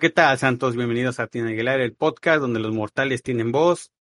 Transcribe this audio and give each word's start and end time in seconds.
¿qué 0.00 0.08
tal, 0.08 0.38
Santos? 0.38 0.76
Bienvenidos 0.76 1.20
a 1.20 1.26
Tina 1.26 1.50
Aguilar, 1.50 1.78
el 1.80 1.94
podcast 1.94 2.40
donde 2.40 2.58
los 2.58 2.72
mortales 2.72 3.22
tienen 3.22 3.52
voz. 3.52 3.92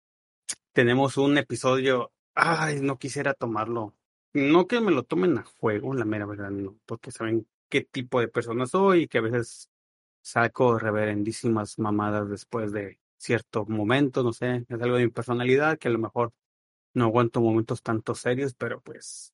Tenemos 0.72 1.18
un 1.18 1.38
episodio. 1.38 2.14
Ay, 2.36 2.80
no 2.80 2.98
quisiera 2.98 3.34
tomarlo. 3.34 3.94
No 4.32 4.66
que 4.66 4.80
me 4.80 4.92
lo 4.92 5.04
tomen 5.04 5.38
a 5.38 5.44
juego, 5.44 5.94
la 5.94 6.06
mera 6.06 6.26
verdad, 6.26 6.52
no, 6.52 6.80
porque 6.86 7.12
saben 7.12 7.48
qué 7.68 7.82
tipo 7.82 8.22
de 8.22 8.30
persona 8.30 8.66
soy 8.66 9.04
y 9.04 9.08
que 9.10 9.18
a 9.18 9.22
veces 9.22 9.70
saco 10.22 10.80
reverendísimas 10.80 11.78
mamadas 11.80 12.30
después 12.30 12.72
de 12.72 12.98
cierto 13.18 13.66
momento, 13.66 14.24
no 14.24 14.32
sé, 14.32 14.66
es 14.70 14.82
algo 14.82 14.96
de 14.96 15.04
mi 15.04 15.12
personalidad 15.12 15.78
que 15.78 15.90
a 15.90 15.92
lo 15.92 16.00
mejor 16.00 16.32
no 16.94 17.06
aguanto 17.06 17.42
momentos 17.42 17.84
tanto 17.84 18.16
serios, 18.16 18.54
pero 18.54 18.80
pues 18.80 19.34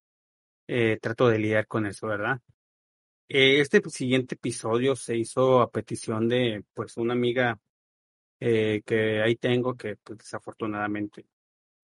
eh, 0.68 0.98
trato 1.00 1.28
de 1.28 1.38
lidiar 1.38 1.68
con 1.68 1.86
eso, 1.86 2.08
¿verdad? 2.08 2.42
Eh, 3.28 3.60
Este 3.60 3.82
siguiente 3.90 4.36
episodio 4.36 4.96
se 4.96 5.18
hizo 5.18 5.62
a 5.62 5.72
petición 5.72 6.28
de 6.30 6.64
pues 6.74 6.98
una 6.98 7.14
amiga 7.14 7.60
eh, 8.40 8.82
que 8.86 9.22
ahí 9.22 9.36
tengo 9.38 9.76
que 9.78 9.98
pues, 9.98 10.20
desafortunadamente 10.20 11.26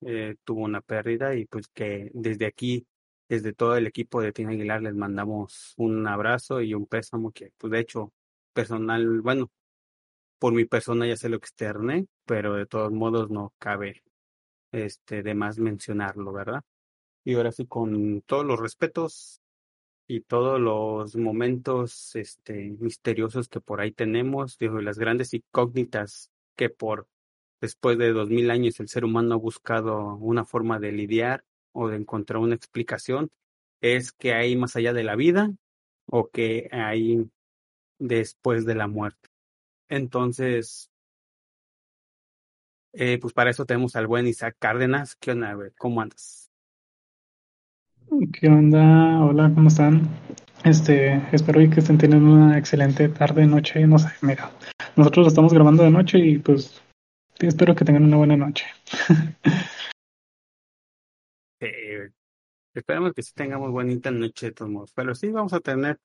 eh, 0.02 0.36
tuvo 0.44 0.62
una 0.64 0.82
pérdida 0.82 1.36
y 1.36 1.46
pues 1.48 1.68
que 1.70 2.12
desde 2.14 2.46
aquí, 2.48 2.88
desde 3.30 3.54
todo 3.54 3.78
el 3.78 3.88
equipo 3.88 4.22
de 4.22 4.34
Tina 4.34 4.52
Aguilar 4.52 4.82
les 4.84 4.96
mandamos 4.96 5.74
un 5.78 6.08
abrazo 6.08 6.62
y 6.62 6.74
un 6.76 6.88
pésamo 6.88 7.32
que 7.32 7.52
pues 7.58 7.72
de 7.72 7.80
hecho 7.82 8.14
personal, 8.54 9.22
bueno, 9.22 9.52
por 10.40 10.54
mi 10.54 10.66
persona 10.66 11.08
ya 11.08 11.18
se 11.18 11.30
lo 11.30 11.38
externé, 11.38 12.08
pero 12.26 12.56
de 12.56 12.66
todos 12.68 12.92
modos 12.92 13.30
no 13.30 13.54
cabe 13.60 14.04
este 14.72 15.24
de 15.24 15.36
más 15.36 15.60
mencionarlo, 15.60 16.34
¿verdad? 16.34 16.62
Y 17.26 17.36
ahora 17.36 17.52
sí, 17.52 17.68
con 17.68 18.22
todos 18.24 18.46
los 18.46 18.60
respetos, 18.60 19.41
y 20.12 20.20
todos 20.20 20.60
los 20.60 21.16
momentos 21.16 22.18
este, 22.18 22.76
misteriosos 22.80 23.48
que 23.48 23.62
por 23.62 23.80
ahí 23.80 23.94
tenemos, 23.94 24.58
digo, 24.58 24.82
las 24.82 25.00
grandes 25.00 25.34
incógnitas 25.34 26.30
que 26.58 26.70
por 26.70 27.08
después 27.62 27.98
de 27.98 28.12
dos 28.12 28.30
mil 28.30 28.52
años 28.52 28.82
el 28.82 28.90
ser 28.90 29.06
humano 29.06 29.36
ha 29.36 29.38
buscado 29.38 30.16
una 30.16 30.44
forma 30.44 30.80
de 30.80 30.92
lidiar 30.92 31.46
o 31.72 31.88
de 31.88 31.96
encontrar 31.96 32.42
una 32.42 32.56
explicación, 32.56 33.32
es 33.80 34.12
que 34.12 34.34
hay 34.34 34.58
más 34.58 34.76
allá 34.76 34.92
de 34.92 35.06
la 35.06 35.16
vida 35.16 35.54
o 36.08 36.30
que 36.30 36.68
hay 36.74 37.30
después 37.98 38.66
de 38.66 38.76
la 38.76 38.88
muerte. 38.90 39.30
Entonces, 39.88 40.92
eh, 42.92 43.18
pues 43.18 43.34
para 43.34 43.52
eso 43.52 43.66
tenemos 43.66 43.96
al 43.96 44.08
buen 44.08 44.28
Isaac 44.28 44.58
Cárdenas. 44.60 45.16
¿Qué 45.16 45.32
onda? 45.32 45.58
¿Cómo 45.78 46.02
andas? 46.02 46.51
¿Qué 48.34 48.50
onda? 48.50 49.24
Hola, 49.24 49.50
¿cómo 49.56 49.70
están? 49.70 50.02
Este, 50.66 51.16
espero 51.32 51.62
que 51.70 51.80
estén 51.80 51.98
teniendo 51.98 52.34
una 52.34 52.58
excelente 52.58 53.08
tarde, 53.08 53.48
noche, 53.48 53.88
no 53.88 53.98
sé, 54.00 54.10
mira, 54.22 54.52
nosotros 54.98 55.24
lo 55.24 55.28
estamos 55.30 55.54
grabando 55.54 55.84
de 55.84 55.92
noche 55.92 56.20
y 56.20 56.38
pues 56.38 56.82
espero 57.40 57.74
que 57.74 57.86
tengan 57.86 58.04
una 58.04 58.18
buena 58.18 58.38
noche. 58.38 58.66
Eh, 61.64 62.10
esperemos 62.74 63.14
que 63.14 63.22
sí 63.22 63.34
tengamos 63.36 63.70
bonita 63.70 64.10
noche 64.10 64.48
de 64.48 64.52
todos 64.52 64.72
modos, 64.72 64.92
pero 64.96 65.14
sí 65.14 65.30
vamos 65.30 65.54
a 65.54 65.60
tener 65.60 66.00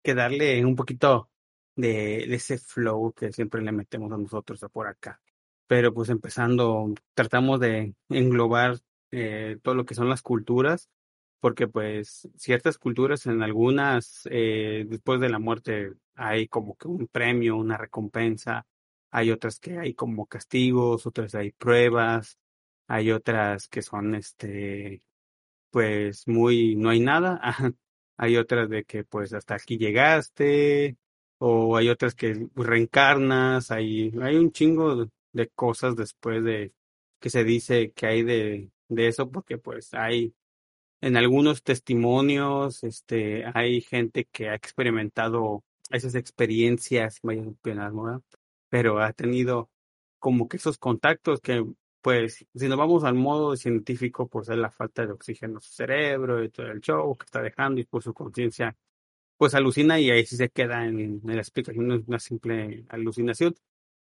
que 0.00 0.14
darle 0.14 0.64
un 0.64 0.76
poquito 0.76 1.28
de, 1.74 2.32
ese 2.32 2.56
flow 2.56 3.12
que 3.12 3.32
siempre 3.32 3.62
le 3.62 3.72
metemos 3.72 4.12
a 4.12 4.16
nosotros 4.16 4.64
por 4.72 4.86
acá. 4.86 5.20
Pero 5.66 5.92
pues 5.92 6.08
empezando, 6.08 6.94
tratamos 7.14 7.58
de 7.58 7.96
englobar 8.10 8.78
eh, 9.10 9.58
todo 9.60 9.74
lo 9.74 9.84
que 9.84 9.96
son 9.96 10.08
las 10.08 10.22
culturas 10.22 10.88
porque 11.42 11.66
pues 11.66 12.28
ciertas 12.36 12.78
culturas 12.78 13.26
en 13.26 13.42
algunas 13.42 14.28
eh, 14.30 14.86
después 14.88 15.20
de 15.20 15.28
la 15.28 15.40
muerte 15.40 15.92
hay 16.14 16.46
como 16.46 16.76
que 16.76 16.86
un 16.86 17.08
premio, 17.08 17.56
una 17.56 17.76
recompensa, 17.76 18.64
hay 19.10 19.32
otras 19.32 19.58
que 19.58 19.76
hay 19.78 19.94
como 19.94 20.26
castigos, 20.26 21.04
otras 21.04 21.34
hay 21.34 21.50
pruebas, 21.50 22.38
hay 22.86 23.10
otras 23.10 23.66
que 23.68 23.82
son 23.82 24.14
este 24.14 25.02
pues 25.70 26.28
muy 26.28 26.76
no 26.76 26.90
hay 26.90 27.00
nada, 27.00 27.40
hay 28.16 28.36
otras 28.36 28.68
de 28.70 28.84
que 28.84 29.02
pues 29.04 29.32
hasta 29.34 29.56
aquí 29.56 29.78
llegaste 29.78 30.96
o 31.38 31.76
hay 31.76 31.88
otras 31.88 32.14
que 32.14 32.48
reencarnas, 32.54 33.72
hay 33.72 34.12
hay 34.22 34.36
un 34.36 34.52
chingo 34.52 35.08
de 35.32 35.48
cosas 35.56 35.96
después 35.96 36.44
de 36.44 36.72
que 37.20 37.30
se 37.30 37.44
dice 37.44 37.92
que 37.92 38.06
hay 38.06 38.22
de 38.22 38.70
de 38.88 39.08
eso 39.08 39.30
porque 39.30 39.58
pues 39.58 39.92
hay 39.94 40.34
en 41.02 41.16
algunos 41.16 41.64
testimonios, 41.64 42.84
este, 42.84 43.44
hay 43.54 43.80
gente 43.80 44.26
que 44.30 44.48
ha 44.48 44.54
experimentado 44.54 45.64
esas 45.90 46.14
experiencias, 46.14 47.20
pero 48.68 49.00
ha 49.02 49.12
tenido 49.12 49.68
como 50.20 50.48
que 50.48 50.58
esos 50.58 50.78
contactos 50.78 51.40
que, 51.40 51.66
pues, 52.00 52.46
si 52.54 52.68
nos 52.68 52.78
vamos 52.78 53.04
al 53.04 53.14
modo 53.16 53.56
científico, 53.56 54.28
pues 54.28 54.48
es 54.48 54.56
la 54.56 54.70
falta 54.70 55.04
de 55.04 55.12
oxígeno 55.12 55.54
en 55.54 55.60
su 55.60 55.72
cerebro 55.72 56.44
y 56.44 56.50
todo 56.50 56.68
el 56.68 56.80
show 56.80 57.16
que 57.16 57.24
está 57.24 57.42
dejando 57.42 57.80
y 57.80 57.84
pues 57.84 58.04
su 58.04 58.14
conciencia, 58.14 58.76
pues 59.36 59.54
alucina 59.54 60.00
y 60.00 60.10
ahí 60.10 60.24
sí 60.26 60.36
se 60.36 60.50
queda 60.50 60.86
en, 60.86 61.00
en 61.00 61.20
la 61.24 61.42
explicación, 61.42 61.88
no 61.88 61.96
es 61.96 62.06
una 62.06 62.20
simple 62.20 62.86
alucinación. 62.88 63.54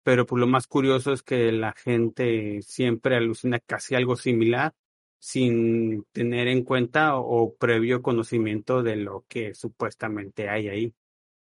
Pero 0.04 0.26
pues 0.26 0.40
lo 0.40 0.48
más 0.48 0.68
curioso 0.68 1.14
es 1.14 1.24
que 1.24 1.52
la 1.52 1.74
gente 1.74 2.62
siempre 2.64 3.18
alucina 3.18 3.60
casi 3.60 3.96
algo 3.96 4.16
similar 4.16 4.74
sin 5.20 6.04
tener 6.12 6.48
en 6.48 6.64
cuenta 6.64 7.18
o, 7.18 7.56
previo 7.56 8.02
conocimiento 8.02 8.84
de 8.84 8.98
lo 8.98 9.26
que 9.28 9.54
supuestamente 9.54 10.50
hay 10.50 10.70
ahí. 10.70 10.94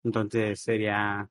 Entonces 0.05 0.61
sería 0.61 1.29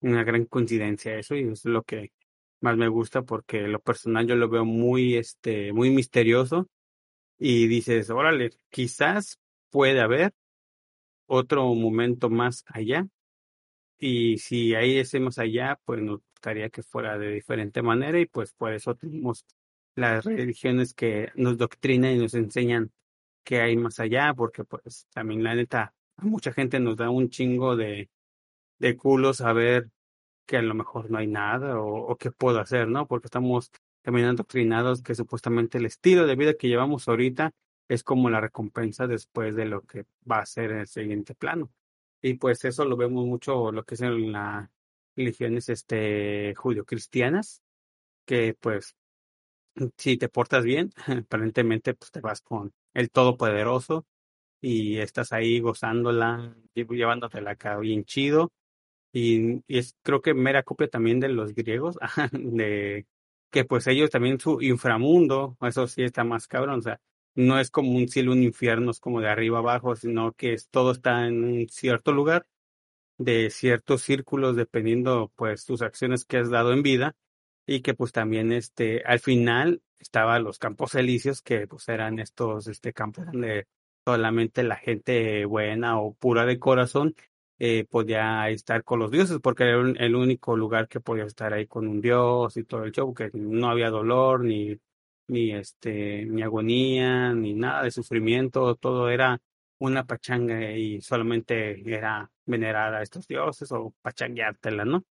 una 0.00 0.24
gran 0.24 0.46
coincidencia 0.46 1.18
eso 1.18 1.36
y 1.36 1.44
es 1.48 1.64
lo 1.64 1.82
que 1.82 2.12
más 2.60 2.76
me 2.76 2.88
gusta 2.88 3.22
porque 3.22 3.62
lo 3.68 3.80
personal 3.80 4.26
yo 4.26 4.36
lo 4.36 4.48
veo 4.48 4.64
muy 4.64 5.16
este 5.16 5.72
muy 5.72 5.90
misterioso 5.90 6.68
y 7.38 7.68
dices, 7.68 8.10
órale, 8.10 8.50
quizás 8.70 9.38
puede 9.70 10.00
haber 10.00 10.32
otro 11.26 11.74
momento 11.74 12.30
más 12.30 12.64
allá 12.68 13.06
y 13.98 14.38
si 14.38 14.74
hay 14.74 14.98
ese 14.98 15.20
más 15.20 15.38
allá, 15.38 15.78
pues 15.84 16.02
nos 16.02 16.20
gustaría 16.20 16.68
que 16.70 16.82
fuera 16.82 17.18
de 17.18 17.30
diferente 17.30 17.82
manera 17.82 18.20
y 18.20 18.26
pues 18.26 18.52
por 18.52 18.72
eso 18.72 18.94
tenemos 18.94 19.44
las 19.94 20.24
religiones 20.24 20.94
que 20.94 21.30
nos 21.36 21.58
doctrinan 21.58 22.12
y 22.12 22.18
nos 22.18 22.34
enseñan 22.34 22.92
que 23.44 23.60
hay 23.60 23.76
más 23.76 24.00
allá, 24.00 24.34
porque 24.34 24.64
pues 24.64 25.06
también 25.12 25.44
la 25.44 25.54
neta, 25.54 25.94
a 26.16 26.24
mucha 26.24 26.52
gente 26.52 26.80
nos 26.80 26.96
da 26.96 27.10
un 27.10 27.28
chingo 27.30 27.76
de, 27.76 28.10
de 28.78 28.96
culo 28.96 29.34
saber 29.34 29.90
que 30.46 30.56
a 30.58 30.62
lo 30.62 30.74
mejor 30.74 31.10
no 31.10 31.18
hay 31.18 31.26
nada 31.26 31.80
o, 31.80 32.16
qué 32.16 32.30
puedo 32.30 32.60
hacer, 32.60 32.88
¿no? 32.88 33.06
Porque 33.06 33.28
estamos 33.28 33.70
también 34.02 34.26
adoctrinados 34.28 35.02
que 35.02 35.14
supuestamente 35.14 35.78
el 35.78 35.86
estilo 35.86 36.26
de 36.26 36.36
vida 36.36 36.54
que 36.54 36.68
llevamos 36.68 37.08
ahorita 37.08 37.52
es 37.88 38.02
como 38.02 38.30
la 38.30 38.40
recompensa 38.40 39.06
después 39.06 39.56
de 39.56 39.66
lo 39.66 39.82
que 39.82 40.04
va 40.30 40.40
a 40.40 40.46
ser 40.46 40.72
en 40.72 40.78
el 40.80 40.86
siguiente 40.86 41.34
plano. 41.34 41.70
Y 42.22 42.34
pues 42.34 42.64
eso 42.64 42.84
lo 42.84 42.96
vemos 42.96 43.26
mucho 43.26 43.72
lo 43.72 43.84
que 43.84 43.94
es 43.94 44.00
en 44.02 44.32
las 44.32 44.68
religiones 45.16 45.68
este 45.68 46.54
judio-cristianas, 46.56 47.62
que 48.26 48.54
pues 48.58 48.96
si 49.96 50.16
te 50.16 50.28
portas 50.28 50.64
bien, 50.64 50.90
aparentemente 51.26 51.94
pues 51.94 52.10
te 52.10 52.20
vas 52.20 52.40
con 52.40 52.72
el 52.94 53.10
Todopoderoso 53.10 54.06
y 54.60 54.98
estás 54.98 55.32
ahí 55.32 55.60
gozándola, 55.60 56.56
llevándotela 56.74 57.52
acá 57.52 57.78
bien 57.78 58.04
chido. 58.04 58.52
Y, 59.12 59.62
y, 59.68 59.78
es 59.78 59.96
creo 60.02 60.22
que 60.22 60.34
mera 60.34 60.62
copia 60.64 60.88
también 60.88 61.20
de 61.20 61.28
los 61.28 61.54
griegos, 61.54 61.98
de 62.32 63.06
que 63.50 63.64
pues 63.64 63.86
ellos 63.86 64.10
también 64.10 64.40
su 64.40 64.60
inframundo, 64.62 65.56
eso 65.62 65.86
sí 65.86 66.02
está 66.02 66.24
más 66.24 66.48
cabrón, 66.48 66.80
o 66.80 66.82
sea, 66.82 67.00
no 67.36 67.58
es 67.60 67.70
como 67.70 67.92
un 67.92 68.08
cielo, 68.08 68.32
un 68.32 68.42
infierno, 68.42 68.90
es 68.90 69.00
como 69.00 69.20
de 69.20 69.28
arriba 69.28 69.58
abajo, 69.58 69.96
sino 69.96 70.32
que 70.32 70.54
es, 70.54 70.68
todo 70.68 70.92
está 70.92 71.26
en 71.26 71.44
un 71.44 71.68
cierto 71.68 72.12
lugar, 72.12 72.46
de 73.18 73.50
ciertos 73.50 74.02
círculos, 74.02 74.56
dependiendo 74.56 75.32
pues 75.36 75.64
tus 75.66 75.82
acciones 75.82 76.24
que 76.24 76.38
has 76.38 76.50
dado 76.50 76.72
en 76.72 76.82
vida, 76.82 77.16
y 77.66 77.80
que 77.80 77.94
pues 77.94 78.12
también 78.12 78.52
este, 78.52 79.02
al 79.04 79.20
final 79.20 79.82
estaban 79.98 80.44
los 80.44 80.58
campos 80.58 80.94
elíseos, 80.94 81.42
que 81.42 81.66
pues 81.66 81.88
eran 81.88 82.18
estos 82.18 82.66
este, 82.68 82.92
campos 82.92 83.26
donde 83.26 83.66
solamente 84.04 84.62
la 84.62 84.76
gente 84.76 85.44
buena 85.46 86.00
o 86.00 86.14
pura 86.14 86.44
de 86.46 86.58
corazón 86.58 87.14
eh, 87.58 87.86
podía 87.88 88.48
estar 88.50 88.84
con 88.84 88.98
los 88.98 89.10
dioses, 89.10 89.38
porque 89.42 89.64
era 89.64 89.80
el 89.80 90.14
único 90.16 90.56
lugar 90.56 90.88
que 90.88 91.00
podía 91.00 91.24
estar 91.24 91.52
ahí 91.52 91.66
con 91.66 91.86
un 91.86 92.00
dios 92.00 92.56
y 92.56 92.64
todo 92.64 92.84
el 92.84 92.92
show, 92.92 93.14
que 93.14 93.30
no 93.32 93.70
había 93.70 93.90
dolor, 93.90 94.44
ni, 94.44 94.78
ni, 95.28 95.52
este, 95.52 96.26
ni 96.26 96.42
agonía, 96.42 97.32
ni 97.32 97.54
nada 97.54 97.84
de 97.84 97.90
sufrimiento, 97.90 98.74
todo 98.76 99.08
era 99.08 99.40
una 99.78 100.04
pachanga 100.04 100.72
y 100.72 101.00
solamente 101.00 101.80
era 101.94 102.30
venerar 102.46 102.94
a 102.94 103.02
estos 103.02 103.26
dioses 103.26 103.70
o 103.72 103.94
pachangueártela, 104.02 104.84
¿no? 104.84 105.04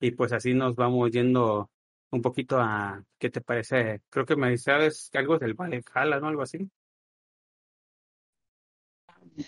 Y 0.00 0.12
pues 0.12 0.32
así 0.32 0.54
nos 0.54 0.76
vamos 0.76 1.10
yendo 1.10 1.70
un 2.10 2.22
poquito 2.22 2.58
a, 2.60 3.02
¿qué 3.18 3.30
te 3.30 3.40
parece? 3.40 4.02
Creo 4.10 4.26
que 4.26 4.36
me 4.36 4.56
sabes 4.58 5.10
algo 5.14 5.38
del 5.38 5.54
Valhalla, 5.54 6.20
¿no? 6.20 6.28
Algo 6.28 6.42
así. 6.42 6.70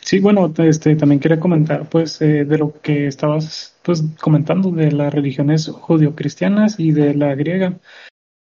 Sí, 0.02 0.20
bueno, 0.20 0.52
este, 0.58 0.94
también 0.94 1.20
quería 1.20 1.40
comentar, 1.40 1.88
pues, 1.88 2.20
eh, 2.22 2.44
de 2.44 2.58
lo 2.58 2.80
que 2.80 3.06
estabas, 3.08 3.78
pues, 3.82 4.04
comentando 4.20 4.70
de 4.70 4.92
las 4.92 5.12
religiones 5.12 5.68
judio-cristianas 5.68 6.78
y 6.78 6.92
de 6.92 7.14
la 7.14 7.34
griega, 7.34 7.80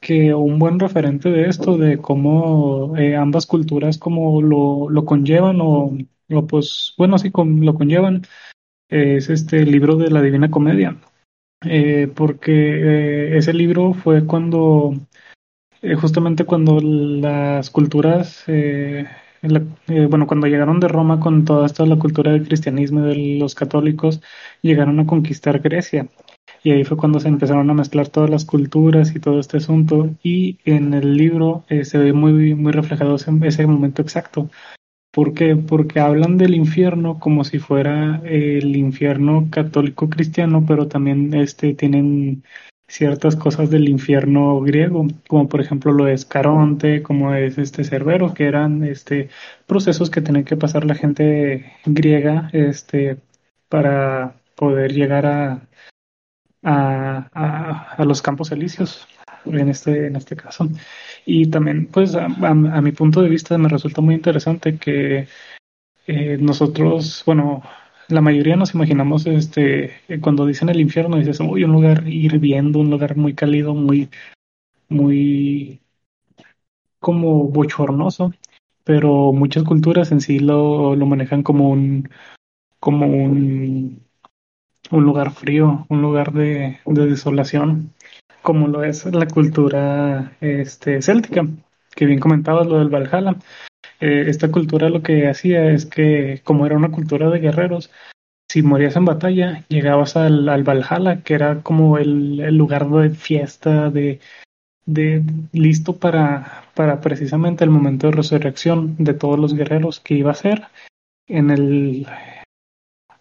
que 0.01 0.33
un 0.33 0.59
buen 0.59 0.79
referente 0.79 1.29
de 1.29 1.49
esto, 1.49 1.77
de 1.77 1.99
cómo 1.99 2.97
eh, 2.97 3.15
ambas 3.15 3.45
culturas 3.45 3.97
como 3.97 4.41
lo, 4.41 4.89
lo 4.89 5.05
conllevan 5.05 5.61
o, 5.61 5.97
o, 6.31 6.47
pues, 6.47 6.93
bueno, 6.97 7.17
sí, 7.19 7.31
con, 7.31 7.65
lo 7.65 7.75
conllevan, 7.75 8.23
es 8.89 9.29
este 9.29 9.65
libro 9.65 9.97
de 9.97 10.11
la 10.11 10.21
Divina 10.21 10.51
Comedia, 10.51 10.99
eh, 11.65 12.07
porque 12.13 12.51
eh, 12.53 13.37
ese 13.37 13.53
libro 13.53 13.93
fue 13.93 14.25
cuando, 14.25 14.93
eh, 15.81 15.95
justamente 15.95 16.45
cuando 16.45 16.79
las 16.81 17.69
culturas, 17.69 18.43
eh, 18.47 19.05
eh, 19.87 20.07
bueno, 20.07 20.27
cuando 20.27 20.47
llegaron 20.47 20.79
de 20.79 20.87
Roma 20.87 21.19
con 21.19 21.45
toda 21.45 21.65
esta 21.67 21.85
la 21.85 21.97
cultura 21.97 22.31
del 22.31 22.47
cristianismo 22.47 23.01
y 23.01 23.03
de 23.35 23.39
los 23.39 23.55
católicos, 23.55 24.21
llegaron 24.61 24.99
a 24.99 25.05
conquistar 25.07 25.59
Grecia. 25.59 26.07
Y 26.63 26.71
ahí 26.71 26.83
fue 26.83 26.97
cuando 26.97 27.19
se 27.19 27.27
empezaron 27.29 27.69
a 27.69 27.73
mezclar 27.75 28.09
todas 28.09 28.29
las 28.29 28.45
culturas 28.45 29.15
y 29.15 29.19
todo 29.19 29.39
este 29.39 29.57
asunto. 29.57 30.09
Y 30.23 30.59
en 30.65 30.93
el 30.95 31.15
libro 31.17 31.65
se 31.83 31.97
ve 31.99 32.13
muy, 32.13 32.55
muy 32.55 32.71
reflejado 32.73 33.15
ese 33.15 33.67
momento 33.67 34.01
exacto. 34.01 34.49
¿Por 35.15 35.33
qué? 35.33 35.55
Porque 35.55 36.01
hablan 36.01 36.37
del 36.37 36.55
infierno 36.55 37.19
como 37.19 37.45
si 37.45 37.57
fuera 37.57 38.21
el 38.25 38.75
infierno 38.75 39.47
católico 39.49 40.09
cristiano, 40.09 40.65
pero 40.67 40.89
también 40.89 41.33
este, 41.33 41.73
tienen 41.73 42.43
ciertas 42.89 43.37
cosas 43.37 43.69
del 43.69 43.87
infierno 43.87 44.59
griego, 44.59 45.07
como 45.29 45.47
por 45.47 45.61
ejemplo 45.61 45.93
lo 45.93 46.09
es 46.09 46.25
Caronte, 46.25 47.01
como 47.01 47.33
es 47.33 47.57
este 47.57 47.85
Cerbero, 47.85 48.33
que 48.33 48.43
eran 48.45 48.83
este 48.83 49.29
procesos 49.65 50.09
que 50.09 50.19
tenía 50.21 50.43
que 50.43 50.57
pasar 50.57 50.83
la 50.83 50.95
gente 50.95 51.71
griega 51.85 52.49
este 52.51 53.17
para 53.69 54.35
poder 54.55 54.91
llegar 54.93 55.25
a, 55.27 55.69
a, 56.61 57.29
a, 57.33 57.93
a 57.93 58.03
los 58.03 58.21
campos 58.21 58.51
elíseos 58.51 59.07
en 59.45 59.69
este, 59.69 60.07
en 60.07 60.15
este 60.15 60.35
caso. 60.35 60.69
Y 61.25 61.47
también, 61.49 61.87
pues, 61.87 62.15
a, 62.15 62.27
mi 62.29 62.91
punto 62.91 63.21
de 63.21 63.29
vista 63.29 63.57
me 63.57 63.69
resulta 63.69 64.01
muy 64.01 64.15
interesante 64.15 64.77
que 64.77 65.27
eh, 66.07 66.37
nosotros, 66.39 67.23
bueno, 67.25 67.63
la 68.09 68.21
mayoría 68.21 68.55
nos 68.55 68.75
imaginamos, 68.75 69.25
este, 69.27 69.93
cuando 70.21 70.45
dicen 70.45 70.69
el 70.69 70.79
infierno, 70.79 71.17
dices, 71.17 71.39
uy, 71.39 71.63
un 71.63 71.71
lugar 71.71 72.07
hirviendo, 72.07 72.79
un 72.79 72.89
lugar 72.89 73.17
muy 73.17 73.33
cálido, 73.33 73.73
muy, 73.73 74.09
muy 74.89 75.81
como 76.99 77.45
bochornoso, 77.45 78.33
pero 78.83 79.33
muchas 79.33 79.63
culturas 79.63 80.11
en 80.11 80.21
sí 80.21 80.39
lo, 80.39 80.95
lo 80.95 81.05
manejan 81.05 81.43
como 81.43 81.69
un, 81.69 82.09
como 82.79 83.07
un, 83.07 84.03
un 84.91 85.03
lugar 85.03 85.31
frío, 85.31 85.85
un 85.89 86.01
lugar 86.01 86.33
de 86.33 86.79
desolación, 86.85 87.94
como 88.45 88.67
lo 88.67 88.83
es 88.83 89.05
la 89.05 89.25
cultura 89.25 90.37
este, 90.39 91.01
céltica, 91.01 91.47
que 91.95 92.05
bien 92.05 92.19
comentabas 92.19 92.67
lo 92.67 92.77
del 92.77 92.89
Valhalla. 92.89 93.35
Eh, 93.99 94.25
esta 94.27 94.51
cultura 94.51 94.89
lo 94.89 95.01
que 95.01 95.27
hacía 95.27 95.71
es 95.71 95.87
que, 95.87 96.41
como 96.43 96.65
era 96.67 96.77
una 96.77 96.91
cultura 96.91 97.29
de 97.31 97.39
guerreros, 97.39 97.91
si 98.47 98.61
morías 98.61 98.95
en 98.95 99.05
batalla, 99.05 99.65
llegabas 99.67 100.15
al, 100.15 100.47
al 100.47 100.63
Valhalla, 100.63 101.23
que 101.23 101.33
era 101.33 101.63
como 101.63 101.97
el, 101.97 102.55
lugar 102.55 102.87
de 102.87 103.09
fiesta, 103.09 103.89
de, 103.89 104.19
listo 105.51 105.97
para, 105.97 106.65
para 106.75 107.01
precisamente 107.01 107.63
el 107.63 107.71
momento 107.71 108.07
de 108.07 108.13
resurrección 108.13 108.95
de 108.99 109.15
todos 109.15 109.39
los 109.39 109.55
guerreros 109.55 109.99
que 109.99 110.13
iba 110.13 110.29
a 110.29 110.35
ser 110.35 110.67
en 111.27 111.49
el 111.49 112.07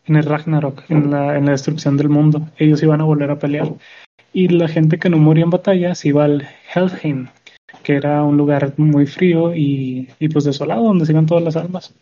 en 0.07 0.17
el 0.17 0.25
Ragnarok, 0.25 0.85
en 0.91 1.11
la 1.11 1.41
destrucción 1.41 1.97
del 1.97 2.11
mundo. 2.11 2.47
Ellos 2.59 2.83
iban 2.83 3.01
a 3.01 3.05
volver 3.05 3.31
a 3.31 3.39
pelear. 3.39 3.73
Y 4.35 4.49
la 4.49 4.67
gente 4.67 4.99
que 4.99 5.09
no 5.09 5.17
moría 5.17 5.45
en 5.45 5.51
batalla 5.51 5.95
se 5.95 6.09
iba 6.09 6.25
al 6.25 6.47
Helheim, 6.75 7.29
que 7.85 7.95
era 7.95 8.25
un 8.25 8.37
lugar 8.37 8.75
muy 8.77 9.07
frío 9.07 9.55
y, 9.55 10.09
y 10.19 10.29
pues 10.29 10.45
desolado, 10.45 10.83
donde 10.83 11.07
se 11.07 11.13
iban 11.13 11.27
todas 11.27 11.45
las 11.45 11.55
almas. 11.55 11.95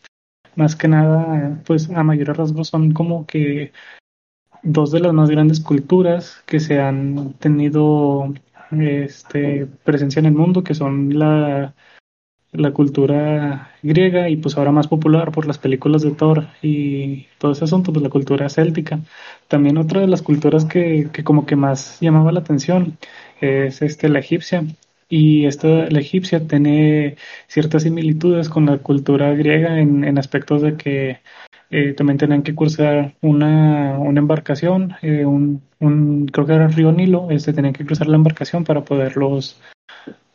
Más 0.56 0.74
que 0.74 0.88
nada, 0.88 1.60
pues 1.66 1.90
a 1.90 2.02
mayores 2.02 2.34
rasgos 2.34 2.68
son 2.68 2.92
como 2.92 3.26
que 3.26 3.72
dos 4.62 4.92
de 4.92 5.00
las 5.00 5.12
más 5.12 5.28
grandes 5.28 5.60
culturas 5.60 6.42
que 6.46 6.58
se 6.58 6.80
han 6.80 7.34
tenido 7.34 8.32
este, 8.70 9.66
presencia 9.84 10.20
en 10.20 10.26
el 10.26 10.32
mundo, 10.32 10.64
que 10.64 10.74
son 10.74 11.18
la, 11.18 11.74
la 12.52 12.72
cultura 12.72 13.70
griega 13.82 14.28
y 14.28 14.36
pues 14.36 14.56
ahora 14.56 14.72
más 14.72 14.86
popular 14.86 15.32
por 15.32 15.46
las 15.46 15.58
películas 15.58 16.02
de 16.02 16.12
Thor 16.12 16.48
y 16.62 17.26
todo 17.38 17.52
ese 17.52 17.64
asunto, 17.64 17.92
pues 17.92 18.02
la 18.02 18.10
cultura 18.10 18.48
céltica. 18.48 19.00
También 19.48 19.78
otra 19.78 20.00
de 20.02 20.06
las 20.06 20.22
culturas 20.22 20.64
que, 20.64 21.08
que 21.12 21.24
como 21.24 21.46
que 21.46 21.56
más 21.56 21.98
llamaba 22.00 22.32
la 22.32 22.40
atención 22.40 22.98
es 23.40 23.82
este, 23.82 24.08
la 24.08 24.20
egipcia. 24.20 24.64
Y 25.08 25.46
esta, 25.46 25.68
la 25.68 26.00
egipcia 26.00 26.46
tiene 26.46 27.16
ciertas 27.46 27.82
similitudes 27.82 28.48
con 28.48 28.66
la 28.66 28.78
cultura 28.78 29.34
griega 29.34 29.78
en, 29.78 30.04
en 30.04 30.18
aspectos 30.18 30.62
de 30.62 30.76
que 30.76 31.20
eh, 31.70 31.94
también 31.94 32.18
tenían 32.18 32.42
que 32.42 32.54
cruzar 32.54 33.14
una, 33.22 33.98
una 33.98 34.20
embarcación, 34.20 34.94
eh, 35.02 35.24
un, 35.24 35.62
un, 35.80 36.26
creo 36.26 36.46
que 36.46 36.52
era 36.54 36.66
el 36.66 36.72
río 36.72 36.92
Nilo, 36.92 37.30
este, 37.30 37.52
tenían 37.52 37.74
que 37.74 37.84
cruzar 37.84 38.08
la 38.08 38.16
embarcación 38.16 38.64
para 38.64 38.84
poderlos 38.84 39.60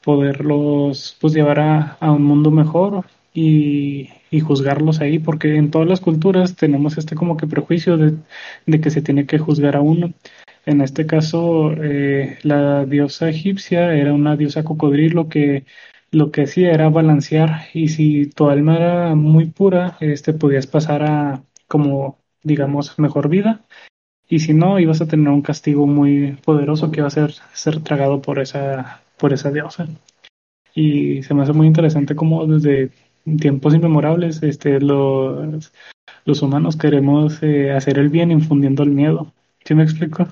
poderlos 0.07 1.17
pues 1.19 1.33
llevar 1.33 1.59
a, 1.59 1.97
un 2.13 2.23
mundo 2.23 2.49
mejor 2.49 3.05
y, 3.33 4.09
y, 4.31 4.39
juzgarlos 4.39 5.01
ahí, 5.01 5.19
porque 5.19 5.57
en 5.57 5.69
todas 5.69 5.85
las 5.85 5.99
culturas 5.99 6.55
tenemos 6.55 6.97
este 6.97 7.13
como 7.13 7.35
que 7.35 7.45
prejuicio 7.45 7.97
de, 7.97 8.13
de 8.65 8.79
que 8.79 8.89
se 8.89 9.01
tiene 9.01 9.25
que 9.25 9.37
juzgar 9.37 9.75
a 9.75 9.81
uno. 9.81 10.13
En 10.65 10.79
este 10.79 11.05
caso, 11.05 11.73
eh, 11.73 12.39
la 12.43 12.85
diosa 12.85 13.29
egipcia 13.29 13.93
era 13.95 14.13
una 14.13 14.37
diosa 14.37 14.63
cocodrilo 14.63 15.27
que 15.27 15.65
lo 16.11 16.31
que 16.31 16.43
hacía 16.43 16.71
era 16.71 16.87
balancear 16.89 17.67
y 17.73 17.89
si 17.89 18.27
tu 18.27 18.49
alma 18.49 18.77
era 18.77 19.15
muy 19.15 19.47
pura, 19.47 19.97
este 19.99 20.31
podías 20.33 20.67
pasar 20.67 21.03
a 21.03 21.43
como 21.67 22.17
digamos 22.43 22.97
mejor 22.97 23.27
vida 23.27 23.65
y 24.29 24.39
si 24.39 24.53
no 24.53 24.79
ibas 24.79 25.01
a 25.01 25.07
tener 25.07 25.29
un 25.29 25.41
castigo 25.41 25.85
muy 25.85 26.37
poderoso 26.45 26.91
que 26.91 27.01
iba 27.01 27.07
a 27.07 27.11
ser 27.11 27.33
ser 27.53 27.81
tragado 27.81 28.21
por 28.21 28.39
esa 28.39 29.01
por 29.17 29.33
esa 29.33 29.51
diosa. 29.51 29.87
Y 30.73 31.23
se 31.23 31.33
me 31.33 31.43
hace 31.43 31.53
muy 31.53 31.67
interesante 31.67 32.15
cómo 32.15 32.45
desde 32.45 32.91
tiempos 33.39 33.73
inmemorables 33.73 34.41
este, 34.43 34.79
los, 34.79 35.73
los 36.25 36.41
humanos 36.41 36.77
queremos 36.77 37.41
eh, 37.43 37.71
hacer 37.71 37.99
el 37.99 38.09
bien 38.09 38.31
infundiendo 38.31 38.83
el 38.83 38.91
miedo. 38.91 39.33
¿Sí 39.65 39.75
me 39.75 39.83
explico? 39.83 40.27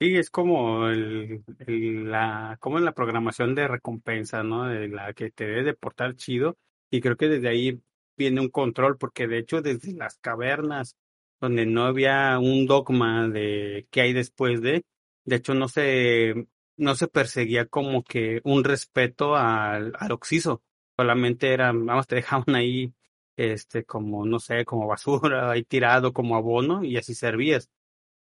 Sí, 0.00 0.16
es 0.16 0.28
como 0.30 0.88
el, 0.88 1.44
el, 1.66 2.10
la, 2.10 2.56
como 2.60 2.78
en 2.78 2.84
la 2.84 2.92
programación 2.92 3.54
de 3.54 3.68
recompensa, 3.68 4.42
¿no? 4.42 4.64
De 4.64 4.88
la 4.88 5.12
que 5.12 5.30
te 5.30 5.44
debe 5.44 5.62
de 5.62 5.74
portar 5.74 6.16
chido. 6.16 6.56
Y 6.90 7.00
creo 7.00 7.16
que 7.16 7.28
desde 7.28 7.48
ahí 7.48 7.80
viene 8.16 8.40
un 8.40 8.48
control, 8.48 8.98
porque 8.98 9.26
de 9.28 9.38
hecho 9.38 9.62
desde 9.62 9.92
las 9.94 10.18
cavernas, 10.18 10.96
donde 11.40 11.66
no 11.66 11.84
había 11.84 12.38
un 12.38 12.66
dogma 12.66 13.28
de 13.28 13.86
qué 13.90 14.02
hay 14.02 14.12
después 14.12 14.60
de, 14.62 14.84
de 15.24 15.36
hecho 15.36 15.54
no 15.54 15.68
se 15.68 16.46
no 16.76 16.94
se 16.94 17.08
perseguía 17.08 17.66
como 17.66 18.02
que 18.04 18.40
un 18.44 18.64
respeto 18.64 19.36
al, 19.36 19.92
al 19.98 20.12
oxiso, 20.12 20.62
solamente 20.96 21.52
era, 21.52 21.72
vamos, 21.72 22.06
te 22.06 22.16
dejaban 22.16 22.54
ahí, 22.54 22.94
este, 23.36 23.84
como, 23.84 24.26
no 24.26 24.38
sé, 24.40 24.64
como 24.64 24.86
basura, 24.86 25.50
ahí 25.50 25.64
tirado 25.64 26.12
como 26.12 26.36
abono 26.36 26.84
y 26.84 26.96
así 26.96 27.14
servías. 27.14 27.70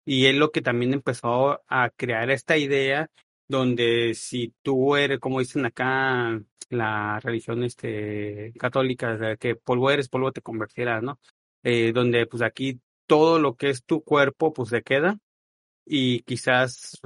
Y 0.05 0.25
él 0.27 0.37
lo 0.39 0.51
que 0.51 0.61
también 0.61 0.93
empezó 0.93 1.61
a 1.67 1.89
crear 1.91 2.29
esta 2.31 2.57
idea 2.57 3.09
donde 3.47 4.13
si 4.15 4.53
tú 4.63 4.95
eres, 4.95 5.19
como 5.19 5.39
dicen 5.39 5.65
acá, 5.65 6.41
la 6.69 7.19
religión 7.21 7.63
este, 7.63 8.53
católica, 8.59 9.37
que 9.37 9.55
polvo 9.55 9.91
eres, 9.91 10.09
polvo 10.09 10.31
te 10.31 10.41
convertirás, 10.41 11.03
¿no? 11.03 11.19
Eh, 11.63 11.93
donde 11.93 12.25
pues 12.27 12.41
aquí 12.43 12.81
todo 13.07 13.39
lo 13.39 13.55
que 13.55 13.69
es 13.69 13.83
tu 13.85 14.03
cuerpo 14.03 14.53
pues 14.53 14.69
se 14.69 14.81
queda 14.83 15.19
y 15.85 16.21
quizás 16.21 16.99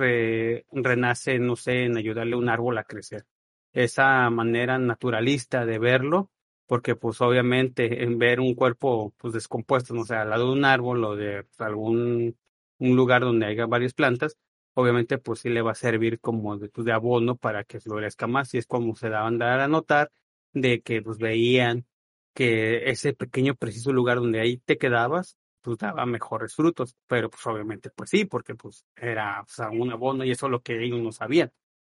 renace, 0.71 1.39
no 1.39 1.55
sé, 1.55 1.85
en 1.85 1.97
ayudarle 1.97 2.35
a 2.35 2.37
un 2.37 2.49
árbol 2.49 2.77
a 2.77 2.83
crecer. 2.83 3.25
Esa 3.73 4.29
manera 4.29 4.77
naturalista 4.79 5.65
de 5.65 5.79
verlo, 5.79 6.31
porque 6.65 6.95
pues 6.95 7.21
obviamente 7.21 8.03
en 8.03 8.17
ver 8.17 8.39
un 8.39 8.55
cuerpo 8.55 9.13
pues 9.17 9.33
descompuesto, 9.33 9.93
no 9.93 10.05
sé, 10.05 10.15
al 10.15 10.29
lado 10.29 10.47
de 10.47 10.53
un 10.53 10.65
árbol 10.65 11.03
o 11.03 11.15
de 11.15 11.45
algún 11.57 12.37
un 12.79 12.95
lugar 12.95 13.21
donde 13.21 13.47
haya 13.47 13.65
varias 13.65 13.93
plantas, 13.93 14.37
obviamente 14.73 15.17
pues 15.17 15.39
sí 15.41 15.49
le 15.49 15.61
va 15.61 15.71
a 15.71 15.75
servir 15.75 16.19
como 16.19 16.57
de, 16.57 16.69
pues, 16.69 16.85
de 16.85 16.91
abono 16.91 17.35
para 17.37 17.63
que 17.63 17.79
florezca 17.79 18.27
más 18.27 18.53
y 18.53 18.59
es 18.59 18.67
como 18.67 18.95
se 18.95 19.09
daban 19.09 19.41
a 19.41 19.67
notar 19.67 20.11
de 20.53 20.81
que 20.81 21.01
pues 21.01 21.17
veían 21.17 21.85
que 22.33 22.89
ese 22.91 23.13
pequeño 23.13 23.55
preciso 23.55 23.91
lugar 23.91 24.17
donde 24.19 24.39
ahí 24.39 24.57
te 24.57 24.77
quedabas 24.77 25.37
pues 25.61 25.77
daba 25.77 26.05
mejores 26.05 26.55
frutos, 26.55 26.95
pero 27.07 27.29
pues 27.29 27.45
obviamente 27.47 27.89
pues 27.91 28.09
sí, 28.09 28.25
porque 28.25 28.55
pues 28.55 28.85
era 28.95 29.41
o 29.41 29.47
sea, 29.47 29.69
un 29.69 29.91
abono 29.91 30.23
y 30.23 30.31
eso 30.31 30.47
es 30.47 30.51
lo 30.51 30.61
que 30.61 30.83
ellos 30.83 30.99
no 31.01 31.11
sabían, 31.11 31.51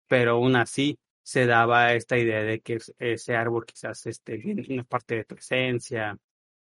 pero 0.08 0.32
aún 0.32 0.56
así 0.56 0.98
se 1.22 1.46
daba 1.46 1.94
esta 1.94 2.18
idea 2.18 2.42
de 2.42 2.60
que 2.60 2.78
ese 2.98 3.36
árbol 3.36 3.66
quizás 3.66 4.06
este, 4.06 4.42
una 4.70 4.84
parte 4.84 5.16
de 5.16 5.24
tu 5.24 5.34
esencia, 5.36 6.18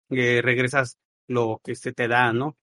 eh, 0.09 0.41
regresas 0.43 0.97
lo 1.27 1.61
que 1.63 1.75
se 1.75 1.93
te 1.93 2.07
da, 2.07 2.33
¿no? 2.33 2.57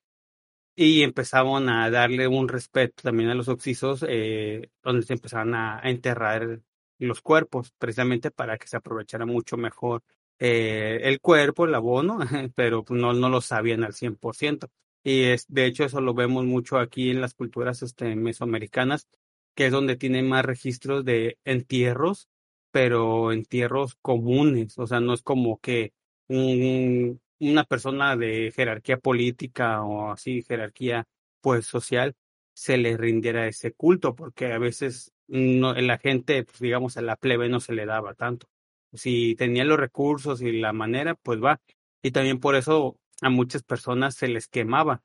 y 0.76 1.02
empezaban 1.02 1.68
a 1.68 1.90
darle 1.90 2.26
un 2.28 2.48
respeto 2.48 3.02
también 3.02 3.30
a 3.30 3.34
los 3.34 3.48
oxisos, 3.48 4.04
eh, 4.08 4.70
donde 4.82 5.02
se 5.06 5.12
empezaban 5.14 5.54
a, 5.54 5.80
enterrar 5.84 6.60
los 6.98 7.20
cuerpos, 7.20 7.72
precisamente 7.78 8.30
para 8.30 8.58
que 8.58 8.66
se 8.68 8.76
aprovechara 8.76 9.26
mucho 9.26 9.56
mejor 9.56 10.02
eh, 10.38 11.00
el 11.04 11.20
cuerpo, 11.20 11.64
el 11.64 11.74
abono, 11.74 12.18
pero 12.54 12.84
pues, 12.84 13.00
no, 13.00 13.12
no 13.12 13.28
lo 13.28 13.40
sabían 13.40 13.84
al 13.84 13.94
100%. 13.94 14.70
Y 15.02 15.24
es, 15.24 15.46
de 15.48 15.66
hecho 15.66 15.84
eso 15.84 16.00
lo 16.00 16.14
vemos 16.14 16.44
mucho 16.44 16.78
aquí 16.78 17.10
en 17.10 17.20
las 17.20 17.34
culturas 17.34 17.82
este, 17.82 18.16
mesoamericanas, 18.16 19.08
que 19.54 19.66
es 19.66 19.72
donde 19.72 19.96
tienen 19.96 20.28
más 20.28 20.44
registros 20.44 21.04
de 21.04 21.38
entierros, 21.44 22.28
pero 22.70 23.32
entierros 23.32 23.96
comunes, 24.02 24.78
o 24.78 24.86
sea, 24.86 25.00
no 25.00 25.14
es 25.14 25.22
como 25.22 25.60
que 25.60 25.92
un, 26.28 27.20
una 27.38 27.64
persona 27.64 28.16
de 28.16 28.52
jerarquía 28.54 28.98
política 28.98 29.82
o 29.82 30.10
así, 30.12 30.42
jerarquía 30.42 31.06
pues 31.40 31.66
social, 31.66 32.16
se 32.54 32.78
le 32.78 32.96
rindiera 32.96 33.46
ese 33.46 33.72
culto, 33.72 34.14
porque 34.14 34.52
a 34.52 34.58
veces 34.58 35.12
no, 35.26 35.74
la 35.74 35.98
gente, 35.98 36.44
pues, 36.44 36.58
digamos, 36.60 36.96
a 36.96 37.02
la 37.02 37.16
plebe 37.16 37.48
no 37.48 37.60
se 37.60 37.74
le 37.74 37.86
daba 37.86 38.14
tanto. 38.14 38.48
Si 38.94 39.34
tenía 39.36 39.64
los 39.64 39.78
recursos 39.78 40.40
y 40.42 40.52
la 40.52 40.72
manera, 40.72 41.14
pues 41.14 41.42
va. 41.42 41.60
Y 42.02 42.10
también 42.12 42.40
por 42.40 42.56
eso 42.56 42.98
a 43.20 43.30
muchas 43.30 43.62
personas 43.62 44.14
se 44.14 44.28
les 44.28 44.48
quemaba. 44.48 45.02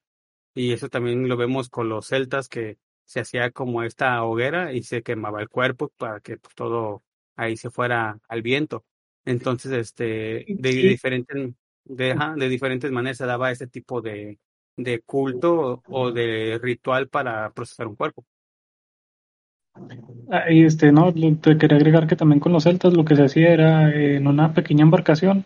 Y 0.54 0.74
eso 0.74 0.90
también 0.90 1.28
lo 1.28 1.38
vemos 1.38 1.70
con 1.70 1.90
los 1.90 2.08
celtas, 2.08 2.50
que 2.50 2.78
se 3.06 3.22
hacía 3.22 3.52
como 3.52 3.84
esta 3.84 4.24
hoguera 4.24 4.74
y 4.74 4.84
se 4.84 5.02
quemaba 5.04 5.42
el 5.42 5.50
cuerpo 5.50 5.90
para 5.98 6.20
que 6.20 6.38
pues, 6.38 6.56
todo 6.56 7.04
ahí 7.36 7.58
se 7.58 7.70
fuera 7.70 8.20
al 8.28 8.42
viento. 8.42 8.86
Entonces, 9.26 9.72
este, 9.72 10.46
de 10.48 10.72
diferentes 10.72 11.54
de, 11.86 12.16
de 12.36 12.50
diferentes 12.50 12.92
maneras 12.92 13.18
se 13.18 13.26
daba 13.26 13.52
ese 13.52 13.68
tipo 13.68 14.02
de, 14.02 14.40
de 14.78 15.02
culto 15.02 15.82
o 15.88 16.12
de 16.12 16.60
ritual 16.62 17.10
para 17.10 17.52
procesar 17.52 17.88
un 17.88 17.96
cuerpo. 17.96 18.26
Ah, 20.32 20.52
y 20.52 20.64
este, 20.64 20.92
no, 20.92 21.12
te 21.14 21.58
quería 21.58 21.78
agregar 21.78 22.08
que 22.08 22.16
también 22.16 22.40
con 22.40 22.54
los 22.54 22.64
celtas 22.64 22.94
lo 22.94 23.04
que 23.06 23.16
se 23.16 23.24
hacía 23.24 23.50
era 23.50 23.94
en 23.94 24.28
una 24.28 24.54
pequeña 24.54 24.84
embarcación, 24.84 25.46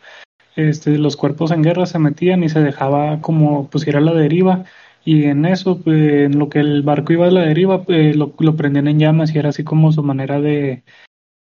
este, 0.56 0.98
los 0.98 1.16
cuerpos 1.16 1.52
en 1.52 1.64
guerra 1.64 1.86
se 1.86 2.00
metían 2.00 2.44
y 2.44 2.50
se 2.50 2.60
dejaba 2.62 3.22
como 3.22 3.70
pusiera 3.70 4.02
la 4.02 4.14
deriva 4.14 4.66
y 5.06 5.26
en 5.26 5.46
eso, 5.46 5.80
pues, 5.82 6.26
en 6.26 6.40
lo 6.40 6.50
que 6.50 6.60
el 6.60 6.84
barco 6.84 7.14
iba 7.14 7.28
a 7.28 7.32
la 7.32 7.42
deriva, 7.42 7.84
pues, 7.84 8.16
lo, 8.16 8.34
lo 8.40 8.56
prendían 8.56 8.88
en 8.88 9.00
llamas 9.00 9.34
y 9.34 9.40
era 9.40 9.50
así 9.50 9.64
como 9.64 9.92
su 9.92 10.04
manera 10.04 10.40
de, 10.40 10.84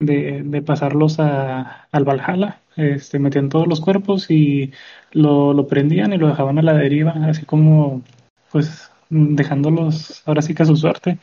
de, 0.01 0.43
de 0.45 0.63
pasarlos 0.63 1.21
a, 1.21 1.89
al 1.93 2.05
Valhalla. 2.05 2.61
Este, 2.77 3.19
metían 3.19 3.51
todos 3.51 3.69
los 3.69 3.81
cuerpos 3.81 4.31
y 4.31 4.73
lo, 5.13 5.53
lo 5.53 5.67
prendían 5.67 6.13
y 6.13 6.17
lo 6.19 6.29
dejaban 6.29 6.59
a 6.59 6.63
la 6.63 6.75
deriva, 6.75 7.13
así 7.29 7.45
como 7.45 8.03
pues 8.51 8.91
dejándolos 9.11 10.23
ahora 10.27 10.43
sí 10.43 10.55
que 10.55 10.63
a 10.63 10.67
su 10.67 10.77
suerte. 10.77 11.19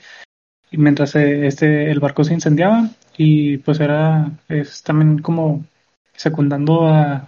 Mientras 0.72 1.16
eh, 1.16 1.48
este, 1.48 1.90
el 1.92 2.00
barco 2.00 2.24
se 2.24 2.34
incendiaba 2.34 2.90
y 3.18 3.58
pues 3.58 3.80
era 3.80 4.32
es 4.48 4.84
también 4.84 5.20
como 5.20 5.66
secundando 6.14 6.88
a, 6.88 7.28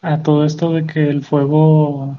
a 0.00 0.22
todo 0.22 0.44
esto 0.44 0.72
de 0.72 0.86
que 0.86 1.08
el 1.08 1.22
fuego 1.22 2.18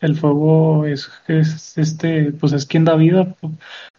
el 0.00 0.16
fuego 0.16 0.86
es, 0.86 1.10
es 1.28 1.78
este 1.78 2.32
pues 2.32 2.52
es 2.52 2.66
quien 2.66 2.84
da 2.84 2.96
vida 2.96 3.34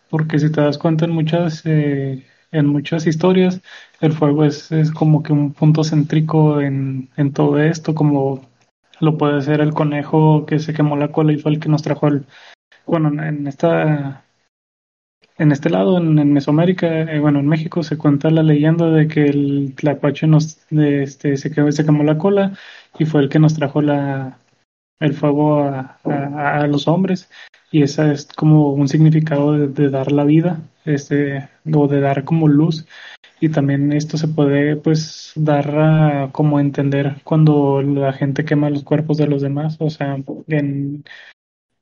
porque 0.09 0.39
si 0.39 0.51
te 0.51 0.61
das 0.61 0.77
cuenta 0.77 1.05
en 1.05 1.11
muchas 1.11 1.63
eh, 1.65 2.25
en 2.51 2.67
muchas 2.67 3.07
historias 3.07 3.61
el 4.01 4.13
fuego 4.13 4.45
es, 4.45 4.71
es 4.71 4.91
como 4.91 5.23
que 5.23 5.33
un 5.33 5.53
punto 5.53 5.83
céntrico 5.83 6.61
en, 6.61 7.09
en 7.17 7.33
todo 7.33 7.59
esto, 7.59 7.95
como 7.95 8.45
lo 8.99 9.17
puede 9.17 9.41
ser 9.41 9.61
el 9.61 9.73
conejo 9.73 10.45
que 10.45 10.59
se 10.59 10.73
quemó 10.73 10.95
la 10.95 11.11
cola 11.11 11.33
y 11.33 11.37
fue 11.37 11.51
el 11.51 11.59
que 11.59 11.69
nos 11.69 11.83
trajo 11.83 12.07
el, 12.07 12.25
bueno, 12.85 13.09
en 13.23 13.47
esta, 13.47 14.24
en 15.37 15.51
este 15.51 15.69
lado, 15.69 15.97
en, 15.97 16.33
Mesoamérica, 16.33 17.01
eh, 17.01 17.19
bueno, 17.19 17.39
en 17.39 17.47
México 17.47 17.83
se 17.83 17.97
cuenta 17.97 18.29
la 18.29 18.43
leyenda 18.43 18.89
de 18.89 19.07
que 19.07 19.25
el 19.25 19.73
tlacuache 19.75 20.27
nos, 20.27 20.65
este, 20.71 21.37
se, 21.37 21.51
quemó, 21.51 21.71
se 21.71 21.85
quemó 21.85 22.03
la 22.03 22.17
cola 22.17 22.57
y 22.97 23.05
fue 23.05 23.21
el 23.21 23.29
que 23.29 23.39
nos 23.39 23.55
trajo 23.55 23.81
la, 23.81 24.39
el 24.99 25.13
fuego 25.13 25.63
a, 25.63 25.99
a, 26.03 26.67
los 26.67 26.87
hombres. 26.87 27.29
Y 27.71 27.83
esa 27.83 28.11
es 28.11 28.27
como 28.27 28.71
un 28.71 28.87
significado 28.87 29.53
de, 29.53 29.67
de, 29.67 29.89
dar 29.89 30.11
la 30.11 30.23
vida 30.23 30.61
este 30.85 31.49
o 31.73 31.87
de 31.87 31.99
dar 31.99 32.23
como 32.23 32.47
luz. 32.47 32.85
Y 33.41 33.49
también 33.49 33.91
esto 33.91 34.17
se 34.17 34.29
puede 34.29 34.77
pues 34.77 35.33
dar 35.35 35.69
a 35.77 36.29
como 36.31 36.59
entender 36.59 37.21
cuando 37.25 37.81
la 37.81 38.13
gente 38.13 38.45
quema 38.45 38.69
los 38.69 38.83
cuerpos 38.83 39.17
de 39.17 39.27
los 39.27 39.41
demás. 39.41 39.75
O 39.79 39.89
sea 39.89 40.17
en, 40.47 41.03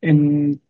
en 0.01 0.61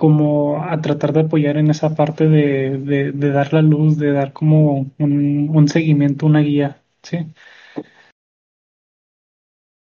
como 0.00 0.62
a 0.64 0.80
tratar 0.80 1.12
de 1.12 1.20
apoyar 1.20 1.58
en 1.58 1.68
esa 1.68 1.94
parte 1.94 2.26
de, 2.26 2.78
de, 2.78 3.30
dar 3.30 3.52
la 3.52 3.60
luz 3.60 3.98
de 3.98 4.12
dar 4.12 4.32
como 4.32 4.90
un, 4.98 5.68
seguimiento 5.68 6.24
una 6.24 6.40
guía 6.40 6.82
sí 7.02 7.18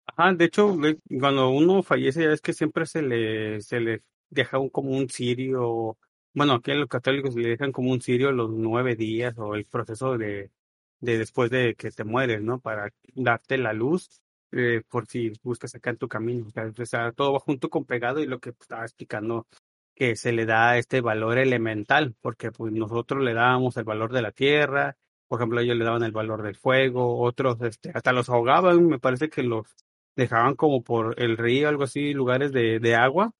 Ajá, 0.05 0.33
de 0.33 0.45
hecho, 0.45 0.77
cuando 1.19 1.49
uno 1.49 1.81
fallece, 1.81 2.23
ya 2.23 2.31
es 2.33 2.41
que 2.41 2.53
siempre 2.53 2.85
se 2.85 3.01
le, 3.01 3.61
se 3.61 3.79
le 3.79 4.03
deja 4.29 4.59
un, 4.59 4.69
como 4.69 4.91
un 4.91 5.09
cirio. 5.09 5.97
Bueno, 6.33 6.53
aquí 6.53 6.71
en 6.71 6.81
los 6.81 6.89
católicos 6.89 7.35
le 7.35 7.49
dejan 7.49 7.71
como 7.71 7.91
un 7.91 8.01
cirio 8.01 8.31
los 8.31 8.51
nueve 8.51 8.95
días 8.95 9.33
o 9.37 9.55
el 9.55 9.65
proceso 9.65 10.17
de, 10.17 10.51
de 10.99 11.17
después 11.17 11.49
de 11.49 11.75
que 11.75 11.89
te 11.91 12.03
mueres, 12.03 12.41
¿no? 12.41 12.59
Para 12.59 12.91
darte 13.15 13.57
la 13.57 13.73
luz, 13.73 14.21
eh, 14.51 14.83
por 14.87 15.07
si 15.07 15.33
buscas 15.41 15.73
acá 15.75 15.89
en 15.91 15.97
tu 15.97 16.07
camino. 16.07 16.45
O 16.79 16.85
sea, 16.85 17.11
todo 17.13 17.33
va 17.33 17.39
junto 17.39 17.69
con 17.71 17.85
pegado 17.85 18.19
y 18.21 18.27
lo 18.27 18.39
que 18.39 18.51
estaba 18.51 18.83
explicando, 18.83 19.47
que 19.95 20.15
se 20.15 20.31
le 20.31 20.45
da 20.45 20.77
este 20.77 21.01
valor 21.01 21.37
elemental, 21.37 22.15
porque 22.21 22.51
pues 22.51 22.73
nosotros 22.73 23.23
le 23.23 23.33
dábamos 23.33 23.77
el 23.77 23.83
valor 23.83 24.11
de 24.11 24.21
la 24.21 24.31
tierra, 24.31 24.97
por 25.27 25.39
ejemplo, 25.39 25.59
ellos 25.61 25.77
le 25.77 25.85
daban 25.85 26.03
el 26.03 26.11
valor 26.11 26.43
del 26.43 26.55
fuego, 26.55 27.19
otros 27.21 27.59
este, 27.61 27.91
hasta 27.93 28.11
los 28.13 28.29
ahogaban, 28.29 28.85
me 28.87 28.99
parece 28.99 29.29
que 29.29 29.43
los 29.43 29.65
dejaban 30.15 30.55
como 30.55 30.83
por 30.83 31.19
el 31.19 31.37
río, 31.37 31.69
algo 31.69 31.83
así, 31.83 32.13
lugares 32.13 32.51
de, 32.51 32.79
de 32.79 32.95
agua. 32.95 33.33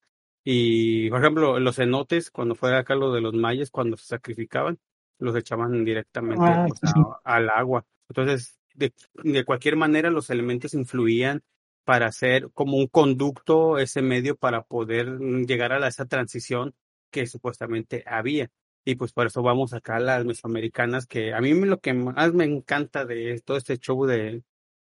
Y, 0.44 1.10
por 1.10 1.20
ejemplo, 1.22 1.60
los 1.60 1.76
cenotes, 1.78 2.30
cuando 2.32 2.56
fue 2.56 2.76
acá 2.76 2.96
lo 2.96 3.14
de 3.14 3.22
los 3.22 3.34
mayas, 3.34 3.70
cuando 3.72 3.96
se 3.96 4.06
sacrificaban, 4.08 4.80
los 5.20 5.36
echaban 5.36 5.86
directamente 5.86 6.44
Ah, 6.44 6.66
pues, 6.68 6.80
sí, 6.80 6.88
sí. 6.88 6.94
a- 7.24 7.36
al 7.36 7.50
agua. 7.50 7.86
Entonces, 8.10 8.60
de, 8.74 8.92
de 9.24 9.46
cualquier 9.46 9.76
manera, 9.78 10.10
los 10.10 10.30
elementos 10.30 10.74
influían 10.74 11.42
para 11.84 12.08
hacer 12.08 12.50
como 12.54 12.78
un 12.78 12.88
conducto, 12.88 13.78
ese 13.78 14.02
medio 14.02 14.36
para 14.38 14.64
poder 14.64 15.08
mm, 15.20 15.46
llegar 15.46 15.72
a 15.74 15.80
la- 15.80 15.88
esa 15.90 16.06
transición 16.06 16.74
que 17.12 17.28
supuestamente 17.28 18.04
había. 18.08 18.50
Y 18.86 18.96
pues 18.96 19.14
por 19.14 19.28
eso 19.28 19.42
vamos 19.44 19.74
acá 19.74 19.98
a 19.98 20.00
las 20.00 20.26
mesoamericanas, 20.26 21.06
que 21.08 21.34
a 21.34 21.40
mí 21.42 21.54
lo 21.54 21.80
que 21.80 21.94
más 21.94 22.34
me 22.34 22.46
encanta 22.46 23.06
de 23.06 23.40
todo 23.46 23.58
este 23.58 23.78
show 23.78 24.06
de, 24.06 24.44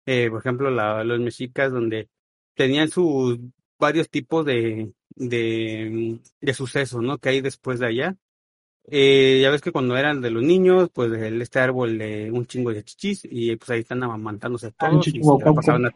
eh, 0.06 0.30
por 0.30 0.40
ejemplo, 0.40 0.70
la, 0.72 1.04
los 1.04 1.20
mexicas, 1.20 1.72
donde 1.72 2.10
tenían 2.56 2.90
sus 2.90 3.40
varios 3.80 4.10
tipos 4.10 4.46
de, 4.46 4.94
de, 5.16 6.20
de 6.42 6.54
sucesos, 6.54 7.02
¿no? 7.02 7.18
Que 7.20 7.30
hay 7.30 7.42
después 7.42 7.80
de 7.80 7.88
allá. 7.88 8.16
Eh, 8.88 9.40
ya 9.42 9.50
ves 9.50 9.62
que 9.62 9.72
cuando 9.72 9.98
eran 9.98 10.22
de 10.22 10.30
los 10.32 10.44
niños, 10.44 10.90
pues 10.94 11.12
este 11.14 11.60
árbol 11.60 11.98
de 11.98 12.32
un 12.32 12.46
chingo 12.46 12.72
de 12.74 12.84
chichis, 12.84 13.22
y 13.30 13.56
pues 13.56 13.70
ahí 13.72 13.80
están 13.82 14.04
amamantándose 14.04 14.72
Ah, 14.80 14.90
todos 14.90 15.08
y 15.16 15.24
se 15.24 15.36
la 15.38 15.46
Chichihuahua. 15.46 15.54
pasaban 15.54 15.86
a- 15.88 15.92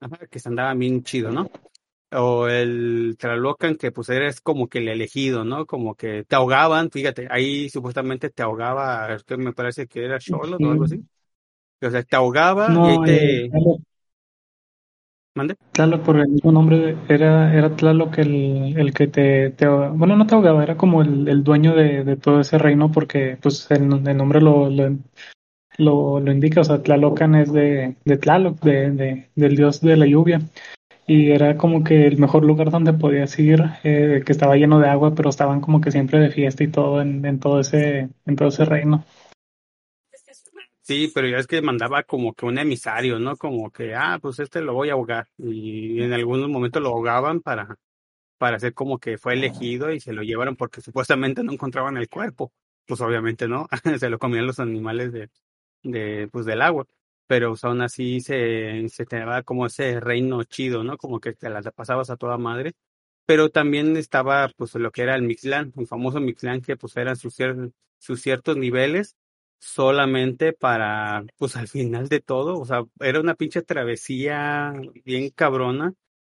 ajá, 0.00 0.26
que 0.26 0.38
se 0.38 0.48
andaban 0.48 0.78
bien 0.78 1.02
chido, 1.02 1.30
¿no? 1.30 1.50
o 2.12 2.48
el 2.48 3.16
Tlalocan, 3.18 3.76
que 3.76 3.92
pues 3.92 4.08
eres 4.08 4.40
como 4.40 4.68
que 4.68 4.78
el 4.78 4.88
elegido, 4.88 5.44
¿no? 5.44 5.66
Como 5.66 5.94
que 5.94 6.24
te 6.24 6.36
ahogaban, 6.36 6.90
fíjate, 6.90 7.28
ahí 7.30 7.68
supuestamente 7.68 8.30
te 8.30 8.42
ahogaba, 8.42 9.14
esto 9.14 9.36
me 9.36 9.52
parece 9.52 9.86
que 9.86 10.04
era 10.04 10.18
Cholo 10.18 10.56
o 10.56 10.70
algo 10.70 10.84
así. 10.84 11.04
O 11.80 11.90
sea, 11.90 12.02
te 12.02 12.16
ahogaba 12.16 12.68
y 12.74 12.88
ahí 12.88 12.98
te... 13.04 13.44
Eh, 13.44 13.50
Tlaloc, 13.50 13.80
¿Mande? 15.34 15.56
Tlaloc, 15.72 16.02
por 16.02 16.18
el 16.18 16.28
mismo 16.28 16.50
nombre, 16.50 16.96
era, 17.08 17.54
era 17.54 17.76
Tlaloc 17.76 18.18
el, 18.18 18.76
el 18.76 18.92
que 18.92 19.06
te, 19.06 19.50
te 19.50 19.66
ahogaba. 19.66 19.90
Bueno, 19.90 20.16
no 20.16 20.26
te 20.26 20.34
ahogaba, 20.34 20.62
era 20.62 20.76
como 20.76 21.02
el, 21.02 21.28
el 21.28 21.44
dueño 21.44 21.74
de, 21.76 22.04
de 22.04 22.16
todo 22.16 22.40
ese 22.40 22.58
reino 22.58 22.90
porque 22.90 23.38
pues 23.40 23.70
el, 23.70 23.82
el 24.08 24.16
nombre 24.16 24.40
lo, 24.40 24.68
lo, 24.68 24.96
lo, 25.78 26.20
lo 26.20 26.32
indica, 26.32 26.60
o 26.60 26.64
sea, 26.64 26.82
Tlalocan 26.82 27.36
es 27.36 27.52
de, 27.52 27.96
de 28.04 28.16
Tlaloc, 28.18 28.60
de, 28.60 28.90
de, 28.90 29.30
del 29.34 29.56
dios 29.56 29.80
de 29.80 29.96
la 29.96 30.06
lluvia. 30.06 30.40
Y 31.06 31.30
era 31.30 31.56
como 31.56 31.82
que 31.82 32.06
el 32.06 32.18
mejor 32.18 32.44
lugar 32.44 32.70
donde 32.70 32.92
podías 32.92 33.38
ir, 33.38 33.62
eh, 33.82 34.22
que 34.26 34.32
estaba 34.32 34.56
lleno 34.56 34.78
de 34.78 34.88
agua, 34.88 35.14
pero 35.14 35.30
estaban 35.30 35.62
como 35.62 35.80
que 35.80 35.90
siempre 35.90 36.18
de 36.18 36.30
fiesta 36.30 36.64
y 36.64 36.68
todo 36.68 37.00
en, 37.00 37.24
en 37.24 37.38
todo 37.40 37.60
ese, 37.60 38.10
en 38.26 38.36
todo 38.36 38.48
ese 38.48 38.66
reino. 38.66 39.04
Sí, 40.82 41.10
pero 41.14 41.28
ya 41.28 41.38
es 41.38 41.46
que 41.46 41.62
mandaba 41.62 42.02
como 42.02 42.34
que 42.34 42.46
un 42.46 42.58
emisario, 42.58 43.18
¿no? 43.18 43.36
Como 43.36 43.70
que, 43.70 43.94
ah, 43.94 44.18
pues 44.20 44.38
este 44.40 44.60
lo 44.60 44.74
voy 44.74 44.90
a 44.90 44.94
ahogar. 44.94 45.28
Y 45.38 46.02
en 46.02 46.12
algunos 46.12 46.48
momentos 46.48 46.82
lo 46.82 46.88
ahogaban 46.88 47.40
para, 47.40 47.76
para 48.38 48.56
hacer 48.56 48.74
como 48.74 48.98
que 48.98 49.18
fue 49.18 49.34
elegido 49.34 49.92
y 49.92 50.00
se 50.00 50.12
lo 50.12 50.22
llevaron 50.22 50.56
porque 50.56 50.80
supuestamente 50.80 51.42
no 51.42 51.52
encontraban 51.52 51.96
el 51.98 52.08
cuerpo. 52.08 52.52
Pues 52.86 53.00
obviamente 53.02 53.48
no, 53.48 53.68
se 53.98 54.08
lo 54.10 54.18
comían 54.18 54.46
los 54.46 54.60
animales 54.60 55.12
de, 55.12 55.28
de, 55.82 56.28
pues 56.32 56.46
del 56.46 56.62
agua. 56.62 56.86
Pero 57.26 57.54
aún 57.62 57.82
así 57.82 58.20
se, 58.20 58.88
se 58.88 59.04
te 59.06 59.22
como 59.44 59.66
ese 59.66 60.00
reino 60.00 60.42
chido, 60.44 60.82
¿no? 60.84 60.96
Como 60.98 61.20
que 61.20 61.34
te 61.34 61.50
la 61.50 61.60
pasabas 61.62 62.10
a 62.10 62.16
toda 62.16 62.38
madre. 62.38 62.72
Pero 63.26 63.50
también 63.50 63.96
estaba 63.96 64.48
pues 64.56 64.74
lo 64.74 64.90
que 64.90 65.02
era 65.02 65.14
el 65.14 65.22
Mixlán, 65.22 65.72
el 65.76 65.86
famoso 65.86 66.20
Mixlán 66.20 66.62
que 66.62 66.76
pues 66.76 66.96
eran 66.96 67.16
sus, 67.16 67.38
cier- 67.38 67.72
sus 67.98 68.22
ciertos 68.22 68.56
niveles 68.56 69.16
solamente 69.60 70.52
para, 70.52 71.24
pues 71.36 71.56
al 71.56 71.68
final 71.68 72.08
de 72.08 72.20
todo, 72.20 72.58
o 72.60 72.64
sea, 72.64 72.84
era 73.00 73.20
una 73.20 73.34
pinche 73.34 73.60
travesía 73.62 74.72
bien 75.04 75.30
cabrona, 75.30 75.92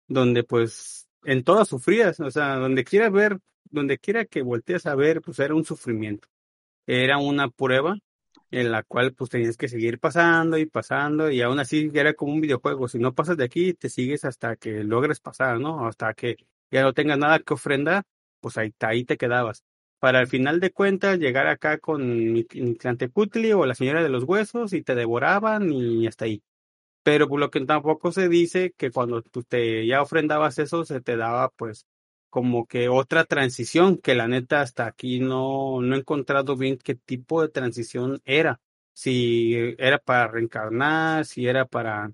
donde 0.09 0.45
pues 0.45 1.09
en 1.25 1.45
todas 1.45 1.68
sufrías, 1.68 2.21
o 2.21 2.30
sea, 2.30 2.57
donde 2.57 2.85
quiera 2.85 3.11
ver, 3.11 3.38
donde 3.71 3.99
quiera 3.99 4.25
que 4.25 4.42
voltees 4.42 4.87
a 4.87 4.95
ver, 4.95 5.21
pues 5.23 5.38
era 5.40 5.54
un 5.54 5.64
sufrimiento, 5.64 6.28
era 6.87 7.18
una 7.18 7.49
prueba 7.50 7.97
en 8.50 8.73
la 8.73 8.83
cual 8.83 9.14
pues 9.14 9.31
tenías 9.31 9.57
que 9.57 9.69
seguir 9.69 9.99
pasando 9.99 10.59
y 10.59 10.67
pasando 10.67 11.31
y 11.31 11.43
aún 11.43 11.59
así 11.61 11.90
era 11.95 12.14
como 12.14 12.33
un 12.33 12.40
videojuego, 12.40 12.88
si 12.88 12.99
no 12.99 13.14
pasas 13.14 13.37
de 13.37 13.45
aquí 13.45 13.75
te 13.75 13.88
sigues 13.88 14.25
hasta 14.25 14.57
que 14.57 14.85
logres 14.85 15.21
pasar, 15.21 15.61
¿no? 15.61 15.87
Hasta 15.87 16.14
que 16.14 16.37
ya 16.71 16.83
no 16.83 16.93
tengas 16.95 17.19
nada 17.19 17.38
que 17.40 17.55
ofrendar, 17.55 18.05
pues 18.40 18.59
ahí, 18.59 18.75
ahí 18.81 19.05
te 19.05 19.17
quedabas 19.17 19.64
para 19.99 20.21
al 20.21 20.28
final 20.28 20.61
de 20.61 20.73
cuentas 20.73 21.19
llegar 21.19 21.47
acá 21.47 21.78
con 21.78 22.33
mi, 22.33 22.45
Tlantecutli 22.45 23.52
o 23.52 23.67
la 23.67 23.75
señora 23.75 24.02
de 24.02 24.09
los 24.09 24.25
huesos 24.25 24.73
y 24.73 24.83
te 24.83 24.95
devoraban 24.95 25.73
y 25.73 26.07
hasta 26.07 26.26
ahí. 26.26 26.43
Pero 27.02 27.28
por 27.28 27.40
lo 27.40 27.50
que 27.50 27.64
tampoco 27.64 28.12
se 28.12 28.28
dice 28.28 28.75
que 28.76 28.90
cuando 28.90 29.23
tú 29.23 29.43
te 29.45 29.87
ya 29.87 30.02
ofrendabas 30.02 30.59
eso 30.59 30.85
se 30.85 31.00
te 31.00 31.17
daba 31.17 31.50
pues 31.50 31.87
como 32.30 32.66
que 32.66 32.88
otra 32.88 33.25
transición 33.25 33.99
que 33.99 34.14
la 34.14 34.28
neta 34.28 34.61
hasta 34.61 34.87
aquí 34.87 35.20
no 35.20 35.80
no 35.82 35.94
he 35.97 35.99
encontrado 35.99 36.56
bien 36.56 36.78
qué 36.78 36.94
tipo 36.94 37.42
de 37.42 37.49
transición 37.49 38.20
era. 38.25 38.61
Si 38.92 39.54
era 39.78 39.99
para 39.99 40.28
reencarnar, 40.28 41.25
si 41.25 41.47
era 41.47 41.66
para 41.66 42.12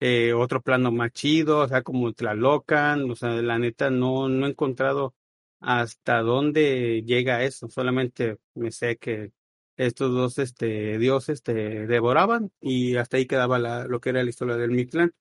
eh, 0.00 0.32
otro 0.34 0.60
plano 0.62 0.92
más 0.92 1.12
chido, 1.12 1.60
o 1.60 1.68
sea, 1.68 1.82
como 1.82 2.12
Tlalocan, 2.12 3.10
o 3.10 3.16
sea, 3.16 3.30
la 3.42 3.58
neta 3.58 3.90
no 3.90 4.28
no 4.28 4.46
he 4.46 4.50
encontrado 4.50 5.14
hasta 5.60 6.20
dónde 6.20 7.02
llega 7.06 7.42
eso. 7.44 7.68
Solamente 7.68 8.38
me 8.54 8.70
sé 8.70 8.96
que 8.98 9.32
estos 9.76 10.12
dos 10.12 10.38
este, 10.38 10.98
dioses 10.98 11.42
te 11.42 11.86
devoraban 11.86 12.52
y 12.60 12.96
hasta 12.96 13.16
ahí 13.16 13.26
quedaba 13.26 13.58
la, 13.58 13.86
lo 13.86 14.00
que 14.00 14.10
era 14.10 14.22
la 14.22 14.30
historia 14.30 14.56
del 14.56 14.70
Mictlán. 14.70 15.12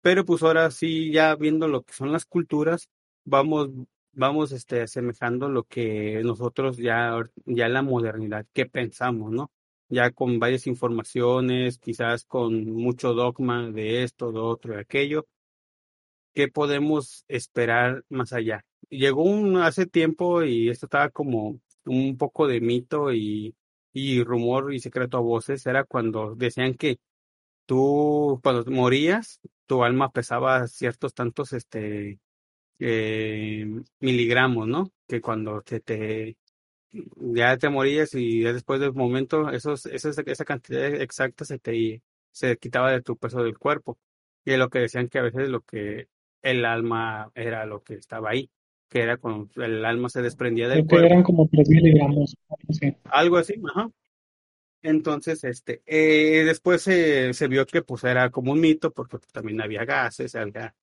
Pero 0.00 0.24
pues 0.24 0.42
ahora 0.42 0.70
sí, 0.70 1.12
ya 1.12 1.34
viendo 1.36 1.68
lo 1.68 1.82
que 1.82 1.92
son 1.92 2.12
las 2.12 2.26
culturas, 2.26 2.88
vamos, 3.26 3.70
vamos 4.12 4.52
este, 4.52 4.82
asemejando 4.82 5.48
lo 5.50 5.64
que 5.64 6.22
nosotros 6.24 6.78
ya, 6.78 7.12
ya 7.44 7.68
la 7.68 7.82
modernidad, 7.82 8.46
que 8.54 8.66
pensamos, 8.66 9.32
¿no? 9.32 9.50
Ya 9.88 10.10
con 10.12 10.38
varias 10.40 10.66
informaciones, 10.66 11.78
quizás 11.78 12.24
con 12.24 12.72
mucho 12.72 13.14
dogma 13.14 13.70
de 13.70 14.02
esto, 14.04 14.32
de 14.32 14.40
otro, 14.40 14.74
de 14.74 14.80
aquello, 14.80 15.26
¿qué 16.34 16.48
podemos 16.48 17.24
esperar 17.28 18.04
más 18.08 18.32
allá? 18.32 18.64
Llegó 18.88 19.22
un 19.24 19.56
hace 19.58 19.86
tiempo 19.86 20.42
y 20.44 20.68
esto 20.70 20.86
estaba 20.86 21.10
como 21.10 21.60
un 21.84 22.16
poco 22.18 22.46
de 22.48 22.60
mito 22.60 23.12
y, 23.12 23.56
y 23.92 24.22
rumor 24.24 24.74
y 24.74 24.80
secreto 24.80 25.18
a 25.18 25.20
voces, 25.20 25.66
era 25.66 25.84
cuando 25.84 26.34
decían 26.36 26.74
que 26.74 26.98
tú, 27.66 28.40
cuando 28.42 28.70
morías, 28.70 29.40
tu 29.66 29.84
alma 29.84 30.10
pesaba 30.10 30.66
ciertos 30.68 31.14
tantos 31.14 31.52
este 31.52 32.20
eh, 32.78 33.66
miligramos, 34.00 34.68
¿no? 34.68 34.90
Que 35.06 35.20
cuando 35.20 35.62
te, 35.62 35.80
te 35.80 36.36
ya 37.32 37.56
te 37.58 37.68
morías 37.68 38.14
y 38.14 38.42
ya 38.42 38.52
después 38.52 38.80
del 38.80 38.92
momento, 38.94 39.50
esos, 39.50 39.86
esos, 39.86 40.18
esa 40.18 40.44
cantidad 40.44 40.86
exacta 41.00 41.44
se 41.44 41.58
te 41.58 42.02
se 42.32 42.56
quitaba 42.58 42.90
de 42.92 43.02
tu 43.02 43.16
peso 43.16 43.42
del 43.42 43.58
cuerpo. 43.58 43.98
Y 44.44 44.52
es 44.52 44.58
lo 44.58 44.68
que 44.68 44.80
decían 44.80 45.08
que 45.08 45.18
a 45.18 45.22
veces 45.22 45.48
lo 45.48 45.62
que 45.62 46.08
el 46.42 46.64
alma 46.64 47.30
era 47.34 47.66
lo 47.66 47.82
que 47.82 47.94
estaba 47.94 48.30
ahí, 48.30 48.50
que 48.88 49.00
era 49.00 49.16
cuando 49.16 49.48
el 49.62 49.84
alma 49.84 50.08
se 50.08 50.22
desprendía 50.22 50.68
del 50.68 50.86
Creo 50.86 50.86
que 50.86 50.88
cuerpo. 50.88 51.06
eran 51.06 51.22
como 51.22 51.48
3 51.48 51.68
miligramos. 51.68 52.36
algo 52.48 52.66
así. 52.68 52.96
Algo 53.04 53.36
así, 53.38 53.54
ajá. 53.74 53.90
Entonces, 54.82 55.42
este, 55.44 55.82
eh, 55.86 56.44
después 56.44 56.82
se, 56.82 57.34
se 57.34 57.48
vio 57.48 57.66
que 57.66 57.82
pues 57.82 58.04
era 58.04 58.30
como 58.30 58.52
un 58.52 58.60
mito, 58.60 58.92
porque 58.92 59.18
también 59.32 59.60
había 59.60 59.84
gases, 59.84 60.34
había 60.36 60.74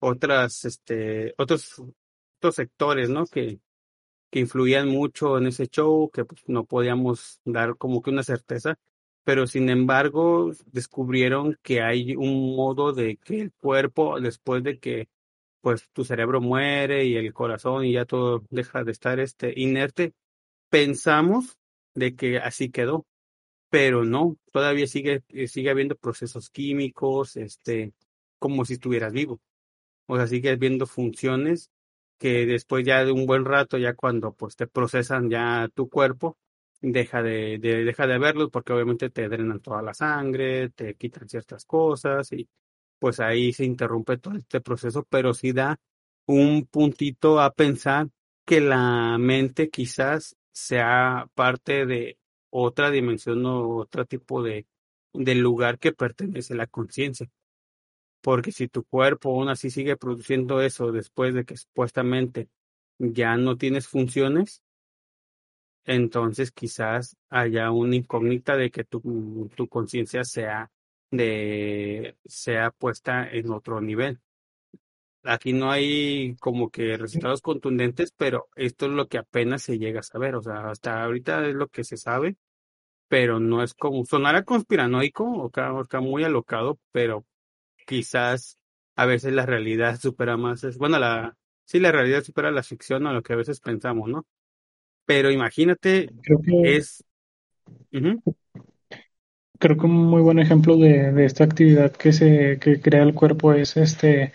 otras, 0.00 0.64
este, 0.64 1.34
otros, 1.38 1.82
otros 2.38 2.54
sectores, 2.54 3.08
¿no? 3.10 3.26
Que, 3.26 3.60
que 4.30 4.40
influían 4.40 4.88
mucho 4.88 5.38
en 5.38 5.46
ese 5.48 5.68
show, 5.68 6.10
que 6.10 6.24
pues, 6.24 6.42
no 6.46 6.64
podíamos 6.64 7.40
dar 7.44 7.76
como 7.76 8.02
que 8.02 8.10
una 8.10 8.22
certeza, 8.22 8.78
pero 9.24 9.46
sin 9.46 9.68
embargo 9.70 10.52
descubrieron 10.66 11.58
que 11.62 11.82
hay 11.82 12.16
un 12.16 12.56
modo 12.56 12.92
de 12.92 13.16
que 13.18 13.40
el 13.42 13.52
cuerpo, 13.52 14.20
después 14.20 14.62
de 14.62 14.78
que 14.78 15.08
pues 15.60 15.88
tu 15.92 16.04
cerebro 16.04 16.40
muere 16.40 17.06
y 17.06 17.16
el 17.16 17.32
corazón 17.34 17.84
y 17.84 17.94
ya 17.94 18.04
todo 18.04 18.44
deja 18.50 18.84
de 18.84 18.92
estar 18.92 19.18
este 19.20 19.52
inerte, 19.56 20.14
pensamos 20.70 21.58
de 21.94 22.14
que 22.14 22.38
así 22.38 22.70
quedó, 22.70 23.06
pero 23.70 24.04
no, 24.04 24.36
todavía 24.52 24.86
sigue, 24.86 25.24
eh, 25.30 25.48
sigue 25.48 25.70
habiendo 25.70 25.96
procesos 25.96 26.50
químicos, 26.50 27.36
este, 27.36 27.92
como 28.38 28.64
si 28.64 28.74
estuvieras 28.74 29.12
vivo. 29.12 29.40
O 30.06 30.16
sea, 30.16 30.26
sigues 30.26 30.58
viendo 30.58 30.86
funciones 30.86 31.70
que 32.18 32.46
después 32.46 32.84
ya 32.86 33.04
de 33.04 33.12
un 33.12 33.26
buen 33.26 33.44
rato, 33.44 33.78
ya 33.78 33.94
cuando 33.94 34.32
pues 34.34 34.56
te 34.56 34.66
procesan 34.66 35.28
ya 35.30 35.68
tu 35.74 35.88
cuerpo, 35.88 36.38
deja 36.80 37.22
de, 37.22 37.58
de, 37.58 37.84
deja 37.84 38.06
de 38.06 38.18
verlos 38.18 38.50
porque 38.50 38.72
obviamente 38.72 39.10
te 39.10 39.28
drenan 39.28 39.60
toda 39.60 39.82
la 39.82 39.94
sangre, 39.94 40.70
te 40.70 40.94
quitan 40.94 41.28
ciertas 41.28 41.64
cosas 41.64 42.32
y 42.32 42.48
pues 42.98 43.20
ahí 43.20 43.52
se 43.52 43.64
interrumpe 43.64 44.18
todo 44.18 44.36
este 44.36 44.60
proceso, 44.60 45.04
pero 45.08 45.34
sí 45.34 45.52
da 45.52 45.78
un 46.26 46.66
puntito 46.66 47.40
a 47.40 47.52
pensar 47.52 48.08
que 48.44 48.60
la 48.60 49.18
mente 49.18 49.68
quizás 49.70 50.36
sea 50.52 51.28
parte 51.34 51.86
de 51.86 52.18
otra 52.50 52.90
dimensión 52.90 53.44
o 53.46 53.76
otro 53.78 54.06
tipo 54.06 54.42
de, 54.42 54.66
de 55.12 55.34
lugar 55.34 55.78
que 55.78 55.92
pertenece 55.92 56.54
a 56.54 56.56
la 56.56 56.66
conciencia. 56.66 57.28
Porque 58.26 58.50
si 58.50 58.66
tu 58.66 58.82
cuerpo 58.82 59.30
aún 59.30 59.48
así 59.48 59.70
sigue 59.70 59.96
produciendo 59.96 60.60
eso 60.60 60.90
después 60.90 61.32
de 61.32 61.44
que 61.44 61.56
supuestamente 61.56 62.48
ya 62.98 63.36
no 63.36 63.56
tienes 63.56 63.86
funciones, 63.86 64.64
entonces 65.84 66.50
quizás 66.50 67.16
haya 67.30 67.70
una 67.70 67.94
incógnita 67.94 68.56
de 68.56 68.72
que 68.72 68.82
tu, 68.82 69.48
tu 69.54 69.68
conciencia 69.68 70.24
sea 70.24 70.72
de 71.12 72.16
sea 72.24 72.72
puesta 72.72 73.30
en 73.30 73.48
otro 73.52 73.80
nivel. 73.80 74.18
Aquí 75.22 75.52
no 75.52 75.70
hay 75.70 76.34
como 76.40 76.70
que 76.70 76.96
resultados 76.96 77.40
contundentes, 77.40 78.12
pero 78.16 78.48
esto 78.56 78.86
es 78.86 78.92
lo 78.92 79.06
que 79.06 79.18
apenas 79.18 79.62
se 79.62 79.78
llega 79.78 80.00
a 80.00 80.02
saber. 80.02 80.34
O 80.34 80.42
sea, 80.42 80.68
hasta 80.70 81.04
ahorita 81.04 81.46
es 81.46 81.54
lo 81.54 81.68
que 81.68 81.84
se 81.84 81.96
sabe, 81.96 82.36
pero 83.06 83.38
no 83.38 83.62
es 83.62 83.74
como 83.74 84.04
sonará 84.04 84.42
conspiranoico 84.42 85.22
o 85.24 85.46
acá, 85.46 86.00
muy 86.00 86.24
alocado, 86.24 86.80
pero 86.90 87.24
quizás 87.86 88.58
a 88.96 89.06
veces 89.06 89.32
la 89.32 89.46
realidad 89.46 89.98
supera 89.98 90.36
más, 90.36 90.64
es, 90.64 90.76
bueno, 90.78 90.98
la 90.98 91.36
sí 91.64 91.80
la 91.80 91.92
realidad 91.92 92.22
supera 92.22 92.50
la 92.50 92.62
ficción 92.62 93.06
a 93.06 93.12
lo 93.12 93.22
que 93.22 93.32
a 93.32 93.36
veces 93.36 93.60
pensamos, 93.60 94.08
¿no? 94.08 94.26
Pero 95.06 95.30
imagínate, 95.30 96.10
Creo 96.22 96.40
que, 96.42 96.76
es 96.76 97.04
creo 99.58 99.76
que 99.76 99.86
un 99.86 100.06
muy 100.06 100.22
buen 100.22 100.38
ejemplo 100.38 100.76
de, 100.76 101.12
de 101.12 101.24
esta 101.24 101.44
actividad 101.44 101.92
que 101.92 102.12
se 102.12 102.58
que 102.58 102.80
crea 102.80 103.02
el 103.02 103.14
cuerpo 103.14 103.52
es 103.52 103.76
este 103.76 104.32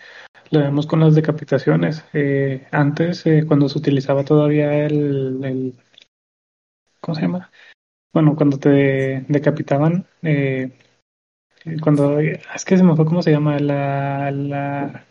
Lo 0.50 0.60
vemos 0.60 0.86
con 0.86 1.00
las 1.00 1.14
decapitaciones. 1.14 2.04
Eh, 2.12 2.66
antes, 2.70 3.26
eh, 3.26 3.44
cuando 3.46 3.68
se 3.68 3.78
utilizaba 3.78 4.24
todavía 4.24 4.84
el, 4.84 5.42
el, 5.44 5.74
¿Cómo 7.00 7.14
se 7.14 7.22
llama? 7.22 7.50
Bueno, 8.12 8.36
cuando 8.36 8.58
te 8.58 9.24
decapitaban, 9.28 10.06
eh, 10.22 10.70
cuando. 11.82 12.18
Es 12.20 12.64
que 12.64 12.76
se 12.76 12.82
me 12.82 12.96
fue 12.96 13.04
cómo 13.04 13.22
se 13.22 13.30
llama. 13.30 13.58
La. 13.58 14.30
la 14.30 15.04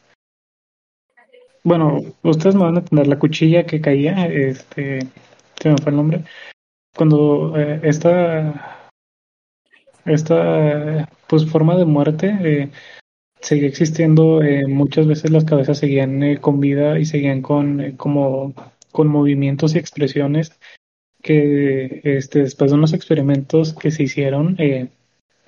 bueno, 1.64 2.00
ustedes 2.24 2.56
me 2.56 2.64
van 2.64 2.76
a 2.76 2.80
entender. 2.80 3.08
La 3.08 3.20
cuchilla 3.20 3.66
que 3.66 3.82
caía, 3.82 4.28
este. 4.28 5.00
Se 5.62 5.70
me 5.70 5.78
fue 5.78 5.92
el 5.92 5.98
nombre. 5.98 6.24
Cuando 6.96 7.58
eh, 7.58 7.80
esta. 7.84 8.90
Esta. 10.06 11.10
Pues 11.28 11.50
forma 11.50 11.76
de 11.76 11.86
muerte. 11.86 12.38
Eh, 12.42 12.72
seguía 13.42 13.68
existiendo, 13.68 14.42
eh, 14.42 14.68
muchas 14.68 15.08
veces 15.08 15.32
las 15.32 15.46
cabezas 15.46 15.80
seguían 15.80 16.24
eh, 16.24 16.40
con 16.40 16.60
vida 16.60 17.00
y 17.00 17.06
seguían 17.06 17.42
con 17.42 17.82
eh, 17.82 17.98
como 17.98 18.54
con 18.92 19.08
movimientos 19.08 19.76
y 19.76 19.80
expresiones 19.80 20.58
que 21.22 22.02
este, 22.04 22.40
después 22.40 22.72
de 22.72 22.78
unos 22.78 22.94
experimentos 22.94 23.74
que 23.74 23.92
se 23.92 24.04
hicieron, 24.04 24.58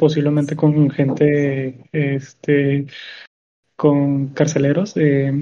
posiblemente 0.04 0.58
con 0.58 0.90
gente, 0.90 1.88
este, 1.94 2.88
con 3.78 4.34
carceleros, 4.34 4.92
se 4.92 5.40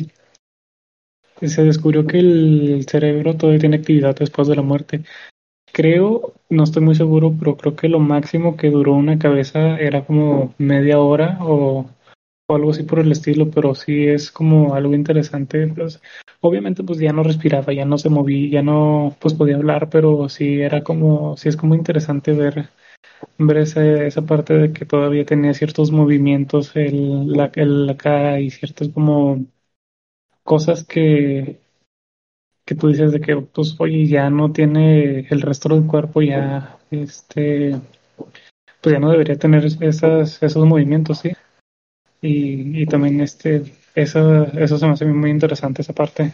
descubrió 1.64 2.06
que 2.06 2.20
el 2.20 2.86
cerebro 2.88 3.36
todavía 3.36 3.60
tiene 3.60 3.78
actividad 3.78 4.16
después 4.16 4.48
de 4.48 4.56
la 4.56 4.62
muerte. 4.62 5.04
Creo, 5.74 6.36
no 6.48 6.64
estoy 6.64 6.84
muy 6.84 6.94
seguro, 6.94 7.36
pero 7.40 7.58
creo 7.58 7.76
que 7.76 7.90
lo 7.90 7.98
máximo 7.98 8.56
que 8.56 8.70
duró 8.70 8.94
una 8.94 9.18
cabeza 9.18 9.80
era 9.80 10.06
como 10.06 10.54
media 10.60 11.00
hora 11.00 11.40
o 11.42 11.90
algo 12.48 12.70
así 12.70 12.84
por 12.84 13.00
el 13.00 13.12
estilo, 13.12 13.50
pero 13.50 13.74
sí 13.74 14.06
es 14.06 14.30
como 14.30 14.76
algo 14.76 14.94
interesante. 14.94 15.66
Pues, 15.70 16.00
obviamente, 16.40 16.84
pues 16.84 17.00
ya 17.00 17.14
no 17.14 17.24
respiraba, 17.24 17.74
ya 17.74 17.86
no 17.86 17.98
se 17.98 18.10
movía, 18.10 18.52
ya 18.52 18.62
no 18.62 19.18
pues 19.20 19.34
podía 19.34 19.56
hablar, 19.56 19.90
pero 19.90 20.30
sí 20.30 20.62
era 20.62 20.84
como, 20.84 21.36
sí 21.36 21.50
es 21.50 21.58
como 21.58 21.74
interesante 21.74 22.34
ver, 22.34 22.70
ver 23.38 23.58
esa, 23.58 23.84
esa 24.06 24.22
parte 24.24 24.54
de 24.54 24.74
que 24.74 24.86
todavía 24.86 25.26
tenía 25.26 25.54
ciertos 25.54 25.92
movimientos 25.92 26.76
el, 26.76 27.28
la, 27.32 27.52
el, 27.56 27.96
cara 27.98 28.40
y 28.40 28.50
ciertas 28.52 28.90
como 28.90 29.46
cosas 30.44 30.84
que 30.84 31.60
que 32.66 32.76
tú 32.76 32.88
dices 32.88 33.12
de 33.12 33.22
que 33.22 33.36
pues 33.38 33.76
oye 33.80 34.08
ya 34.08 34.30
no 34.30 34.52
tiene 34.52 35.28
el 35.30 35.42
resto 35.42 35.70
del 35.70 35.86
cuerpo 35.86 36.22
ya 36.22 36.80
este 36.90 37.80
pues 38.82 38.94
ya 38.94 39.00
no 39.00 39.12
debería 39.12 39.38
tener 39.38 39.66
esas, 39.66 40.42
esos 40.44 40.66
movimientos 40.66 41.20
sí 41.20 41.32
y, 42.22 42.82
y 42.84 42.86
también 42.86 43.22
este, 43.22 43.64
eso, 43.96 44.46
eso 44.46 44.78
se 44.78 44.88
me 44.88 44.94
hace 44.94 45.06
muy 45.06 45.32
interesante 45.32 45.82
esa 45.82 45.94
parte. 45.94 46.34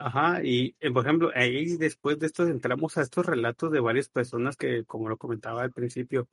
Ajá, 0.00 0.44
y 0.44 0.76
eh, 0.80 0.92
por 0.92 1.04
ejemplo, 1.04 1.30
ahí 1.34 1.76
después 1.76 2.18
de 2.20 2.26
esto 2.26 2.46
entramos 2.46 2.96
a 2.96 3.02
estos 3.02 3.26
relatos 3.26 3.72
de 3.72 3.80
varias 3.80 4.08
personas 4.08 4.56
que, 4.56 4.84
como 4.84 5.08
lo 5.08 5.16
comentaba 5.16 5.62
al 5.62 5.72
principio, 5.72 6.28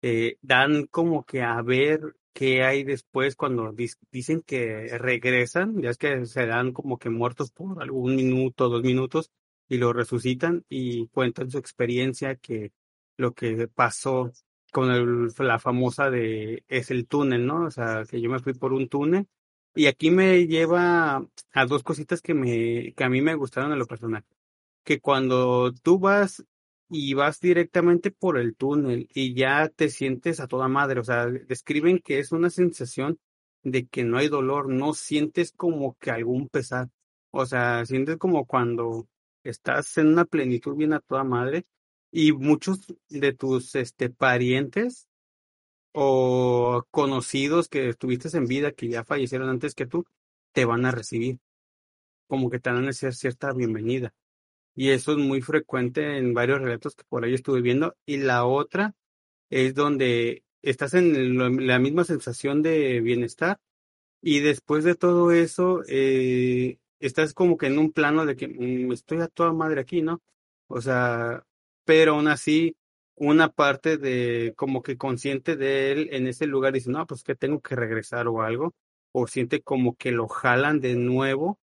eh, 0.00 0.38
dan 0.40 0.86
como 0.86 1.24
que 1.26 1.42
a 1.42 1.60
ver 1.60 2.16
qué 2.32 2.62
hay 2.64 2.82
después 2.82 3.36
cuando 3.36 3.74
dicen 4.10 4.40
que 4.42 4.96
regresan, 4.98 5.82
ya 5.82 5.90
es 5.90 5.98
que 5.98 6.24
se 6.24 6.46
dan 6.46 6.72
como 6.72 6.98
que 6.98 7.10
muertos 7.10 7.50
por 7.52 7.82
algún 7.82 8.16
minuto, 8.16 8.70
dos 8.70 8.82
minutos, 8.82 9.30
y 9.68 9.76
lo 9.78 9.92
resucitan 9.92 10.64
y 10.70 11.06
cuentan 11.08 11.50
su 11.50 11.58
experiencia, 11.58 12.36
que 12.36 12.72
lo 13.18 13.34
que 13.34 13.68
pasó 13.68 14.32
con 14.72 14.90
el, 14.90 15.28
la 15.38 15.58
famosa 15.58 16.10
de 16.10 16.64
es 16.68 16.90
el 16.90 17.06
túnel, 17.06 17.46
¿no? 17.46 17.66
O 17.66 17.70
sea, 17.70 18.04
que 18.08 18.20
yo 18.20 18.30
me 18.30 18.38
fui 18.40 18.54
por 18.54 18.72
un 18.72 18.88
túnel 18.88 19.28
y 19.74 19.86
aquí 19.86 20.10
me 20.10 20.46
lleva 20.46 21.26
a 21.52 21.66
dos 21.66 21.82
cositas 21.82 22.20
que 22.22 22.34
me 22.34 22.92
que 22.94 23.04
a 23.04 23.08
mí 23.08 23.22
me 23.22 23.34
gustaron 23.34 23.72
en 23.72 23.78
lo 23.78 23.86
personal, 23.86 24.24
que 24.84 25.00
cuando 25.00 25.72
tú 25.82 25.98
vas 25.98 26.44
y 26.88 27.14
vas 27.14 27.40
directamente 27.40 28.10
por 28.10 28.38
el 28.38 28.56
túnel 28.56 29.08
y 29.14 29.34
ya 29.34 29.68
te 29.68 29.90
sientes 29.90 30.40
a 30.40 30.48
toda 30.48 30.68
madre, 30.68 31.00
o 31.00 31.04
sea, 31.04 31.26
describen 31.26 32.00
que 32.00 32.18
es 32.18 32.32
una 32.32 32.50
sensación 32.50 33.18
de 33.62 33.86
que 33.86 34.04
no 34.04 34.18
hay 34.18 34.28
dolor, 34.28 34.68
no 34.68 34.94
sientes 34.94 35.52
como 35.52 35.96
que 36.00 36.10
algún 36.10 36.48
pesar, 36.48 36.88
o 37.30 37.46
sea, 37.46 37.84
sientes 37.86 38.16
como 38.18 38.46
cuando 38.46 39.08
estás 39.44 39.96
en 39.98 40.08
una 40.08 40.24
plenitud 40.24 40.76
bien 40.76 40.92
a 40.92 41.00
toda 41.00 41.24
madre 41.24 41.64
y 42.10 42.32
muchos 42.32 42.80
de 43.08 43.32
tus 43.34 43.74
este, 43.76 44.10
parientes 44.10 45.08
o 45.92 46.84
conocidos 46.90 47.68
que 47.68 47.90
estuviste 47.90 48.36
en 48.36 48.46
vida, 48.46 48.72
que 48.72 48.88
ya 48.88 49.04
fallecieron 49.04 49.48
antes 49.48 49.74
que 49.74 49.86
tú, 49.86 50.06
te 50.52 50.64
van 50.64 50.86
a 50.86 50.90
recibir. 50.92 51.38
Como 52.28 52.50
que 52.50 52.60
te 52.60 52.70
van 52.70 52.86
a 52.86 52.90
hacer 52.90 53.14
cierta 53.14 53.52
bienvenida. 53.52 54.14
Y 54.74 54.90
eso 54.90 55.12
es 55.12 55.18
muy 55.18 55.42
frecuente 55.42 56.18
en 56.18 56.34
varios 56.34 56.60
relatos 56.60 56.94
que 56.94 57.04
por 57.08 57.24
ahí 57.24 57.34
estuve 57.34 57.60
viendo. 57.60 57.96
Y 58.06 58.18
la 58.18 58.44
otra 58.46 58.94
es 59.50 59.74
donde 59.74 60.44
estás 60.62 60.94
en 60.94 61.66
la 61.66 61.78
misma 61.78 62.04
sensación 62.04 62.62
de 62.62 63.00
bienestar 63.00 63.60
y 64.22 64.40
después 64.40 64.84
de 64.84 64.94
todo 64.94 65.32
eso 65.32 65.82
eh, 65.88 66.78
estás 67.00 67.34
como 67.34 67.56
que 67.56 67.66
en 67.66 67.78
un 67.78 67.92
plano 67.92 68.26
de 68.26 68.36
que 68.36 68.48
mm, 68.48 68.92
estoy 68.92 69.20
a 69.20 69.28
toda 69.28 69.52
madre 69.52 69.80
aquí, 69.80 70.02
¿no? 70.02 70.22
O 70.68 70.80
sea, 70.80 71.46
pero 71.84 72.14
aún 72.14 72.28
así 72.28 72.76
una 73.20 73.50
parte 73.50 73.98
de 73.98 74.54
como 74.56 74.82
que 74.82 74.96
consciente 74.96 75.54
de 75.56 75.92
él 75.92 76.08
en 76.12 76.26
ese 76.26 76.46
lugar 76.46 76.72
dice, 76.72 76.90
no, 76.90 77.06
pues 77.06 77.22
que 77.22 77.34
tengo 77.34 77.60
que 77.60 77.76
regresar 77.76 78.26
o 78.28 78.42
algo, 78.42 78.74
o 79.12 79.26
siente 79.26 79.60
como 79.62 79.94
que 79.96 80.10
lo 80.10 80.26
jalan 80.26 80.80
de 80.80 80.96
nuevo 80.96 81.60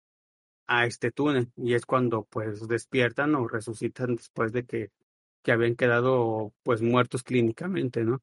a 0.67 0.87
este 0.87 1.13
túnel 1.13 1.53
y 1.57 1.75
es 1.75 1.87
cuando 1.87 2.25
pues 2.25 2.67
despiertan 2.67 3.37
o 3.37 3.47
resucitan 3.47 4.17
después 4.17 4.53
de 4.53 4.65
que, 4.65 4.91
que 5.43 5.53
habían 5.53 5.77
quedado 5.77 6.53
pues 6.65 6.83
muertos 6.83 7.23
clínicamente, 7.23 8.05
¿no? 8.05 8.21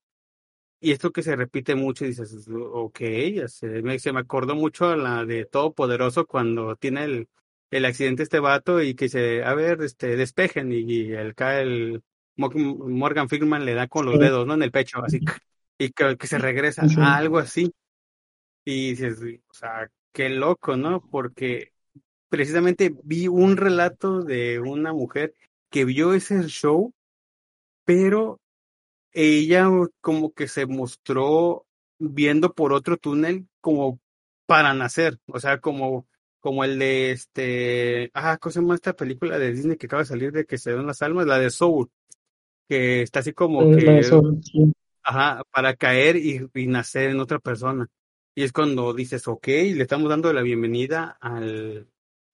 Y 0.82 0.92
esto 0.92 1.12
que 1.12 1.24
se 1.24 1.36
repite 1.36 1.76
mucho, 1.76 2.06
dices, 2.06 2.50
ok, 2.50 3.00
se 3.48 3.82
me, 3.82 4.00
se 4.00 4.12
me 4.12 4.20
acordó 4.20 4.56
mucho 4.56 4.88
a 4.90 4.98
la 4.98 5.26
de 5.26 5.46
Todopoderoso 5.46 6.26
cuando 6.28 6.76
tiene 6.76 7.06
el, 7.06 7.30
el 7.70 7.86
accidente 7.86 8.24
este 8.24 8.40
vato 8.40 8.82
y 8.82 8.96
que 8.96 9.06
dice, 9.06 9.44
a 9.46 9.54
ver, 9.54 9.82
este, 9.84 10.18
despejen 10.18 10.72
y, 10.74 11.12
el 11.14 11.36
cae 11.36 11.62
el 11.64 12.04
Morgan 12.50 13.30
Freeman 13.30 13.66
le 13.66 13.74
da 13.74 13.88
con 13.88 14.06
los 14.06 14.20
dedos, 14.20 14.46
¿no? 14.48 14.54
En 14.54 14.64
el 14.64 14.72
pecho, 14.72 15.04
así, 15.04 15.20
y 15.78 15.92
que, 15.92 16.18
que 16.18 16.28
se 16.28 16.38
regresa 16.38 16.84
a 16.98 17.18
algo 17.18 17.40
así. 17.40 17.74
Y 18.64 18.92
dices, 18.92 19.20
o 19.50 19.54
sea, 19.54 19.90
qué 20.12 20.30
loco, 20.30 20.78
¿no? 20.78 21.02
Porque 21.10 21.72
precisamente 22.30 22.94
vi 23.04 23.28
un 23.28 23.58
relato 23.58 24.22
de 24.22 24.60
una 24.60 24.94
mujer 24.94 25.36
que 25.70 25.86
vio 25.86 26.14
ese 26.14 26.44
show, 26.48 26.94
pero 27.86 28.40
ella 29.12 29.68
como 30.00 30.34
que 30.34 30.48
se 30.48 30.66
mostró 30.66 31.66
viendo 32.00 32.54
por 32.54 32.74
otro 32.74 32.98
túnel 32.98 33.48
como 33.60 34.00
para 34.46 34.74
nacer, 34.74 35.20
o 35.28 35.40
sea, 35.40 35.60
como 35.60 36.08
como 36.42 36.64
el 36.64 36.80
de 36.80 37.12
este, 37.12 38.12
ah, 38.16 38.38
¿cómo 38.38 38.52
se 38.52 38.60
llama 38.60 38.76
esta 38.76 38.94
película 38.94 39.38
de 39.38 39.54
Disney 39.54 39.78
que 39.78 39.86
acaba 39.86 40.02
de 40.02 40.08
salir 40.08 40.32
de 40.32 40.46
que 40.46 40.58
se 40.58 40.74
dan 40.74 40.88
las 40.88 41.02
almas? 41.04 41.28
La 41.28 41.38
de 41.38 41.52
Soul, 41.52 41.90
que 42.72 43.02
está 43.02 43.20
así 43.20 43.34
como 43.34 43.70
que, 43.76 44.02
ajá, 45.04 45.44
para 45.52 45.76
caer 45.76 46.16
y, 46.16 46.48
y, 46.54 46.68
nacer 46.68 47.10
en 47.10 47.20
otra 47.20 47.38
persona. 47.38 47.90
Y 48.34 48.44
es 48.44 48.54
cuando 48.54 48.94
dices, 48.94 49.28
ok, 49.28 49.46
le 49.46 49.82
estamos 49.82 50.10
dando 50.10 50.32
la 50.32 50.42
bienvenida 50.42 51.18
al, 51.20 51.90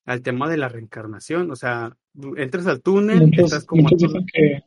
al 0.06 0.22
tema 0.22 0.48
de 0.48 0.58
la 0.58 0.70
reencarnación, 0.70 1.50
o 1.50 1.56
sea, 1.56 1.98
entras 2.36 2.68
al 2.68 2.84
túnel, 2.84 3.22
muchos, 3.22 3.46
estás 3.46 3.66
como... 3.66 3.82
Muchos 3.82 3.98
dicen 3.98 4.26
que, 4.32 4.64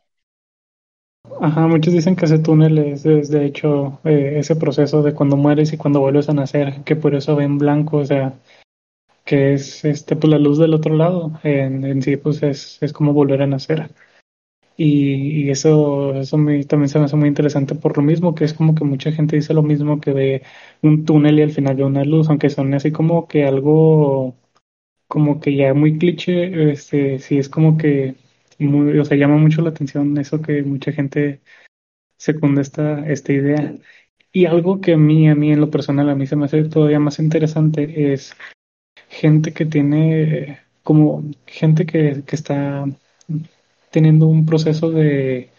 ajá, 1.41 1.69
muchos 1.69 1.95
dicen 1.95 2.17
que 2.17 2.25
ese 2.25 2.41
túnel 2.41 2.77
es, 2.79 3.07
es 3.07 3.31
de 3.31 3.47
hecho 3.47 4.01
eh, 4.03 4.39
ese 4.39 4.57
proceso 4.57 5.05
de 5.05 5.15
cuando 5.15 5.37
mueres 5.37 5.73
y 5.73 5.77
cuando 5.77 6.01
vuelves 6.01 6.29
a 6.29 6.35
nacer, 6.35 6.83
que 6.83 6.97
por 6.97 7.15
eso 7.15 7.37
ven 7.37 7.59
blanco, 7.59 7.99
o 7.99 8.05
sea, 8.05 8.41
que 9.25 9.53
es 9.53 9.85
este 9.85 10.17
pues 10.17 10.33
la 10.33 10.39
luz 10.41 10.59
del 10.59 10.75
otro 10.75 10.97
lado. 10.97 11.39
En, 11.45 11.85
en 11.85 12.03
sí 12.03 12.17
pues 12.17 12.43
es, 12.43 12.79
es, 12.81 12.93
como 12.93 13.13
volver 13.13 13.43
a 13.43 13.47
nacer 13.47 13.95
y, 14.83 15.45
y 15.47 15.51
eso 15.51 16.15
eso 16.21 16.39
me, 16.39 16.65
también 16.65 16.89
se 16.89 16.99
me 16.99 17.05
hace 17.05 17.17
muy 17.17 17.29
interesante 17.29 17.75
por 17.75 17.97
lo 17.97 18.03
mismo 18.03 18.35
que 18.35 18.45
es 18.45 18.55
como 18.55 18.75
que 18.75 18.85
mucha 18.85 19.13
gente 19.13 19.37
dice 19.37 19.55
lo 19.55 19.63
mismo 19.63 20.01
que 20.01 20.13
ve 20.13 20.43
un 20.83 21.05
túnel 21.05 21.39
y 21.39 21.43
al 21.43 21.51
final 21.53 21.77
ve 21.77 21.85
una 21.85 22.05
luz 22.05 22.29
aunque 22.29 22.51
son 22.51 22.73
así 22.75 22.93
como 22.93 23.29
que 23.29 23.45
algo 23.45 24.37
como 25.09 25.41
que 25.41 25.57
ya 25.57 25.75
muy 25.75 25.99
cliché 25.99 26.71
este 26.73 27.19
sí 27.21 27.39
es 27.39 27.49
como 27.49 27.77
que 27.79 28.17
muy, 28.59 28.99
o 28.99 29.05
sea 29.05 29.17
llama 29.19 29.37
mucho 29.39 29.63
la 29.63 29.71
atención 29.71 30.17
eso 30.19 30.43
que 30.43 30.63
mucha 30.63 30.93
gente 30.93 31.41
secunda 32.19 32.63
esta 32.63 33.07
esta 33.11 33.33
idea. 33.33 33.75
Y 34.33 34.47
algo 34.47 34.81
que 34.81 34.95
a 34.95 34.97
mí 34.99 35.29
a 35.29 35.35
mí 35.35 35.53
en 35.53 35.61
lo 35.61 35.71
personal 35.71 36.09
a 36.11 36.15
mí 36.15 36.27
se 36.27 36.37
me 36.37 36.47
hace 36.47 36.65
todavía 36.65 37.01
más 37.01 37.19
interesante 37.19 38.13
es 38.15 38.37
gente 39.11 39.53
que 39.53 39.67
tiene, 39.67 40.61
como 40.83 41.25
gente 41.47 41.87
que, 41.87 42.23
que 42.27 42.37
está 42.37 42.87
teniendo 43.91 44.27
un 44.27 44.47
proceso 44.47 44.91
de, 44.91 45.51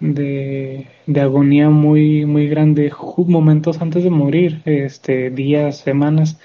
de, 0.00 1.20
agonía 1.20 1.70
muy, 1.70 2.26
muy 2.26 2.48
grande, 2.48 2.92
momentos 3.26 3.80
antes 3.80 4.04
de 4.04 4.10
morir, 4.10 4.62
este, 4.64 5.30
días, 5.30 5.78
semanas, 5.78 6.38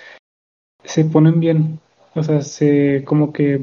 se 0.83 1.05
ponen 1.05 1.39
bien. 1.39 1.79
O 2.15 2.23
sea, 2.23 2.41
se 2.41 3.03
como 3.05 3.33
que 3.33 3.61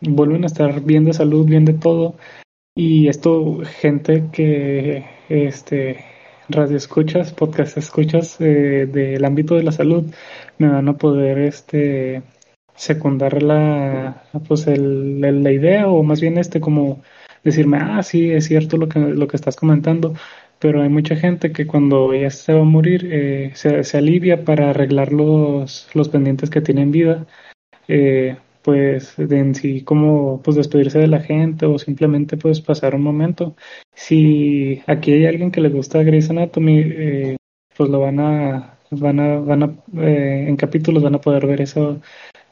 vuelven 0.00 0.44
a 0.44 0.46
estar 0.46 0.82
bien 0.82 1.04
de 1.04 1.12
salud, 1.12 1.46
bien 1.46 1.64
de 1.64 1.74
todo. 1.74 2.16
Y 2.74 3.08
esto, 3.08 3.62
gente 3.64 4.24
que 4.32 5.06
este 5.28 6.04
radio 6.48 6.76
escuchas, 6.76 7.32
podcast 7.32 7.76
escuchas 7.76 8.40
eh, 8.40 8.86
del 8.86 9.24
ámbito 9.24 9.56
de 9.56 9.62
la 9.64 9.72
salud, 9.72 10.04
me 10.58 10.68
van 10.68 10.88
a 10.88 10.96
poder 10.96 11.38
este 11.38 12.22
secundar 12.76 13.42
la 13.42 14.24
pues 14.46 14.66
el, 14.66 15.20
la 15.20 15.52
idea 15.52 15.88
o 15.88 16.02
más 16.02 16.20
bien 16.20 16.38
este 16.38 16.60
como 16.60 17.02
decirme 17.44 17.78
ah 17.80 18.02
sí 18.02 18.30
es 18.30 18.46
cierto 18.46 18.76
lo 18.76 18.88
que 18.88 18.98
lo 19.00 19.26
que 19.28 19.36
estás 19.36 19.56
comentando 19.56 20.14
pero 20.58 20.82
hay 20.82 20.88
mucha 20.88 21.16
gente 21.16 21.52
que 21.52 21.66
cuando 21.66 22.14
ya 22.14 22.30
se 22.30 22.54
va 22.54 22.60
a 22.60 22.64
morir 22.64 23.08
eh, 23.10 23.52
se, 23.54 23.84
se, 23.84 23.98
alivia 23.98 24.44
para 24.44 24.70
arreglar 24.70 25.12
los, 25.12 25.88
los 25.94 26.08
pendientes 26.08 26.50
que 26.50 26.60
tienen 26.60 26.90
vida 26.92 27.26
eh, 27.88 28.36
pues 28.66 29.14
de 29.16 29.38
en 29.38 29.54
sí 29.54 29.82
como 29.84 30.42
pues 30.42 30.56
despedirse 30.56 30.98
de 30.98 31.06
la 31.06 31.20
gente 31.20 31.66
o 31.66 31.78
simplemente 31.78 32.36
pues 32.36 32.60
pasar 32.60 32.96
un 32.96 33.02
momento. 33.02 33.54
Si 33.94 34.82
aquí 34.88 35.12
hay 35.12 35.26
alguien 35.26 35.52
que 35.52 35.60
le 35.60 35.68
gusta 35.68 36.02
Grey's 36.02 36.30
Anatomy, 36.30 36.80
eh, 36.84 37.36
pues 37.76 37.88
lo 37.90 38.00
van 38.00 38.18
a 38.18 38.78
van 38.90 39.20
a 39.20 39.38
van 39.38 39.62
a 39.62 39.66
eh, 40.02 40.46
en 40.48 40.56
capítulos 40.56 41.02
van 41.02 41.14
a 41.14 41.20
poder 41.20 41.46
ver 41.46 41.60
eso 41.60 42.00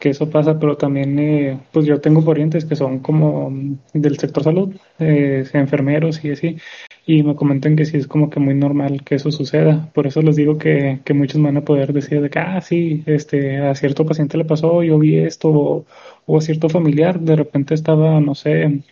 que 0.04 0.10
eso 0.10 0.28
pasa, 0.28 0.58
pero 0.58 0.76
también 0.76 1.18
eh, 1.18 1.58
pues 1.72 1.86
yo 1.86 1.98
tengo 1.98 2.22
parientes 2.22 2.66
que 2.66 2.76
son 2.76 2.98
como 2.98 3.50
del 3.94 4.18
sector 4.18 4.42
salud, 4.44 4.76
eh, 4.98 5.46
enfermeros 5.54 6.22
y 6.22 6.30
así, 6.32 6.58
y 7.06 7.22
me 7.22 7.34
comentan 7.34 7.74
que 7.74 7.86
sí 7.86 7.96
es 7.96 8.06
como 8.06 8.28
que 8.28 8.38
muy 8.38 8.54
normal 8.54 9.02
que 9.02 9.14
eso 9.14 9.30
suceda. 9.32 9.90
Por 9.94 10.06
eso 10.06 10.20
les 10.20 10.36
digo 10.36 10.58
que, 10.58 11.00
que 11.06 11.14
muchos 11.14 11.40
van 11.40 11.56
a 11.56 11.64
poder 11.64 11.94
decir 11.94 12.20
de 12.20 12.28
que, 12.28 12.38
ah, 12.38 12.60
sí, 12.60 13.02
este, 13.06 13.56
a 13.60 13.74
cierto 13.74 14.04
paciente 14.04 14.36
le 14.36 14.44
pasó, 14.44 14.82
yo 14.82 14.98
vi 14.98 15.16
esto, 15.16 15.86
o, 16.26 16.36
a 16.36 16.40
cierto 16.42 16.68
familiar, 16.68 17.18
de 17.18 17.36
repente 17.36 17.72
estaba, 17.72 18.20
no 18.20 18.34
sé, 18.34 18.82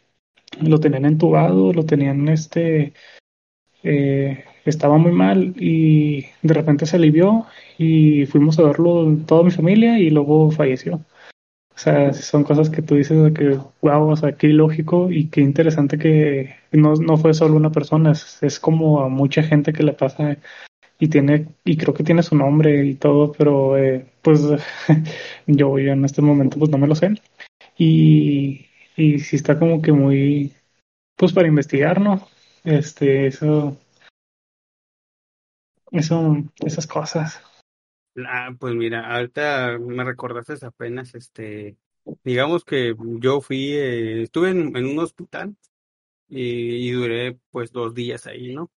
lo 0.63 0.81
tenían 0.81 1.05
entubado, 1.05 1.75
lo 1.75 1.85
tenían, 1.85 2.27
este, 2.29 2.95
eh, 3.83 4.45
estaba 4.65 4.99
muy 4.99 5.13
mal 5.13 5.55
y 5.59 6.27
de 6.43 6.55
repente 6.55 6.87
se 6.87 6.97
alivió 6.97 7.47
y 7.79 8.27
fuimos 8.27 8.59
a 8.59 8.63
verlo 8.65 9.17
toda 9.27 9.43
mi 9.45 9.51
familia 9.51 9.99
y 9.99 10.11
luego 10.11 10.51
falleció. 10.51 11.05
O 11.75 11.79
sea, 11.79 12.13
son 12.13 12.45
cosas 12.45 12.71
que 12.71 12.83
tú 12.83 12.95
dices 12.97 13.23
de 13.23 13.33
que, 13.33 13.59
wow, 13.81 14.11
o 14.11 14.17
sea, 14.17 14.37
qué 14.37 14.49
ilógico 14.49 15.11
y 15.11 15.29
qué 15.29 15.41
interesante 15.41 15.99
que 15.99 16.55
no, 16.71 16.95
no 16.95 17.17
fue 17.17 17.35
solo 17.35 17.57
una 17.57 17.73
persona, 17.73 18.13
es, 18.13 18.61
como 18.61 19.01
a 19.03 19.09
mucha 19.09 19.43
gente 19.43 19.73
que 19.73 19.83
le 19.83 19.93
pasa 19.95 20.37
y 20.99 21.09
tiene, 21.09 21.49
y 21.65 21.77
creo 21.77 21.95
que 21.95 22.05
tiene 22.05 22.23
su 22.23 22.37
nombre 22.37 22.87
y 22.87 22.95
todo, 22.97 23.33
pero 23.33 23.79
eh, 23.79 24.07
pues 24.23 24.43
yo, 25.47 25.79
yo 25.79 25.93
en 25.93 26.05
este 26.05 26.23
momento 26.23 26.59
pues 26.59 26.71
no 26.71 26.79
me 26.79 26.87
lo 26.87 26.95
sé. 26.95 27.15
Y, 27.79 28.67
y 28.97 29.19
sí 29.21 29.37
está 29.37 29.59
como 29.59 29.83
que 29.83 29.93
muy, 29.93 30.53
pues 31.17 31.33
para 31.33 31.49
investigar, 31.49 32.01
¿no? 32.01 32.29
Este, 32.65 33.27
eso, 33.27 33.79
esas 35.93 36.87
cosas. 36.87 37.41
Ah, 38.17 38.51
pues 38.59 38.75
mira, 38.75 39.15
ahorita 39.15 39.79
me 39.79 40.05
recordaste 40.05 40.55
apenas, 40.67 41.15
este, 41.15 41.77
digamos 42.25 42.65
que 42.65 42.95
yo 42.99 43.41
fui, 43.41 43.73
eh, 43.73 44.23
estuve 44.23 44.51
en, 44.51 44.77
un 44.77 44.99
hospital 44.99 45.57
y, 46.29 46.91
duré 46.93 47.39
pues 47.51 47.73
dos 47.73 47.95
días 47.95 48.27
ahí, 48.27 48.55
¿no? 48.55 48.71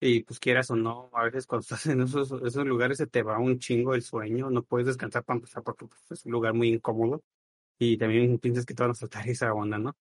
Y 0.00 0.22
pues 0.22 0.38
quieras 0.40 0.70
o 0.70 0.76
no, 0.76 1.10
a 1.12 1.24
veces 1.24 1.46
cuando 1.46 1.62
estás 1.64 1.86
en 1.86 2.02
esos, 2.02 2.32
esos 2.42 2.66
lugares 2.66 2.98
se 2.98 3.06
te 3.06 3.22
va 3.22 3.38
un 3.38 3.58
chingo 3.58 3.94
el 3.94 4.02
sueño, 4.02 4.50
no 4.50 4.62
puedes 4.62 4.86
descansar 4.86 5.24
para 5.24 5.38
empezar 5.38 5.62
porque 5.62 5.86
pues, 5.86 6.20
es 6.20 6.26
un 6.26 6.32
lugar 6.32 6.54
muy 6.54 6.68
incómodo 6.68 7.22
y 7.78 7.98
también 7.98 8.38
piensas 8.40 8.66
que 8.66 8.74
te 8.74 8.82
van 8.82 8.92
a 8.92 8.94
saltar 8.94 9.28
esa 9.28 9.52
onda, 9.54 9.78
¿no? 9.78 9.96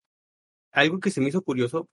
Algo 0.72 1.00
que 1.00 1.12
se 1.12 1.22
me 1.22 1.30
hizo 1.30 1.42
curioso 1.42 1.90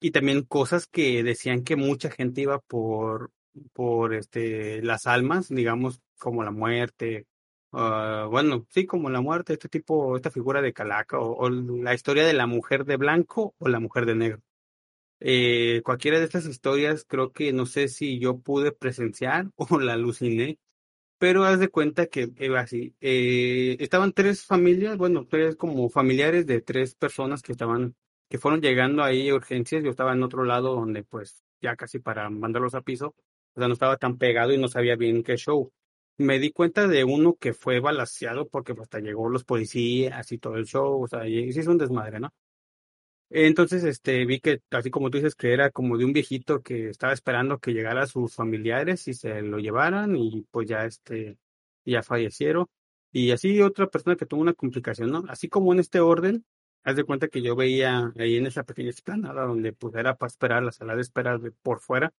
y 0.00 0.10
también 0.12 0.42
cosas 0.44 0.86
que 0.86 1.22
decían 1.22 1.64
que 1.64 1.76
mucha 1.76 2.10
gente 2.10 2.42
iba 2.42 2.60
por, 2.60 3.32
por 3.72 4.14
este, 4.14 4.82
las 4.82 5.06
almas, 5.06 5.48
digamos, 5.48 6.00
como 6.18 6.44
la 6.44 6.50
muerte, 6.50 7.26
uh, 7.72 8.28
bueno, 8.30 8.66
sí, 8.70 8.86
como 8.86 9.10
la 9.10 9.20
muerte, 9.20 9.54
este 9.54 9.68
tipo, 9.68 10.16
esta 10.16 10.30
figura 10.30 10.62
de 10.62 10.72
Calaca, 10.72 11.18
o, 11.20 11.48
la 11.50 11.94
historia 11.94 12.26
de 12.26 12.32
la 12.34 12.46
mujer 12.46 12.84
de 12.84 12.96
blanco 12.96 13.54
o 13.58 13.68
la 13.68 13.80
mujer 13.80 14.06
de 14.06 14.14
negro. 14.16 14.42
Eh, 15.20 15.80
cualquiera 15.84 16.18
de 16.18 16.24
estas 16.26 16.46
historias 16.46 17.04
creo 17.08 17.32
que 17.32 17.52
no 17.52 17.64
sé 17.66 17.88
si 17.88 18.18
yo 18.18 18.38
pude 18.38 18.72
presenciar 18.72 19.50
o 19.56 19.80
la 19.80 19.94
aluciné, 19.94 20.58
pero 21.18 21.44
haz 21.44 21.58
de 21.60 21.68
cuenta 21.68 22.06
que 22.06 22.30
iba 22.38 22.60
así. 22.60 22.94
Eh, 23.00 23.76
estaban 23.80 24.12
tres 24.12 24.44
familias, 24.44 24.96
bueno, 24.98 25.26
tres 25.28 25.56
como 25.56 25.88
familiares 25.90 26.46
de 26.46 26.60
tres 26.60 26.94
personas 26.94 27.42
que 27.42 27.52
estaban, 27.52 27.96
que 28.28 28.38
fueron 28.38 28.60
llegando 28.60 29.02
ahí 29.02 29.28
a 29.30 29.34
urgencias. 29.34 29.82
Yo 29.84 29.90
estaba 29.90 30.12
en 30.12 30.22
otro 30.22 30.44
lado 30.44 30.74
donde 30.74 31.04
pues 31.04 31.44
ya 31.60 31.76
casi 31.76 31.98
para 31.98 32.28
mandarlos 32.30 32.74
a 32.74 32.82
piso, 32.82 33.14
o 33.56 33.60
sea, 33.60 33.68
no 33.68 33.74
estaba 33.74 33.96
tan 33.96 34.18
pegado 34.18 34.52
y 34.52 34.58
no 34.58 34.68
sabía 34.68 34.96
bien 34.96 35.22
qué 35.22 35.36
show 35.36 35.72
me 36.18 36.38
di 36.38 36.52
cuenta 36.52 36.88
de 36.88 37.04
uno 37.04 37.34
que 37.36 37.52
fue 37.52 37.80
balaseado 37.80 38.48
porque 38.48 38.74
hasta 38.80 39.00
llegó 39.00 39.28
los 39.28 39.44
policías 39.44 40.32
y 40.32 40.38
todo 40.38 40.56
el 40.56 40.66
show, 40.66 41.02
o 41.02 41.08
sea, 41.08 41.26
y 41.28 41.50
un 41.66 41.78
desmadre, 41.78 42.20
¿no? 42.20 42.32
Entonces, 43.28 43.82
este, 43.84 44.24
vi 44.24 44.40
que, 44.40 44.60
así 44.70 44.90
como 44.90 45.10
tú 45.10 45.18
dices, 45.18 45.34
que 45.34 45.52
era 45.52 45.70
como 45.70 45.98
de 45.98 46.04
un 46.04 46.12
viejito 46.12 46.62
que 46.62 46.88
estaba 46.90 47.12
esperando 47.12 47.58
que 47.58 47.72
llegara 47.72 48.06
sus 48.06 48.34
familiares 48.34 49.08
y 49.08 49.14
se 49.14 49.42
lo 49.42 49.58
llevaran 49.58 50.16
y 50.16 50.42
pues 50.50 50.68
ya, 50.68 50.84
este, 50.84 51.36
ya 51.84 52.02
fallecieron. 52.02 52.66
Y 53.12 53.32
así 53.32 53.60
otra 53.62 53.88
persona 53.88 54.16
que 54.16 54.26
tuvo 54.26 54.42
una 54.42 54.54
complicación, 54.54 55.10
¿no? 55.10 55.24
Así 55.28 55.48
como 55.48 55.72
en 55.72 55.80
este 55.80 56.00
orden, 56.00 56.44
haz 56.84 56.96
de 56.96 57.04
cuenta 57.04 57.28
que 57.28 57.42
yo 57.42 57.56
veía 57.56 58.12
ahí 58.18 58.36
en 58.36 58.46
esa 58.46 58.62
pequeña 58.64 58.90
esplanada 58.90 59.44
donde 59.44 59.72
pues 59.72 59.94
era 59.96 60.16
para 60.16 60.28
esperar 60.28 60.62
la 60.62 60.72
sala 60.72 60.94
de 60.94 61.02
espera 61.02 61.38
de 61.38 61.50
por 61.50 61.80
fuera, 61.80 62.12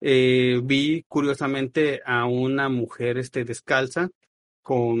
eh, 0.00 0.60
vi 0.64 1.04
curiosamente 1.08 2.02
a 2.04 2.26
una 2.26 2.68
mujer 2.68 3.18
este, 3.18 3.44
descalza 3.44 4.10
con 4.62 4.98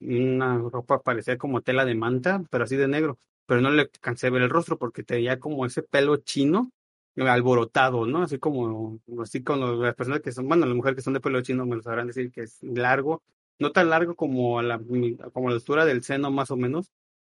una 0.00 0.58
ropa 0.58 1.02
parecida 1.02 1.36
como 1.36 1.62
tela 1.62 1.84
de 1.84 1.94
manta, 1.94 2.42
pero 2.50 2.64
así 2.64 2.76
de 2.76 2.88
negro. 2.88 3.18
Pero 3.46 3.60
no 3.60 3.70
le 3.70 3.88
cansé 3.88 4.28
de 4.28 4.30
ver 4.32 4.42
el 4.42 4.50
rostro 4.50 4.78
porque 4.78 5.02
tenía 5.02 5.38
como 5.40 5.66
ese 5.66 5.82
pelo 5.82 6.16
chino 6.18 6.72
alborotado, 7.16 8.06
¿no? 8.06 8.22
Así 8.22 8.38
como, 8.38 9.00
así 9.22 9.42
con 9.42 9.82
las 9.82 9.94
personas 9.94 10.20
que 10.22 10.32
son, 10.32 10.48
bueno, 10.48 10.66
las 10.66 10.74
mujeres 10.74 10.96
que 10.96 11.02
son 11.02 11.14
de 11.14 11.20
pelo 11.20 11.42
chino 11.42 11.66
me 11.66 11.76
lo 11.76 11.82
sabrán 11.82 12.06
decir 12.06 12.30
que 12.30 12.42
es 12.42 12.62
largo, 12.62 13.22
no 13.58 13.72
tan 13.72 13.90
largo 13.90 14.14
como 14.14 14.58
a 14.58 14.62
la, 14.62 14.80
como 15.32 15.50
la 15.50 15.56
altura 15.56 15.84
del 15.84 16.02
seno 16.02 16.30
más 16.30 16.50
o 16.50 16.56
menos, 16.56 16.90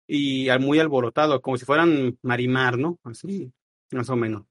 y 0.07 0.48
muy 0.61 0.79
alborotado, 0.79 1.40
como 1.40 1.57
si 1.57 1.64
fueran 1.64 2.18
marimar, 2.22 2.79
¿no? 2.79 2.98
Así, 3.05 3.53
más 3.90 4.09
o 4.11 4.16
menos. 4.16 4.44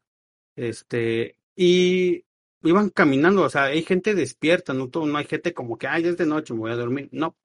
Este, 0.55 1.37
y 1.55 2.25
iban 2.63 2.89
caminando, 2.89 3.43
o 3.43 3.49
sea, 3.49 3.65
hay 3.65 3.83
gente 3.83 4.15
despierta, 4.15 4.73
no, 4.73 4.89
no 4.93 5.17
hay 5.17 5.25
gente 5.25 5.53
como 5.53 5.77
que, 5.77 5.87
ay, 5.87 6.05
es 6.05 6.17
de 6.17 6.25
noche, 6.25 6.53
me 6.53 6.61
voy 6.61 6.71
a 6.71 6.75
dormir. 6.75 7.09
No, 7.11 7.35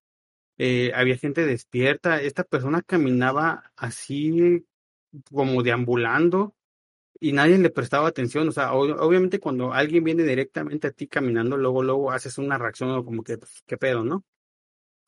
eh, 0.59 0.93
había 0.95 1.17
gente 1.19 1.47
despierta. 1.47 2.23
Esta 2.23 2.45
persona 2.45 2.83
caminaba 2.83 3.73
así 3.77 4.67
como 5.33 5.63
deambulando 5.63 6.55
y 7.21 7.33
nadie 7.33 7.59
le 7.59 7.71
prestaba 7.71 8.09
atención. 8.09 8.49
O 8.49 8.53
sea, 8.53 8.75
obviamente 8.75 9.41
cuando 9.41 9.73
alguien 9.73 10.05
viene 10.05 10.25
directamente 10.25 10.89
a 10.89 10.93
ti 10.93 11.09
caminando, 11.09 11.57
luego, 11.57 11.83
luego 11.83 12.13
haces 12.13 12.39
una 12.39 12.59
reacción 12.59 13.05
como 13.05 13.23
que, 13.25 13.39
pues, 13.39 13.63
qué 13.67 13.77
pedo, 13.79 14.05
¿no? 14.05 14.25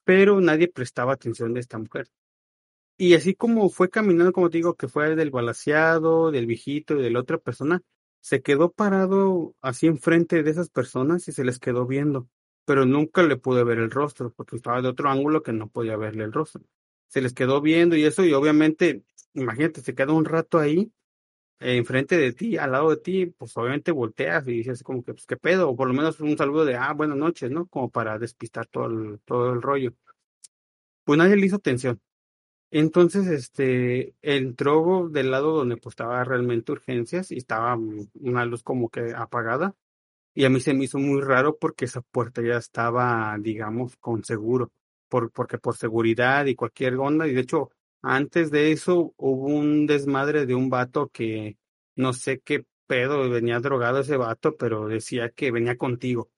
Pero 0.04 0.40
nadie 0.40 0.68
prestaba 0.68 1.14
atención 1.14 1.54
de 1.54 1.60
esta 1.60 1.78
mujer. 1.78 2.08
Y 2.96 3.14
así 3.14 3.34
como 3.34 3.70
fue 3.70 3.90
caminando, 3.90 4.32
como 4.32 4.50
te 4.50 4.58
digo, 4.58 4.74
que 4.76 4.88
fue 4.88 5.16
del 5.16 5.30
balaseado, 5.30 6.30
del 6.30 6.46
viejito 6.46 6.96
y 6.98 7.02
de 7.02 7.10
la 7.10 7.20
otra 7.20 7.38
persona, 7.38 7.82
se 8.20 8.42
quedó 8.42 8.72
parado 8.72 9.54
así 9.60 9.86
enfrente 9.86 10.42
de 10.42 10.50
esas 10.50 10.70
personas 10.70 11.26
y 11.28 11.32
se 11.32 11.44
les 11.44 11.58
quedó 11.58 11.86
viendo, 11.86 12.28
pero 12.64 12.84
nunca 12.86 13.22
le 13.22 13.36
pude 13.36 13.64
ver 13.64 13.78
el 13.78 13.90
rostro 13.90 14.32
porque 14.32 14.56
estaba 14.56 14.82
de 14.82 14.88
otro 14.88 15.10
ángulo 15.10 15.42
que 15.42 15.52
no 15.52 15.68
podía 15.68 15.96
verle 15.96 16.24
el 16.24 16.32
rostro. 16.32 16.62
Se 17.08 17.20
les 17.20 17.32
quedó 17.32 17.60
viendo 17.60 17.96
y 17.96 18.04
eso 18.04 18.24
y 18.24 18.32
obviamente, 18.32 19.04
imagínate, 19.34 19.80
se 19.80 19.94
queda 19.94 20.12
un 20.12 20.24
rato 20.24 20.58
ahí 20.58 20.92
enfrente 21.60 22.16
de 22.16 22.32
ti, 22.32 22.56
al 22.56 22.72
lado 22.72 22.90
de 22.90 22.96
ti, 22.96 23.26
pues 23.26 23.56
obviamente 23.56 23.92
volteas 23.92 24.48
y 24.48 24.52
dices 24.52 24.82
como 24.82 25.04
que, 25.04 25.12
pues 25.12 25.26
qué 25.26 25.36
pedo, 25.36 25.70
o 25.70 25.76
por 25.76 25.88
lo 25.88 25.94
menos 25.94 26.18
un 26.20 26.36
saludo 26.36 26.64
de, 26.64 26.76
ah, 26.76 26.92
buenas 26.94 27.18
noches, 27.18 27.50
¿no? 27.50 27.66
Como 27.66 27.90
para 27.90 28.18
despistar 28.18 28.66
todo 28.66 28.86
el, 28.86 29.20
todo 29.24 29.52
el 29.52 29.62
rollo. 29.62 29.92
Pues 31.04 31.18
nadie 31.18 31.36
le 31.36 31.46
hizo 31.46 31.56
atención. 31.56 32.00
Entonces, 32.70 33.26
este, 33.26 34.14
entró 34.22 35.08
del 35.10 35.30
lado 35.32 35.52
donde 35.56 35.76
pues 35.76 35.94
estaba 35.94 36.22
realmente 36.24 36.72
urgencias 36.72 37.32
y 37.32 37.38
estaba 37.38 37.76
una 38.14 38.44
luz 38.44 38.62
como 38.62 38.88
que 38.90 39.12
apagada. 39.14 39.74
Y 40.34 40.44
a 40.44 40.50
mí 40.50 40.60
se 40.60 40.74
me 40.74 40.84
hizo 40.84 40.98
muy 40.98 41.20
raro 41.22 41.58
porque 41.58 41.86
esa 41.86 42.02
puerta 42.02 42.42
ya 42.42 42.56
estaba, 42.56 43.36
digamos, 43.40 43.96
con 43.96 44.24
seguro, 44.24 44.72
por, 45.08 45.32
porque 45.32 45.58
por 45.58 45.76
seguridad 45.76 46.46
y 46.46 46.54
cualquier 46.54 46.96
onda. 46.96 47.26
Y 47.28 47.34
de 47.34 47.40
hecho, 47.42 47.70
antes 48.02 48.50
de 48.50 48.72
eso 48.72 49.14
hubo 49.16 49.46
un 49.46 49.86
desmadre 49.86 50.46
de 50.46 50.54
un 50.54 50.70
vato 50.70 51.08
que 51.08 51.58
no 51.96 52.12
sé 52.12 52.40
qué 52.40 52.64
pedo, 52.86 53.28
venía 53.30 53.60
drogado 53.60 54.00
ese 54.00 54.16
vato, 54.16 54.56
pero 54.56 54.88
decía 54.88 55.30
que 55.30 55.50
venía 55.50 55.76
contigo 55.76 56.30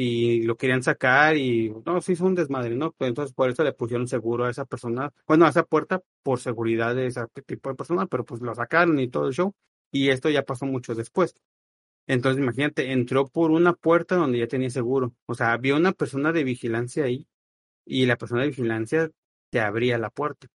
y 0.00 0.42
lo 0.44 0.56
querían 0.56 0.82
sacar 0.82 1.36
y 1.36 1.70
no, 1.84 2.00
se 2.00 2.12
hizo 2.12 2.24
un 2.24 2.34
desmadre, 2.34 2.74
¿no? 2.74 2.92
Pues 2.92 3.08
entonces 3.08 3.34
por 3.34 3.50
eso 3.50 3.62
le 3.64 3.72
pusieron 3.74 4.08
seguro 4.08 4.46
a 4.46 4.50
esa 4.50 4.64
persona, 4.64 5.12
bueno, 5.26 5.44
a 5.44 5.50
esa 5.50 5.64
puerta 5.64 6.02
por 6.22 6.40
seguridad 6.40 6.94
de 6.94 7.06
ese 7.06 7.26
tipo 7.46 7.68
de 7.68 7.74
persona, 7.76 8.06
pero 8.06 8.24
pues 8.24 8.40
lo 8.40 8.54
sacaron 8.54 8.98
y 8.98 9.08
todo 9.08 9.28
el 9.28 9.34
show 9.34 9.54
y 9.92 10.08
esto 10.08 10.30
ya 10.30 10.42
pasó 10.44 10.64
mucho 10.66 10.94
después. 10.94 11.34
Entonces 12.06 12.42
imagínate, 12.42 12.92
entró 12.92 13.28
por 13.28 13.50
una 13.50 13.74
puerta 13.74 14.16
donde 14.16 14.38
ya 14.38 14.48
tenía 14.48 14.70
seguro, 14.70 15.14
o 15.26 15.34
sea, 15.34 15.52
había 15.52 15.76
una 15.76 15.92
persona 15.92 16.32
de 16.32 16.44
vigilancia 16.44 17.04
ahí 17.04 17.28
y 17.84 18.06
la 18.06 18.16
persona 18.16 18.42
de 18.42 18.48
vigilancia 18.48 19.10
te 19.50 19.60
abría 19.60 19.98
la 19.98 20.10
puerta. 20.10 20.48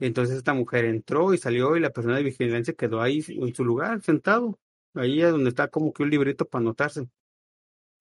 Entonces 0.00 0.36
esta 0.38 0.54
mujer 0.54 0.84
entró 0.86 1.34
y 1.34 1.38
salió 1.38 1.76
y 1.76 1.80
la 1.80 1.90
persona 1.90 2.16
de 2.16 2.24
vigilancia 2.24 2.74
quedó 2.74 3.00
ahí 3.02 3.24
en 3.28 3.54
su 3.54 3.64
lugar, 3.64 4.02
sentado, 4.02 4.58
ahí 4.94 5.20
donde 5.20 5.50
está 5.50 5.68
como 5.68 5.92
que 5.92 6.02
un 6.02 6.10
librito 6.10 6.46
para 6.46 6.62
anotarse. 6.62 7.08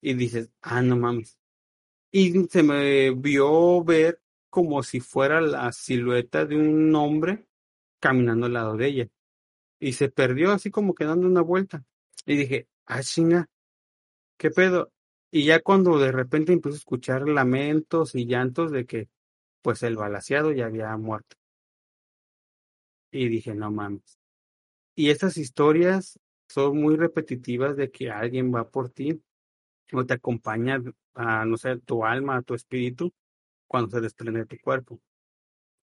Y 0.02 0.14
dices, 0.14 0.52
ah, 0.62 0.82
no 0.82 0.98
mames. 0.98 1.38
Y 2.12 2.46
se 2.46 2.64
me 2.64 3.12
vio 3.12 3.84
ver 3.84 4.22
como 4.50 4.82
si 4.84 5.00
fuera 5.00 5.42
la 5.42 5.72
silueta 5.72 6.46
de 6.46 6.56
un 6.56 6.96
hombre 6.96 7.48
caminando 8.00 8.46
al 8.46 8.54
lado 8.54 8.78
de 8.78 8.88
ella. 8.88 9.08
Y 9.80 9.94
se 9.94 10.10
perdió 10.10 10.52
así 10.52 10.72
como 10.72 10.96
que 10.96 11.06
dando 11.06 11.28
una 11.28 11.42
vuelta. 11.42 11.86
Y 12.26 12.38
dije, 12.38 12.68
ah, 12.86 13.04
chinga, 13.04 13.50
¿qué 14.38 14.52
pedo? 14.52 14.92
Y 15.32 15.46
ya 15.46 15.62
cuando 15.62 16.00
de 16.00 16.12
repente 16.12 16.54
empecé 16.54 16.76
a 16.76 16.80
escuchar 16.80 17.28
lamentos 17.28 18.16
y 18.16 18.26
llantos 18.26 18.72
de 18.72 18.86
que, 18.86 19.10
pues 19.62 19.84
el 19.84 19.98
balaseado 19.98 20.52
ya 20.52 20.66
había 20.68 20.96
muerto. 20.98 21.36
Y 23.12 23.28
dije, 23.30 23.54
no 23.54 23.72
mames. 23.72 24.20
Y 24.96 25.10
estas 25.10 25.38
historias 25.38 26.20
son 26.48 26.82
muy 26.82 26.96
repetitivas 26.96 27.76
de 27.76 27.92
que 27.92 28.10
alguien 28.10 28.54
va 28.54 28.70
por 28.70 28.90
ti 28.90 29.22
o 29.94 30.06
te 30.06 30.16
acompaña 30.16 30.82
a, 31.14 31.46
no 31.46 31.58
sé, 31.58 31.78
tu 31.80 32.06
alma, 32.06 32.38
a 32.38 32.42
tu 32.42 32.54
espíritu, 32.54 33.14
cuando 33.68 33.92
se 33.92 34.02
desprende 34.02 34.42
de 34.42 34.46
tu 34.46 34.58
cuerpo. 34.60 35.00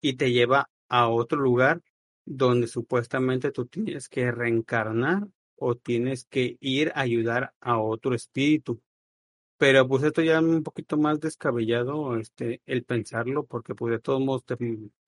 Y 0.01 0.15
te 0.17 0.33
lleva 0.33 0.71
a 0.89 1.09
otro 1.09 1.41
lugar 1.41 1.83
donde 2.25 2.67
supuestamente 2.67 3.53
tú 3.53 3.67
tienes 3.67 4.09
que 4.09 4.31
reencarnar 4.31 5.29
o 5.57 5.77
tienes 5.77 6.25
que 6.27 6.57
ir 6.61 6.93
a 6.95 7.01
ayudar 7.01 7.55
a 7.61 7.79
otro 7.79 8.15
espíritu. 8.15 8.81
Pero 9.57 9.87
pues 9.89 10.03
esto 10.03 10.23
ya 10.23 10.39
es 10.39 10.45
un 10.45 10.63
poquito 10.63 10.97
más 10.97 11.21
descabellado 11.21 12.17
este, 12.19 12.61
el 12.67 12.85
pensarlo, 12.85 13.47
porque 13.47 13.75
pues 13.75 13.93
de 13.93 14.01
todos 14.01 14.21
modos 14.21 14.45
te 14.45 14.57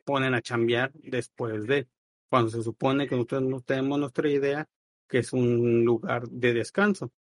ponen 0.05 0.35
a 0.35 0.43
chambear 0.43 0.93
después 0.95 1.67
de, 1.67 1.89
cuando 2.29 2.51
se 2.51 2.63
supone 2.63 3.09
que 3.09 3.17
nosotros 3.17 3.43
no 3.43 3.61
tenemos 3.61 3.99
nuestra 3.99 4.31
idea 4.31 4.69
que 5.09 5.19
es 5.19 5.33
un 5.33 5.85
lugar 5.85 6.29
de 6.29 6.55
descanso. 6.55 7.13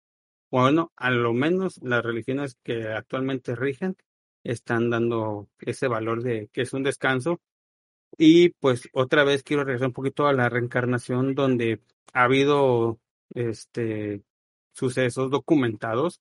Bueno, 0.50 0.92
a 0.96 1.10
lo 1.10 1.32
menos 1.32 1.78
las 1.82 2.04
religiones 2.04 2.56
que 2.62 2.88
actualmente 2.88 3.56
rigen 3.56 3.96
están 4.44 4.90
dando 4.90 5.48
ese 5.60 5.88
valor 5.88 6.22
de 6.22 6.48
que 6.52 6.62
es 6.62 6.72
un 6.72 6.82
descanso. 6.82 7.40
Y 8.18 8.50
pues 8.60 8.88
otra 8.92 9.24
vez 9.24 9.42
quiero 9.42 9.64
regresar 9.64 9.88
un 9.88 9.92
poquito 9.94 10.26
a 10.26 10.32
la 10.32 10.48
reencarnación 10.48 11.34
donde 11.34 11.80
ha 12.12 12.24
habido 12.24 13.00
este 13.34 14.22
sucesos 14.72 15.30
documentados 15.30 16.20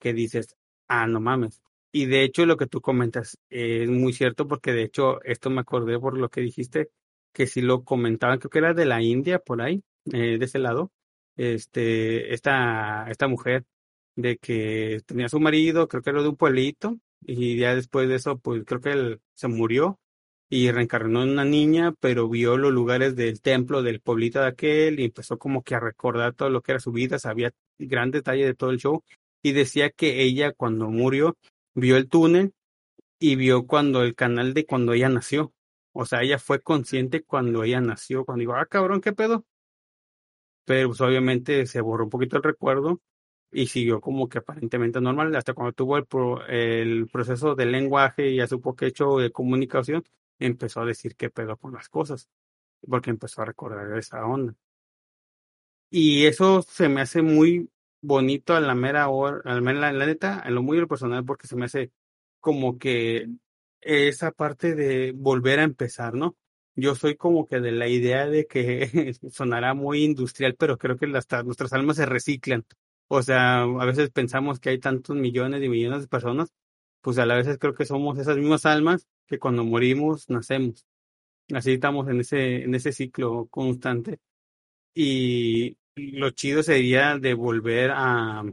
que 0.00 0.12
dices, 0.14 0.56
ah, 0.88 1.06
no 1.06 1.20
mames. 1.20 1.62
Y 1.92 2.06
de 2.06 2.24
hecho 2.24 2.46
lo 2.46 2.56
que 2.56 2.66
tú 2.66 2.80
comentas 2.80 3.38
es 3.50 3.88
muy 3.88 4.12
cierto 4.12 4.46
porque 4.48 4.72
de 4.72 4.84
hecho 4.84 5.22
esto 5.24 5.50
me 5.50 5.62
acordé 5.62 5.98
por 5.98 6.18
lo 6.18 6.28
que 6.30 6.42
dijiste, 6.42 6.90
que 7.32 7.46
si 7.46 7.62
lo 7.62 7.84
comentaban, 7.84 8.38
creo 8.38 8.50
que 8.50 8.58
era 8.58 8.74
de 8.74 8.86
la 8.86 9.02
India 9.02 9.38
por 9.40 9.62
ahí, 9.62 9.82
eh, 10.12 10.38
de 10.38 10.44
ese 10.44 10.58
lado, 10.58 10.92
este, 11.36 12.34
esta, 12.34 13.10
esta 13.10 13.28
mujer 13.28 13.64
de 14.16 14.38
que 14.38 15.02
tenía 15.06 15.28
su 15.28 15.40
marido, 15.40 15.88
creo 15.88 16.02
que 16.02 16.10
era 16.10 16.22
de 16.22 16.28
un 16.28 16.36
pueblito, 16.36 16.98
y 17.20 17.56
ya 17.58 17.74
después 17.74 18.08
de 18.08 18.16
eso, 18.16 18.38
pues 18.38 18.64
creo 18.64 18.80
que 18.80 18.92
él 18.92 19.20
se 19.34 19.48
murió 19.48 19.98
y 20.48 20.70
reencarnó 20.70 21.22
en 21.22 21.30
una 21.30 21.44
niña, 21.44 21.92
pero 22.00 22.28
vio 22.28 22.56
los 22.56 22.72
lugares 22.72 23.16
del 23.16 23.40
templo 23.40 23.82
del 23.82 24.00
pueblito 24.00 24.40
de 24.40 24.46
aquel 24.46 25.00
y 25.00 25.04
empezó 25.04 25.38
como 25.38 25.62
que 25.62 25.74
a 25.74 25.80
recordar 25.80 26.34
todo 26.34 26.50
lo 26.50 26.62
que 26.62 26.72
era 26.72 26.80
su 26.80 26.92
vida, 26.92 27.18
sabía 27.18 27.52
gran 27.78 28.10
detalle 28.10 28.44
de 28.46 28.54
todo 28.54 28.70
el 28.70 28.78
show 28.78 29.02
y 29.42 29.52
decía 29.52 29.90
que 29.90 30.22
ella 30.22 30.52
cuando 30.52 30.88
murió 30.88 31.36
vio 31.74 31.96
el 31.96 32.08
túnel 32.08 32.52
y 33.18 33.36
vio 33.36 33.66
cuando 33.66 34.02
el 34.02 34.14
canal 34.14 34.54
de 34.54 34.66
cuando 34.66 34.92
ella 34.92 35.08
nació. 35.08 35.52
O 35.92 36.04
sea, 36.06 36.22
ella 36.22 36.38
fue 36.38 36.60
consciente 36.60 37.22
cuando 37.22 37.64
ella 37.64 37.80
nació, 37.80 38.24
cuando 38.24 38.40
digo, 38.40 38.54
ah, 38.54 38.66
cabrón, 38.66 39.00
¿qué 39.00 39.12
pedo? 39.12 39.44
Pero 40.66 40.88
pues 40.88 41.00
obviamente 41.00 41.66
se 41.66 41.80
borró 41.80 42.04
un 42.04 42.10
poquito 42.10 42.36
el 42.36 42.42
recuerdo 42.42 43.00
y 43.50 43.68
siguió 43.68 44.00
como 44.00 44.28
que 44.28 44.38
aparentemente 44.38 45.00
normal 45.00 45.34
hasta 45.36 45.54
cuando 45.54 45.72
tuvo 45.72 45.96
el, 45.98 46.06
el 46.48 47.08
proceso 47.08 47.54
de 47.54 47.66
lenguaje 47.66 48.30
y 48.30 48.36
ya 48.36 48.46
supo 48.46 48.76
que 48.76 48.86
hecho 48.86 49.18
de 49.18 49.32
comunicación, 49.32 50.04
empezó 50.38 50.82
a 50.82 50.86
decir 50.86 51.16
qué 51.16 51.30
pedo 51.30 51.56
con 51.56 51.72
las 51.74 51.88
cosas, 51.88 52.28
porque 52.88 53.10
empezó 53.10 53.42
a 53.42 53.46
recordar 53.46 53.96
esa 53.98 54.26
onda. 54.26 54.54
Y 55.90 56.26
eso 56.26 56.62
se 56.62 56.88
me 56.88 57.00
hace 57.00 57.22
muy 57.22 57.70
bonito 58.02 58.54
a 58.54 58.60
la 58.60 58.74
mera 58.74 59.08
hora, 59.08 59.40
a 59.44 59.54
la, 59.54 59.60
mera, 59.60 59.92
la 59.92 60.06
neta, 60.06 60.42
en 60.44 60.54
lo 60.54 60.62
muy 60.62 60.84
personal, 60.86 61.24
porque 61.24 61.46
se 61.46 61.56
me 61.56 61.66
hace 61.66 61.92
como 62.40 62.78
que 62.78 63.28
esa 63.80 64.32
parte 64.32 64.74
de 64.74 65.12
volver 65.12 65.60
a 65.60 65.64
empezar, 65.64 66.14
¿no? 66.14 66.36
Yo 66.76 66.94
soy 66.94 67.16
como 67.16 67.46
que 67.46 67.60
de 67.60 67.72
la 67.72 67.88
idea 67.88 68.26
de 68.26 68.46
que 68.46 69.14
sonará 69.32 69.74
muy 69.74 70.04
industrial, 70.04 70.56
pero 70.58 70.78
creo 70.78 70.96
que 70.96 71.06
las, 71.06 71.26
nuestras 71.44 71.72
almas 71.72 71.96
se 71.96 72.06
reciclan. 72.06 72.66
O 73.08 73.22
sea, 73.22 73.62
a 73.62 73.84
veces 73.86 74.10
pensamos 74.10 74.60
que 74.60 74.70
hay 74.70 74.78
tantos 74.78 75.16
millones 75.16 75.62
y 75.62 75.68
millones 75.68 76.02
de 76.02 76.08
personas, 76.08 76.52
pues 77.00 77.18
a 77.18 77.26
la 77.26 77.36
vez 77.36 77.58
creo 77.58 77.74
que 77.74 77.86
somos 77.86 78.18
esas 78.18 78.36
mismas 78.36 78.66
almas 78.66 79.06
que 79.26 79.38
cuando 79.38 79.64
morimos 79.64 80.28
nacemos. 80.30 80.84
Así 81.54 81.72
estamos 81.74 82.08
en 82.08 82.20
ese, 82.20 82.64
en 82.64 82.74
ese 82.74 82.92
ciclo 82.92 83.46
constante. 83.48 84.18
Y 84.94 85.78
lo 85.96 86.30
chido 86.30 86.62
sería 86.62 87.18
de 87.18 87.34
volver 87.34 87.92
a, 87.94 88.44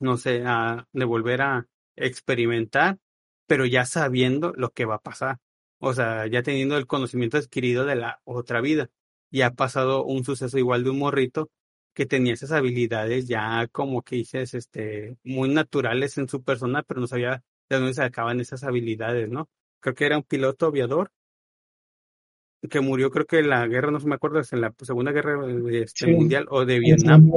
no 0.00 0.16
sé, 0.18 0.42
a, 0.46 0.88
de 0.92 1.04
volver 1.04 1.42
a 1.42 1.68
experimentar, 1.96 2.98
pero 3.46 3.66
ya 3.66 3.86
sabiendo 3.86 4.52
lo 4.56 4.72
que 4.72 4.84
va 4.86 4.96
a 4.96 5.02
pasar. 5.02 5.38
O 5.84 5.94
sea, 5.94 6.28
ya 6.28 6.44
teniendo 6.44 6.76
el 6.76 6.86
conocimiento 6.86 7.36
adquirido 7.38 7.84
de 7.84 7.96
la 7.96 8.20
otra 8.22 8.60
vida. 8.60 8.88
Y 9.32 9.40
ha 9.40 9.50
pasado 9.50 10.04
un 10.04 10.22
suceso 10.24 10.56
igual 10.56 10.84
de 10.84 10.90
un 10.90 11.00
morrito 11.00 11.50
que 11.92 12.06
tenía 12.06 12.34
esas 12.34 12.52
habilidades 12.52 13.26
ya 13.26 13.66
como 13.72 14.02
que 14.02 14.14
dices, 14.16 14.54
este, 14.54 15.16
muy 15.24 15.48
naturales 15.48 16.18
en 16.18 16.28
su 16.28 16.44
persona, 16.44 16.84
pero 16.84 17.00
no 17.00 17.08
sabía 17.08 17.42
de 17.68 17.76
dónde 17.76 17.94
se 17.94 18.04
acaban 18.04 18.40
esas 18.40 18.62
habilidades, 18.62 19.28
¿no? 19.28 19.48
Creo 19.80 19.94
que 19.96 20.06
era 20.06 20.16
un 20.16 20.22
piloto 20.22 20.66
aviador 20.66 21.10
que 22.70 22.80
murió, 22.80 23.10
creo 23.10 23.26
que 23.26 23.40
en 23.40 23.48
la 23.48 23.66
guerra, 23.66 23.90
no 23.90 23.98
se 23.98 24.06
me 24.06 24.14
acuerdo, 24.14 24.40
en 24.52 24.60
la 24.60 24.72
Segunda 24.78 25.10
Guerra 25.10 25.40
este, 25.72 26.06
Mundial 26.06 26.46
o 26.48 26.64
de 26.64 26.78
Vietnam. 26.78 27.28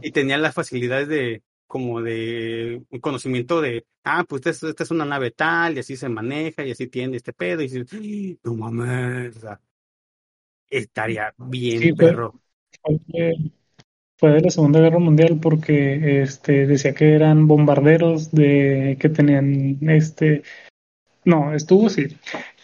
Y 0.00 0.12
tenía 0.12 0.38
las 0.38 0.54
facilidades 0.54 1.08
de, 1.08 1.42
como 1.74 2.00
de 2.00 2.84
un 2.88 3.00
conocimiento 3.00 3.60
de, 3.60 3.84
ah, 4.04 4.24
pues 4.28 4.46
esta, 4.46 4.70
es 4.80 4.90
una 4.92 5.04
nave 5.04 5.32
tal, 5.32 5.74
y 5.74 5.80
así 5.80 5.96
se 5.96 6.08
maneja, 6.08 6.64
y 6.64 6.70
así 6.70 6.86
tiene 6.86 7.16
este 7.16 7.32
pedo, 7.32 7.62
y 7.62 7.64
dices, 7.64 8.38
no 8.44 8.54
mames, 8.54 9.34
estaría 10.70 11.34
bien, 11.36 11.96
perro 11.96 12.40
fue 14.16 14.30
de 14.30 14.40
la 14.40 14.50
Segunda 14.50 14.78
Guerra 14.78 15.00
Mundial 15.00 15.40
porque 15.42 16.22
este 16.22 16.68
decía 16.68 16.94
que 16.94 17.12
eran 17.12 17.48
bombarderos 17.48 18.30
de 18.30 18.96
que 19.00 19.08
tenían 19.08 19.78
este 19.90 20.44
no, 21.24 21.54
estuvo 21.54 21.88
sí. 21.88 22.06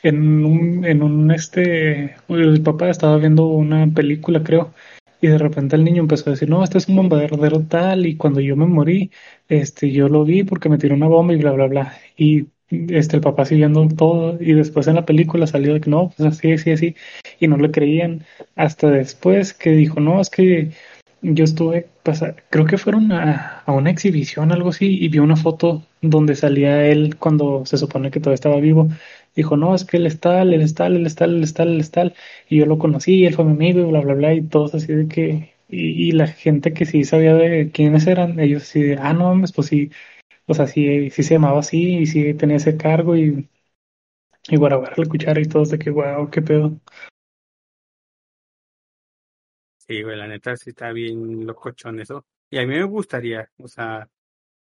En 0.05 0.45
un, 0.45 0.85
en 0.85 1.03
un 1.03 1.33
este 1.33 2.15
el 2.29 2.63
papá 2.63 2.91
estaba 2.91 3.17
viendo 3.17 3.47
una 3.49 3.93
película, 3.93 4.41
creo, 4.45 4.73
y 5.21 5.29
de 5.29 5.39
repente 5.39 5.77
el 5.77 5.85
niño 5.85 6.03
empezó 6.03 6.31
a 6.31 6.33
decir, 6.33 6.49
"No, 6.49 6.65
este 6.65 6.79
es 6.79 6.89
un 6.89 6.97
bombardero 6.97 7.61
tal 7.69 8.07
y 8.07 8.17
cuando 8.17 8.41
yo 8.41 8.57
me 8.57 8.67
morí, 8.67 9.11
este 9.49 9.91
yo 9.93 10.09
lo 10.09 10.25
vi 10.25 10.45
porque 10.45 10.69
me 10.69 10.79
tiró 10.79 10.95
una 10.95 11.09
bomba 11.09 11.35
y 11.35 11.37
bla 11.37 11.53
bla 11.53 11.67
bla." 11.67 11.95
Y 12.17 12.47
este, 12.71 13.17
el 13.17 13.23
papá 13.23 13.45
siguiendo 13.45 13.87
todo 13.89 14.39
y 14.41 14.53
después 14.53 14.87
en 14.87 14.95
la 14.97 15.05
película 15.07 15.47
salió 15.47 15.75
de 15.75 15.81
que 15.81 15.91
no, 15.91 16.13
pues 16.17 16.29
así, 16.29 16.53
así, 16.53 16.71
así, 16.71 16.95
y 17.41 17.49
no 17.49 17.57
le 17.57 17.71
creían 17.71 18.25
hasta 18.57 18.91
después 18.91 19.55
que 19.55 19.71
dijo, 19.73 20.01
no, 20.01 20.21
es 20.21 20.31
que 20.31 20.71
yo 21.23 21.45
estuve, 21.45 21.89
creo 22.49 22.65
que 22.65 22.79
fueron 22.79 23.13
a, 23.13 23.63
a, 23.67 23.73
una 23.73 23.91
exhibición, 23.91 24.53
algo 24.53 24.71
así, 24.71 24.99
y 25.05 25.09
vi 25.09 25.19
una 25.19 25.37
foto 25.37 25.83
donde 26.01 26.35
salía 26.35 26.87
él 26.87 27.17
cuando 27.19 27.67
se 27.67 27.77
supone 27.77 28.11
que 28.11 28.21
todavía 28.21 28.37
estaba 28.37 28.57
vivo. 28.61 28.89
Dijo, 29.35 29.57
no, 29.57 29.75
es 29.75 29.85
que 29.85 29.97
él 29.99 30.07
es 30.07 30.21
tal, 30.21 30.53
él 30.55 30.63
es 30.63 30.75
tal, 30.75 30.97
él 30.97 31.07
es 31.07 31.15
tal, 31.17 31.31
él 31.37 31.45
es 31.45 31.55
tal, 31.55 31.69
él 31.69 31.81
es 31.81 31.93
y 32.49 32.59
yo 32.59 32.67
lo 32.67 32.79
conocí, 32.79 33.15
y 33.15 33.27
él 33.27 33.35
fue 33.35 33.45
mi 33.45 33.53
amigo, 33.53 33.81
y 33.81 33.85
bla, 33.85 34.01
bla, 34.01 34.15
bla, 34.15 34.35
y 34.35 34.43
todos 34.43 34.75
así 34.75 34.93
de 34.93 35.09
que, 35.09 35.55
y, 35.69 36.09
y 36.09 36.13
la 36.13 36.27
gente 36.29 36.73
que 36.73 36.85
sí 36.87 37.05
sabía 37.05 37.35
de 37.35 37.71
quiénes 37.73 38.07
eran, 38.07 38.39
ellos 38.41 38.63
así 38.65 38.83
de, 38.83 38.99
ah, 39.01 39.13
no, 39.13 39.35
pues 39.55 39.69
sí, 39.69 39.91
o 40.47 40.55
sea, 40.55 40.67
sí, 40.69 41.11
sí 41.11 41.23
se 41.25 41.35
llamaba 41.35 41.61
así 41.61 41.99
y 41.99 42.07
sí 42.07 42.35
tenía 42.35 42.57
ese 42.59 42.77
cargo 42.79 43.17
y, 43.17 43.49
y 44.51 44.57
guaraguara 44.57 44.95
la 44.99 45.07
cuchara 45.07 45.41
y 45.41 45.47
todos 45.47 45.71
de 45.71 45.79
que, 45.79 45.91
wow, 45.91 46.31
qué 46.31 46.43
pedo. 46.43 46.79
Sí, 49.79 50.03
güey, 50.03 50.17
la 50.17 50.29
neta 50.29 50.57
sí 50.57 50.71
está 50.71 50.93
bien 50.93 51.47
locochón 51.47 52.01
eso. 52.01 52.25
Y 52.51 52.59
a 52.59 52.63
mí 52.63 52.69
me 52.69 52.85
gustaría, 52.85 53.51
o 53.59 53.67
sea, 53.69 54.09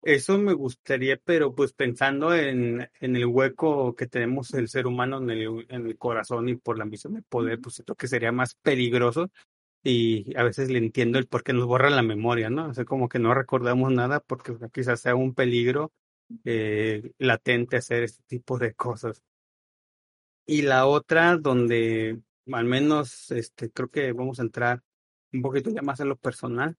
eso 0.04 0.38
me 0.38 0.54
gustaría, 0.54 1.18
pero 1.18 1.54
pues 1.54 1.74
pensando 1.74 2.34
en, 2.36 2.90
en 3.00 3.16
el 3.16 3.26
hueco 3.26 3.96
que 3.96 4.08
tenemos 4.08 4.54
el 4.54 4.68
ser 4.68 4.88
humano 4.88 5.18
en 5.18 5.30
el, 5.30 5.66
en 5.70 5.86
el 5.86 5.98
corazón 5.98 6.50
y 6.50 6.56
por 6.56 6.78
la 6.78 6.84
ambición 6.84 7.14
de 7.14 7.22
poder, 7.22 7.60
pues 7.62 7.76
siento 7.76 7.96
que 7.96 8.08
sería 8.08 8.32
más 8.32 8.56
peligroso 8.56 9.30
y 9.84 10.36
a 10.38 10.44
veces 10.44 10.70
le 10.70 10.80
entiendo 10.80 11.20
el 11.20 11.28
por 11.28 11.44
qué 11.44 11.54
nos 11.54 11.66
borra 11.66 11.90
la 11.90 12.04
memoria, 12.04 12.50
¿no? 12.50 12.70
O 12.70 12.74
sea, 12.74 12.86
como 12.86 13.10
que 13.10 13.20
no 13.20 13.34
recordamos 13.34 13.92
nada 13.92 14.20
porque 14.20 14.54
quizás 14.74 15.02
sea 15.02 15.16
un 15.16 15.34
peligro 15.34 15.92
eh, 16.46 17.12
latente 17.18 17.78
hacer 17.78 18.04
este 18.04 18.24
tipo 18.28 18.58
de 18.58 18.74
cosas. 18.74 19.24
Y 20.46 20.64
la 20.64 20.86
otra 20.86 21.38
donde 21.38 22.22
al 22.52 22.66
menos 22.66 23.32
este 23.32 23.72
creo 23.72 23.90
que 23.90 24.12
vamos 24.14 24.40
a 24.40 24.44
entrar 24.44 24.82
un 25.34 25.42
poquito 25.42 25.70
ya 25.70 25.82
más 25.82 26.00
en 26.00 26.10
lo 26.10 26.18
personal 26.18 26.78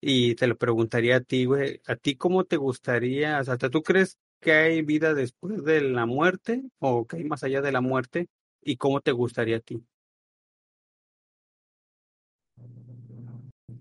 y 0.00 0.34
te 0.34 0.46
lo 0.46 0.56
preguntaría 0.56 1.16
a 1.16 1.20
ti, 1.20 1.44
güey, 1.44 1.80
¿a 1.86 1.96
ti 1.96 2.16
cómo 2.16 2.44
te 2.44 2.56
gustaría, 2.56 3.40
o 3.40 3.70
tú 3.70 3.82
crees 3.82 4.18
que 4.40 4.52
hay 4.52 4.82
vida 4.82 5.14
después 5.14 5.64
de 5.64 5.80
la 5.80 6.06
muerte 6.06 6.62
o 6.78 7.06
que 7.06 7.16
hay 7.16 7.24
más 7.24 7.42
allá 7.42 7.60
de 7.60 7.72
la 7.72 7.80
muerte 7.80 8.28
y 8.62 8.76
cómo 8.76 9.00
te 9.00 9.12
gustaría 9.12 9.56
a 9.56 9.60
ti? 9.60 9.82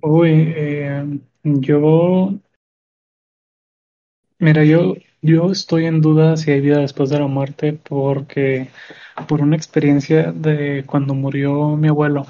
Uy, 0.01 0.53
eh, 0.55 1.19
yo, 1.43 2.33
mira, 4.39 4.63
yo, 4.63 4.95
yo 5.21 5.51
estoy 5.51 5.85
en 5.85 6.01
duda 6.01 6.37
si 6.37 6.51
hay 6.51 6.61
vida 6.61 6.79
después 6.79 7.09
de 7.09 7.19
la 7.19 7.27
muerte 7.27 7.73
porque 7.73 8.69
por 9.27 9.41
una 9.41 9.55
experiencia 9.55 10.31
de 10.31 10.83
cuando 10.85 11.13
murió 11.13 11.75
mi 11.75 11.87
abuelo. 11.87 12.25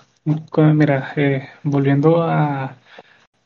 Mira, 0.57 1.13
eh, 1.15 1.47
volviendo 1.63 2.21
a, 2.21 2.77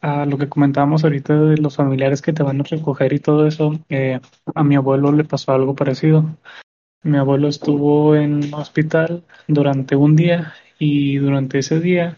a 0.01 0.25
lo 0.25 0.37
que 0.37 0.49
comentábamos 0.49 1.03
ahorita 1.03 1.35
de 1.35 1.57
los 1.57 1.75
familiares 1.75 2.21
que 2.21 2.33
te 2.33 2.43
van 2.43 2.61
a 2.61 2.63
recoger 2.63 3.13
y 3.13 3.19
todo 3.19 3.47
eso, 3.47 3.79
eh, 3.89 4.19
a 4.55 4.63
mi 4.63 4.75
abuelo 4.75 5.11
le 5.11 5.23
pasó 5.23 5.53
algo 5.53 5.75
parecido. 5.75 6.25
Mi 7.03 7.17
abuelo 7.17 7.47
estuvo 7.47 8.15
en 8.15 8.35
un 8.35 8.53
hospital 8.53 9.23
durante 9.47 9.95
un 9.95 10.15
día 10.15 10.53
y 10.79 11.17
durante 11.17 11.59
ese 11.59 11.79
día 11.79 12.17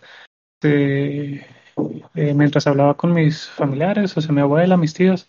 eh, 0.64 2.34
mientras 2.34 2.68
hablaba 2.68 2.96
con 2.96 3.14
mis 3.14 3.48
familiares, 3.48 4.16
o 4.18 4.22
sea, 4.22 4.32
mi 4.34 4.42
abuela, 4.42 4.78
mis 4.78 4.94
tíos, 4.94 5.28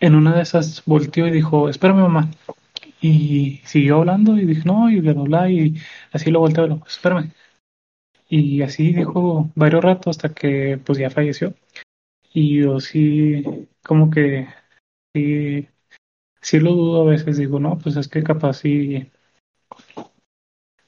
en 0.00 0.14
una 0.14 0.34
de 0.34 0.42
esas 0.42 0.82
volteó 0.84 1.26
y 1.26 1.30
dijo, 1.30 1.68
espérame 1.68 2.00
mamá. 2.00 2.30
Y 3.00 3.60
siguió 3.64 3.98
hablando 3.98 4.36
y 4.36 4.46
dije, 4.46 4.62
no, 4.64 4.90
y 4.90 5.00
bla, 5.00 5.12
bla, 5.14 5.50
y 5.50 5.76
así 6.12 6.30
lo 6.30 6.40
volteó, 6.40 6.82
espérame. 6.86 7.32
Y 8.30 8.62
así 8.62 8.94
dijo 8.94 9.50
varios 9.56 9.84
ratos 9.84 10.16
hasta 10.16 10.32
que 10.32 10.80
pues 10.84 10.98
ya 10.98 11.10
falleció. 11.10 11.54
Y 12.32 12.60
yo 12.62 12.80
sí, 12.80 13.44
como 13.84 14.10
que 14.10 14.48
sí, 15.14 15.68
sí 16.40 16.60
lo 16.60 16.72
dudo 16.72 17.02
a 17.02 17.10
veces, 17.10 17.38
digo, 17.38 17.60
no, 17.60 17.78
pues 17.78 17.96
es 17.96 18.08
que 18.08 18.22
capaz 18.22 18.54
sí, 18.58 19.10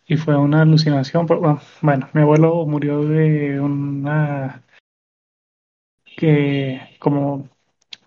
y 0.07 0.17
fue 0.17 0.37
una 0.37 0.63
alucinación. 0.63 1.27
Bueno, 1.27 2.09
mi 2.13 2.21
abuelo 2.21 2.67
murió 2.67 3.03
de 3.05 3.59
una 3.61 4.63
que 6.17 6.81
como 6.99 7.49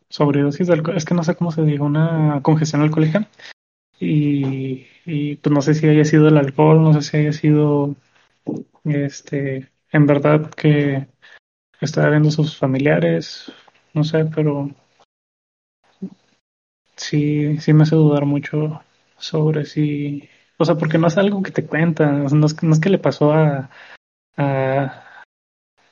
sobredosis 0.09 0.67
de 0.67 0.73
alcohol, 0.73 0.97
es 0.97 1.05
que 1.05 1.13
no 1.13 1.23
sé 1.23 1.35
cómo 1.35 1.51
se 1.51 1.63
diga, 1.63 1.83
una 1.83 2.39
congestión 2.41 2.81
alcohólica. 2.81 3.27
Y, 3.99 4.87
y 5.05 5.35
pues 5.37 5.53
no 5.53 5.61
sé 5.61 5.73
si 5.73 5.87
haya 5.87 6.05
sido 6.05 6.27
el 6.27 6.37
alcohol, 6.37 6.81
no 6.83 6.93
sé 6.93 7.01
si 7.01 7.17
haya 7.17 7.33
sido 7.33 7.95
este 8.85 9.71
en 9.91 10.05
verdad 10.05 10.49
que 10.51 11.07
estaba 11.81 12.09
viendo 12.09 12.31
sus 12.31 12.57
familiares, 12.57 13.51
no 13.93 14.03
sé, 14.03 14.25
pero 14.25 14.69
sí, 16.95 17.57
sí 17.59 17.73
me 17.73 17.83
hace 17.83 17.95
dudar 17.95 18.25
mucho 18.25 18.81
sobre 19.17 19.65
si, 19.65 20.27
o 20.57 20.65
sea, 20.65 20.75
porque 20.75 20.97
no 20.97 21.07
es 21.07 21.17
algo 21.17 21.41
que 21.43 21.51
te 21.51 21.65
cuentan, 21.65 22.25
no, 22.25 22.45
es, 22.45 22.63
no 22.63 22.73
es 22.73 22.79
que 22.79 22.89
le 22.89 22.99
pasó 22.99 23.33
a, 23.33 23.69
a 24.37 25.05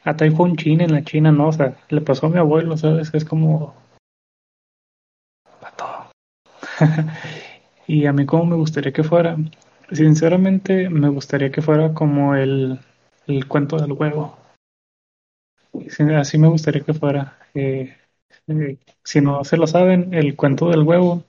a 0.06 0.16
Typhoon 0.16 0.58
China 0.58 0.84
en 0.84 0.92
la 0.92 1.04
China, 1.04 1.32
no, 1.32 1.48
o 1.48 1.52
sea, 1.52 1.78
le 1.90 2.02
pasó 2.02 2.28
a 2.28 2.30
mi 2.30 2.38
abuelo, 2.38 2.76
¿sabes? 2.78 3.14
Es 3.14 3.26
como... 3.26 3.74
todo. 5.78 6.12
y 7.88 8.06
a 8.06 8.14
mí 8.14 8.26
como 8.26 8.46
me 8.46 8.56
gustaría 8.56 8.92
que 8.92 9.04
fuera, 9.04 9.38
sinceramente 9.94 10.90
me 10.90 11.10
gustaría 11.10 11.52
que 11.52 11.62
fuera 11.62 11.94
como 11.94 12.36
el, 12.36 12.80
el 13.28 13.48
cuento 13.48 13.78
del 13.78 13.94
huevo. 13.94 14.38
Así 16.18 16.38
me 16.38 16.48
gustaría 16.48 16.82
que 16.82 16.94
fuera. 16.94 17.38
Eh, 17.54 17.96
eh, 18.48 18.78
si 19.04 19.22
no 19.22 19.44
se 19.44 19.58
lo 19.58 19.68
saben, 19.68 20.14
el 20.14 20.36
cuento 20.36 20.70
del 20.70 20.84
huevo 20.84 21.24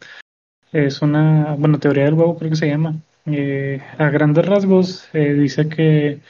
es 0.72 1.02
una, 1.02 1.54
bueno, 1.58 1.78
teoría 1.78 2.04
del 2.04 2.14
huevo 2.14 2.36
creo 2.38 2.50
que 2.50 2.56
se 2.56 2.68
llama. 2.68 2.96
Eh, 3.26 3.80
a 3.98 4.10
grandes 4.10 4.44
rasgos 4.44 5.08
dice 5.12 5.68
que 5.68 6.20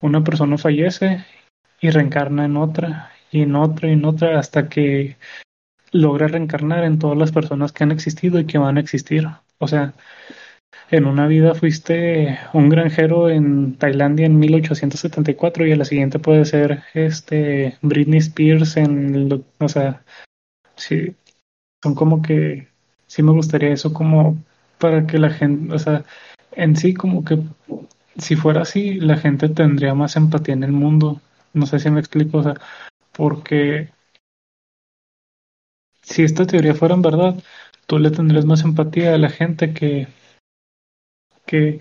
una 0.00 0.24
persona 0.24 0.56
fallece 0.56 1.24
y 1.80 1.90
reencarna 1.90 2.46
en 2.46 2.56
otra 2.56 3.12
y 3.30 3.42
en 3.42 3.54
otra 3.56 3.88
y 3.88 3.92
en 3.92 4.04
otra 4.04 4.38
hasta 4.38 4.68
que 4.68 5.16
logra 5.92 6.28
reencarnar 6.28 6.84
en 6.84 6.98
todas 6.98 7.18
las 7.18 7.32
personas 7.32 7.72
que 7.72 7.84
han 7.84 7.92
existido 7.92 8.38
y 8.38 8.46
que 8.46 8.58
van 8.58 8.78
a 8.78 8.80
existir. 8.80 9.26
O 9.58 9.68
sea, 9.68 9.92
en 10.90 11.06
una 11.06 11.26
vida 11.26 11.54
fuiste 11.54 12.38
un 12.52 12.68
granjero 12.68 13.30
en 13.30 13.76
Tailandia 13.76 14.26
en 14.26 14.38
1874 14.38 15.66
y 15.66 15.72
a 15.72 15.76
la 15.76 15.84
siguiente 15.84 16.18
puede 16.18 16.44
ser 16.44 16.82
este 16.94 17.78
Britney 17.82 18.18
Spears 18.18 18.76
en, 18.76 19.44
o 19.58 19.68
sea, 19.68 20.02
sí, 20.76 21.14
son 21.82 21.94
como 21.94 22.22
que 22.22 22.68
sí 23.06 23.22
me 23.22 23.32
gustaría 23.32 23.72
eso 23.72 23.92
como 23.92 24.42
para 24.78 25.06
que 25.06 25.18
la 25.18 25.30
gente, 25.30 25.74
o 25.74 25.78
sea, 25.78 26.04
en 26.52 26.76
sí 26.76 26.94
como 26.94 27.24
que 27.24 27.38
si 28.18 28.36
fuera 28.36 28.62
así, 28.62 28.94
la 29.00 29.16
gente 29.16 29.48
tendría 29.48 29.94
más 29.94 30.16
empatía 30.16 30.54
en 30.54 30.64
el 30.64 30.72
mundo. 30.72 31.20
No 31.52 31.66
sé 31.66 31.78
si 31.78 31.90
me 31.90 32.00
explico, 32.00 32.38
o 32.38 32.42
sea, 32.42 32.54
porque 33.12 33.90
si 36.02 36.22
esta 36.22 36.46
teoría 36.46 36.74
fuera 36.74 36.94
en 36.94 37.02
verdad, 37.02 37.42
tú 37.86 37.98
le 37.98 38.10
tendrías 38.10 38.44
más 38.44 38.62
empatía 38.62 39.14
a 39.14 39.18
la 39.18 39.30
gente 39.30 39.72
que, 39.72 40.08
que, 41.50 41.80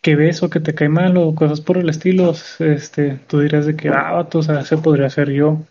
que 0.00 0.14
ves 0.14 0.42
o 0.42 0.50
que 0.50 0.60
te 0.60 0.74
cae 0.74 0.88
mal 0.88 1.16
o 1.16 1.34
cosas 1.34 1.60
por 1.60 1.78
el 1.78 1.88
estilo, 1.88 2.32
este, 2.60 3.18
tú 3.28 3.40
dirías 3.40 3.66
de 3.66 3.76
que, 3.76 3.88
ah, 3.88 4.26
o 4.32 4.42
sea, 4.42 4.64
se 4.64 4.78
podría 4.78 5.10
ser 5.10 5.30
yo. 5.30 5.62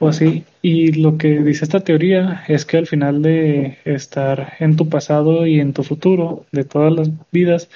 O 0.00 0.08
así. 0.08 0.44
Y 0.62 1.00
lo 1.00 1.16
que 1.16 1.40
dice 1.42 1.64
esta 1.64 1.84
teoría 1.84 2.42
es 2.48 2.64
que 2.64 2.78
al 2.78 2.88
final 2.88 3.22
de 3.22 3.78
estar 3.84 4.54
en 4.58 4.74
tu 4.74 4.88
pasado 4.88 5.46
y 5.46 5.60
en 5.60 5.72
tu 5.72 5.84
futuro, 5.84 6.44
de 6.50 6.64
todas 6.64 6.92
las 6.92 7.10
vidas, 7.30 7.70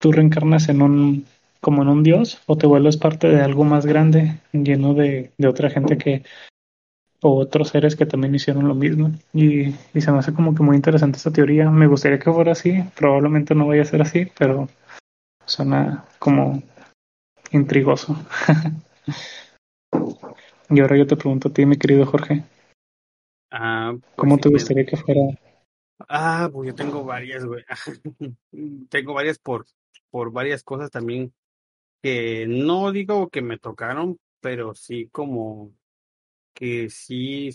tú 0.00 0.10
reencarnas 0.10 0.70
en 0.70 0.80
un 0.80 1.26
como 1.60 1.82
en 1.82 1.88
un 1.88 2.02
dios 2.02 2.40
o 2.46 2.56
te 2.56 2.66
vuelves 2.66 2.96
parte 2.96 3.28
de 3.28 3.40
algo 3.40 3.64
más 3.64 3.86
grande 3.86 4.38
lleno 4.52 4.94
de, 4.94 5.32
de 5.36 5.48
otra 5.48 5.68
gente 5.68 5.98
que 5.98 6.22
o 7.26 7.38
otros 7.38 7.68
seres 7.68 7.96
que 7.96 8.06
también 8.06 8.34
hicieron 8.34 8.68
lo 8.68 8.74
mismo. 8.74 9.10
Y, 9.32 9.74
y, 9.94 10.00
se 10.00 10.12
me 10.12 10.18
hace 10.18 10.32
como 10.32 10.54
que 10.54 10.62
muy 10.62 10.76
interesante 10.76 11.18
esta 11.18 11.32
teoría. 11.32 11.70
Me 11.70 11.86
gustaría 11.86 12.18
que 12.18 12.32
fuera 12.32 12.52
así. 12.52 12.84
Probablemente 12.96 13.54
no 13.54 13.66
vaya 13.66 13.82
a 13.82 13.86
ser 13.86 14.02
así 14.02 14.28
pero 14.38 14.68
suena 15.44 16.04
como 16.18 16.62
intrigoso. 17.52 18.16
Y 20.68 20.80
ahora 20.80 20.96
yo 20.96 21.06
te 21.06 21.16
pregunto 21.16 21.48
a 21.48 21.52
ti 21.52 21.64
mi 21.64 21.76
querido 21.76 22.04
Jorge. 22.06 22.42
Ah, 23.52 23.92
pues 23.96 24.12
¿cómo 24.16 24.36
te 24.36 24.48
gustaría 24.48 24.84
que 24.84 24.96
fuera? 24.96 25.20
Ah, 26.08 26.50
pues 26.52 26.66
yo 26.66 26.74
tengo 26.74 27.04
varias, 27.04 27.44
güey. 27.44 27.64
tengo 28.90 29.14
varias 29.14 29.38
por, 29.38 29.64
por 30.10 30.32
varias 30.32 30.64
cosas 30.64 30.90
también 30.90 31.32
que 32.02 32.46
no 32.48 32.90
digo 32.90 33.28
que 33.28 33.42
me 33.42 33.58
tocaron, 33.58 34.18
pero 34.40 34.74
sí 34.74 35.08
como 35.10 35.72
que 36.56 36.90
sí 36.90 37.50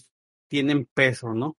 tienen 0.47 0.85
peso, 0.85 1.33
¿no? 1.33 1.57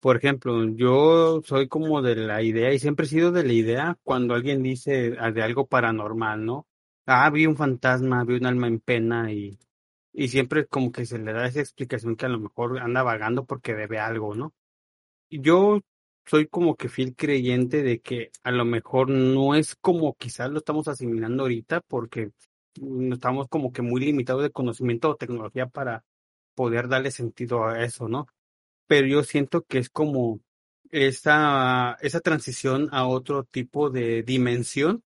Por 0.00 0.18
ejemplo, 0.18 0.64
yo 0.76 1.42
soy 1.44 1.68
como 1.68 2.02
de 2.02 2.16
la 2.16 2.42
idea 2.42 2.72
y 2.74 2.78
siempre 2.78 3.06
he 3.06 3.08
sido 3.08 3.32
de 3.32 3.44
la 3.44 3.52
idea 3.54 3.98
cuando 4.04 4.34
alguien 4.34 4.62
dice 4.62 5.16
ah, 5.20 5.32
de 5.32 5.42
algo 5.42 5.66
paranormal, 5.66 6.44
¿no? 6.44 6.66
Ah, 7.06 7.30
vi 7.30 7.46
un 7.46 7.56
fantasma, 7.56 8.24
vi 8.24 8.34
un 8.36 8.46
alma 8.46 8.68
en 8.68 8.80
pena 8.80 9.32
y, 9.32 9.58
y 10.12 10.28
siempre 10.28 10.66
como 10.66 10.92
que 10.92 11.06
se 11.06 11.18
le 11.18 11.32
da 11.32 11.46
esa 11.46 11.60
explicación 11.60 12.16
que 12.16 12.26
a 12.26 12.30
lo 12.30 12.40
mejor 12.40 12.78
anda 12.80 13.02
vagando 13.02 13.46
porque 13.46 13.74
debe 13.74 13.98
algo, 13.98 14.34
¿no? 14.34 14.54
Yo 15.30 15.80
soy 16.26 16.48
como 16.48 16.76
que 16.76 16.88
fiel 16.88 17.14
creyente 17.16 17.82
de 17.82 18.00
que 18.00 18.30
a 18.42 18.50
lo 18.52 18.64
mejor 18.64 19.10
no 19.10 19.54
es 19.54 19.74
como 19.76 20.14
quizás 20.14 20.50
lo 20.50 20.58
estamos 20.58 20.88
asimilando 20.88 21.44
ahorita 21.44 21.80
porque 21.82 22.30
estamos 23.12 23.48
como 23.48 23.72
que 23.72 23.82
muy 23.82 24.00
limitados 24.02 24.42
de 24.42 24.50
conocimiento 24.50 25.10
o 25.10 25.16
tecnología 25.16 25.66
para 25.66 26.04
poder 26.54 26.88
darle 26.88 27.10
sentido 27.10 27.66
a 27.66 27.84
eso, 27.84 28.08
¿no? 28.08 28.26
Pero 28.86 29.06
yo 29.06 29.22
siento 29.24 29.62
que 29.64 29.78
es 29.78 29.90
como 29.90 30.40
esa, 30.90 31.96
esa 32.00 32.20
transición 32.20 32.88
a 32.92 33.06
otro 33.06 33.44
tipo 33.44 33.90
de 33.90 34.22
dimensión 34.22 35.04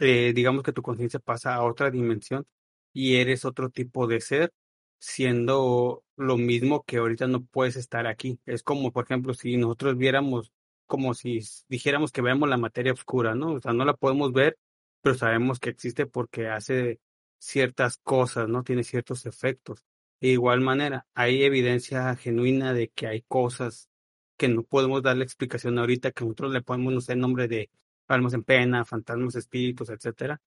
eh, 0.00 0.32
digamos 0.34 0.62
que 0.64 0.72
tu 0.72 0.82
conciencia 0.82 1.20
pasa 1.20 1.54
a 1.54 1.62
otra 1.64 1.90
dimensión 1.90 2.46
y 2.92 3.16
eres 3.16 3.44
otro 3.44 3.68
tipo 3.70 4.06
de 4.06 4.20
ser, 4.20 4.52
siendo 4.98 6.04
lo 6.16 6.36
mismo 6.38 6.82
que 6.84 6.98
ahorita 6.98 7.26
no 7.28 7.44
puedes 7.44 7.76
estar 7.76 8.06
aquí. 8.06 8.40
Es 8.46 8.62
como, 8.62 8.92
por 8.92 9.04
ejemplo, 9.04 9.34
si 9.34 9.56
nosotros 9.58 9.96
viéramos, 9.98 10.52
como 10.86 11.14
si 11.14 11.40
dijéramos 11.68 12.12
que 12.12 12.22
vemos 12.22 12.48
la 12.48 12.56
materia 12.56 12.92
oscura, 12.92 13.34
¿no? 13.34 13.54
O 13.54 13.60
sea, 13.60 13.72
no 13.72 13.84
la 13.84 13.94
podemos 13.94 14.32
ver, 14.32 14.58
pero 15.02 15.14
sabemos 15.16 15.60
que 15.60 15.70
existe 15.70 16.06
porque 16.06 16.48
hace 16.48 17.00
ciertas 17.38 17.98
cosas, 17.98 18.48
¿no? 18.48 18.62
Tiene 18.64 18.84
ciertos 18.84 19.26
efectos. 19.26 19.84
De 20.20 20.28
igual 20.28 20.60
manera, 20.60 21.06
hay 21.14 21.42
evidencia 21.44 22.14
genuina 22.16 22.74
de 22.74 22.88
que 22.88 23.06
hay 23.06 23.22
cosas 23.22 23.88
que 24.36 24.48
no 24.48 24.62
podemos 24.62 25.02
darle 25.02 25.24
explicación 25.24 25.78
ahorita, 25.78 26.12
que 26.12 26.24
nosotros 26.24 26.52
le 26.52 26.62
podemos, 26.62 26.92
no 26.92 27.00
sé, 27.00 27.14
el 27.14 27.20
nombre 27.20 27.48
de 27.48 27.70
almas 28.08 28.34
en 28.34 28.44
pena, 28.44 28.84
fantasmas, 28.84 29.34
espíritus, 29.36 29.90
etcétera, 29.90 30.40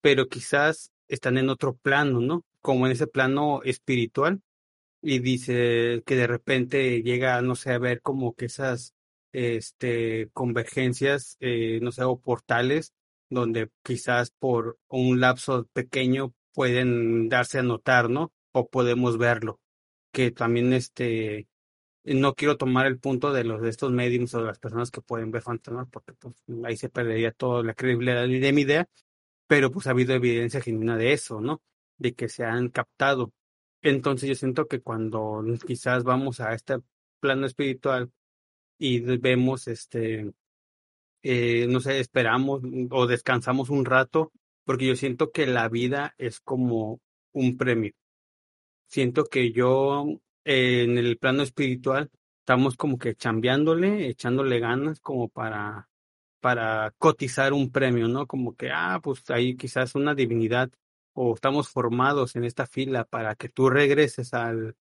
pero 0.00 0.28
quizás 0.28 0.92
están 1.08 1.38
en 1.38 1.48
otro 1.50 1.76
plano, 1.76 2.20
¿no? 2.20 2.44
Como 2.60 2.86
en 2.86 2.92
ese 2.92 3.06
plano 3.06 3.62
espiritual, 3.64 4.40
y 5.02 5.20
dice 5.20 6.02
que 6.06 6.16
de 6.16 6.26
repente 6.26 7.02
llega, 7.02 7.40
no 7.42 7.54
sé, 7.56 7.72
a 7.72 7.78
ver 7.78 8.00
como 8.02 8.34
que 8.34 8.46
esas 8.46 8.94
este, 9.32 10.30
convergencias, 10.32 11.36
eh, 11.40 11.78
no 11.82 11.92
sé, 11.92 12.02
o 12.04 12.18
portales, 12.18 12.92
donde 13.30 13.70
quizás 13.82 14.30
por 14.30 14.78
un 14.88 15.20
lapso 15.20 15.68
pequeño 15.72 16.34
pueden 16.52 17.28
darse 17.28 17.58
a 17.60 17.62
notar, 17.62 18.10
¿no? 18.10 18.32
Podemos 18.66 19.18
verlo. 19.18 19.60
Que 20.12 20.30
también 20.30 20.72
este, 20.72 21.48
no 22.04 22.34
quiero 22.34 22.56
tomar 22.56 22.86
el 22.86 22.98
punto 22.98 23.32
de 23.32 23.44
los 23.44 23.60
de 23.62 23.70
estos 23.70 23.92
mediums 23.92 24.34
o 24.34 24.40
de 24.40 24.46
las 24.46 24.58
personas 24.58 24.90
que 24.90 25.02
pueden 25.02 25.30
ver 25.30 25.42
fantasmas, 25.42 25.88
porque 25.90 26.14
pues, 26.14 26.34
ahí 26.64 26.76
se 26.76 26.88
perdería 26.88 27.32
toda 27.32 27.62
la 27.62 27.74
credibilidad 27.74 28.26
de 28.26 28.52
mi 28.52 28.62
idea, 28.62 28.88
pero 29.46 29.70
pues 29.70 29.86
ha 29.86 29.90
habido 29.90 30.14
evidencia 30.14 30.60
genuina 30.60 30.96
de 30.96 31.12
eso, 31.12 31.40
¿no? 31.40 31.62
De 31.98 32.14
que 32.14 32.28
se 32.28 32.44
han 32.44 32.70
captado. 32.70 33.32
Entonces 33.82 34.28
yo 34.28 34.34
siento 34.34 34.66
que 34.68 34.80
cuando 34.80 35.44
quizás 35.66 36.04
vamos 36.04 36.40
a 36.40 36.54
este 36.54 36.78
plano 37.20 37.46
espiritual 37.46 38.10
y 38.78 39.00
vemos 39.18 39.68
este 39.68 40.32
eh, 41.22 41.66
no 41.68 41.80
sé, 41.80 42.00
esperamos 42.00 42.62
o 42.90 43.06
descansamos 43.06 43.70
un 43.70 43.84
rato, 43.84 44.32
porque 44.64 44.86
yo 44.86 44.96
siento 44.96 45.30
que 45.30 45.46
la 45.46 45.68
vida 45.68 46.14
es 46.18 46.40
como 46.40 47.00
un 47.32 47.56
premio. 47.56 47.92
Siento 48.88 49.24
que 49.24 49.52
yo 49.52 50.06
en 50.44 50.98
el 50.98 51.18
plano 51.18 51.42
espiritual 51.42 52.10
estamos 52.40 52.76
como 52.76 52.98
que 52.98 53.14
chambeándole, 53.14 54.08
echándole 54.08 54.58
ganas 54.60 55.00
como 55.00 55.28
para, 55.28 55.88
para 56.40 56.92
cotizar 56.98 57.52
un 57.52 57.70
premio, 57.70 58.08
¿no? 58.08 58.26
Como 58.26 58.56
que, 58.56 58.70
ah, 58.72 59.00
pues 59.02 59.28
ahí 59.30 59.56
quizás 59.56 59.94
una 59.94 60.14
divinidad 60.14 60.70
o 61.12 61.34
estamos 61.34 61.68
formados 61.68 62.36
en 62.36 62.44
esta 62.44 62.66
fila 62.66 63.04
para 63.04 63.34
que 63.34 63.50
tú 63.50 63.68
regreses 63.68 64.32
al, 64.34 64.76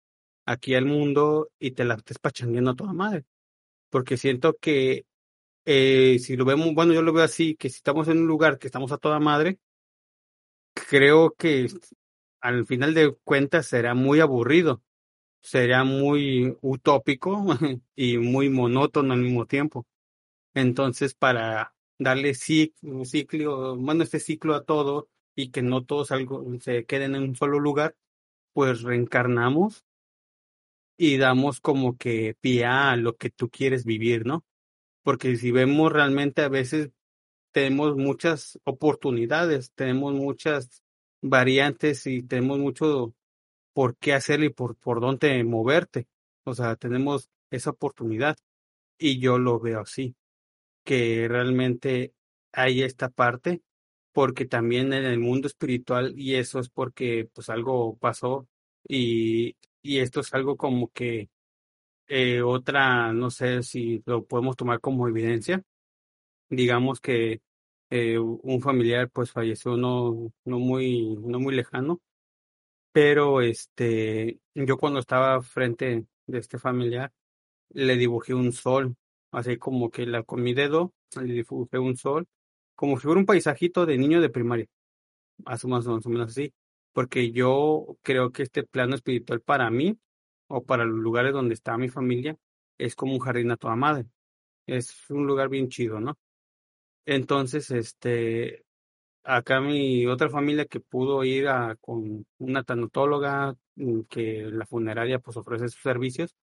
aquí 0.45 0.75
al 0.75 0.85
mundo 0.85 1.49
y 1.59 1.71
te 1.71 1.85
la 1.85 1.95
estés 1.95 2.19
pachangueando 2.19 2.71
a 2.71 2.75
toda 2.75 2.93
madre. 2.93 3.25
Porque 3.89 4.17
siento 4.17 4.57
que 4.57 5.05
eh, 5.65 6.19
si 6.19 6.35
lo 6.37 6.45
vemos, 6.45 6.73
bueno, 6.75 6.93
yo 6.93 7.01
lo 7.01 7.13
veo 7.13 7.23
así, 7.23 7.55
que 7.55 7.69
si 7.69 7.77
estamos 7.77 8.07
en 8.07 8.19
un 8.19 8.27
lugar 8.27 8.59
que 8.59 8.67
estamos 8.67 8.91
a 8.91 8.97
toda 8.97 9.19
madre, 9.19 9.59
creo 10.73 11.33
que 11.35 11.67
al 12.47 12.65
final 12.65 12.93
de 12.93 13.15
cuentas 13.23 13.67
será 13.67 13.93
muy 13.95 14.19
aburrido, 14.19 14.83
será 15.41 15.83
muy 15.83 16.57
utópico 16.61 17.45
y 17.95 18.17
muy 18.17 18.49
monótono 18.49 19.13
al 19.13 19.21
mismo 19.21 19.45
tiempo. 19.45 19.85
Entonces, 20.53 21.15
para 21.15 21.75
darle 21.99 22.33
ciclo, 22.33 23.75
bueno, 23.77 24.03
este 24.03 24.19
ciclo 24.19 24.55
a 24.55 24.63
todo 24.63 25.09
y 25.35 25.51
que 25.51 25.61
no 25.61 25.83
todos 25.83 26.09
se 26.61 26.85
queden 26.85 27.15
en 27.15 27.23
un 27.23 27.35
solo 27.35 27.59
lugar, 27.59 27.95
pues 28.53 28.81
reencarnamos 28.81 29.85
y 30.97 31.17
damos 31.17 31.59
como 31.61 31.97
que 31.97 32.35
pie 32.39 32.65
a 32.65 32.95
lo 32.95 33.15
que 33.17 33.29
tú 33.29 33.49
quieres 33.49 33.85
vivir, 33.85 34.25
¿no? 34.25 34.45
porque 35.05 35.35
si 35.37 35.51
vemos 35.51 35.91
realmente 35.93 36.41
a 36.41 36.49
veces 36.49 36.89
tenemos 37.51 37.95
muchas 37.95 38.59
oportunidades, 38.63 39.71
tenemos 39.75 40.15
muchas 40.15 40.81
variantes 41.25 42.05
y 42.07 42.23
tenemos 42.23 42.59
mucho 42.59 43.13
por 43.73 43.97
qué 43.97 44.13
hacer 44.13 44.43
y 44.43 44.49
por, 44.49 44.75
por 44.77 45.01
dónde 45.01 45.43
moverte. 45.43 46.07
O 46.43 46.53
sea, 46.53 46.75
tenemos 46.75 47.29
esa 47.51 47.71
oportunidad 47.71 48.37
y 48.97 49.19
yo 49.19 49.37
lo 49.39 49.59
veo 49.59 49.81
así, 49.81 50.15
que 50.85 51.27
realmente 51.27 52.13
hay 52.53 52.83
esta 52.83 53.09
parte, 53.09 53.61
porque 54.13 54.45
también 54.45 54.93
en 54.93 55.05
el 55.05 55.19
mundo 55.19 55.47
espiritual, 55.47 56.13
y 56.17 56.35
eso 56.35 56.59
es 56.59 56.69
porque 56.69 57.29
pues 57.33 57.49
algo 57.49 57.97
pasó 57.97 58.47
y, 58.87 59.57
y 59.81 59.99
esto 59.99 60.21
es 60.21 60.33
algo 60.33 60.57
como 60.57 60.89
que 60.89 61.29
eh, 62.07 62.41
otra, 62.41 63.13
no 63.13 63.31
sé 63.31 63.63
si 63.63 64.03
lo 64.05 64.25
podemos 64.25 64.55
tomar 64.55 64.79
como 64.79 65.07
evidencia. 65.07 65.63
Digamos 66.49 67.01
que 67.01 67.41
eh, 67.89 68.17
un 68.19 68.61
familiar 68.61 69.09
pues 69.11 69.31
falleció 69.31 69.77
no, 69.77 70.31
no 70.45 70.59
muy, 70.59 71.15
no 71.17 71.39
muy 71.39 71.55
lejano, 71.55 72.01
pero 72.91 73.41
este, 73.41 74.39
yo 74.53 74.77
cuando 74.77 74.99
estaba 74.99 75.41
frente 75.41 76.05
de 76.27 76.37
este 76.39 76.59
familiar, 76.59 77.11
le 77.69 77.97
dibujé 77.97 78.33
un 78.33 78.51
sol, 78.53 78.95
así 79.31 79.57
como 79.57 79.89
que 79.91 80.05
la, 80.05 80.23
con 80.23 80.43
mi 80.43 80.53
dedo 80.53 80.93
le 81.21 81.33
dibujé 81.33 81.79
un 81.79 81.97
sol, 81.97 82.27
como 82.75 82.97
si 82.97 83.03
fuera 83.03 83.19
un 83.19 83.25
paisajito 83.25 83.85
de 83.85 83.97
niño 83.97 84.21
de 84.21 84.29
primaria, 84.29 84.67
más 85.45 85.65
más 85.65 85.87
o 85.87 86.09
menos 86.09 86.31
así, 86.31 86.53
porque 86.93 87.31
yo 87.31 87.97
creo 88.03 88.31
que 88.31 88.43
este 88.43 88.63
plano 88.63 88.95
espiritual 88.95 89.41
para 89.41 89.69
mí 89.69 89.97
o 90.47 90.63
para 90.63 90.85
los 90.85 90.97
lugares 90.99 91.33
donde 91.33 91.53
está 91.53 91.77
mi 91.77 91.89
familia, 91.89 92.37
es 92.77 92.95
como 92.95 93.13
un 93.13 93.19
jardín 93.19 93.51
a 93.51 93.57
toda 93.57 93.75
madre. 93.75 94.05
Es 94.67 95.09
un 95.09 95.27
lugar 95.27 95.49
bien 95.49 95.69
chido, 95.69 95.99
¿no? 95.99 96.17
Entonces, 97.05 97.71
este, 97.71 98.65
acá 99.23 99.61
mi 99.61 100.05
otra 100.07 100.29
familia 100.29 100.65
que 100.65 100.79
pudo 100.79 101.23
ir 101.23 101.47
con 101.81 102.25
una 102.39 102.63
tanatóloga 102.63 103.55
mm, 103.75 104.01
que 104.09 104.43
la 104.51 104.65
funeraria 104.65 105.19
pues 105.19 105.37
ofrece 105.37 105.69
sus 105.69 105.81
servicios, 105.81 106.35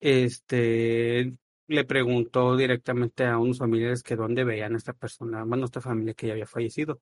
este, 0.00 1.32
le 1.68 1.84
preguntó 1.84 2.56
directamente 2.56 3.24
a 3.26 3.38
unos 3.38 3.58
familiares 3.58 4.02
que 4.02 4.16
dónde 4.16 4.44
veían 4.44 4.74
a 4.74 4.78
esta 4.78 4.92
persona, 4.92 5.44
bueno, 5.44 5.66
esta 5.66 5.80
familia 5.80 6.14
que 6.14 6.26
ya 6.28 6.32
había 6.34 6.46
fallecido 6.46 7.00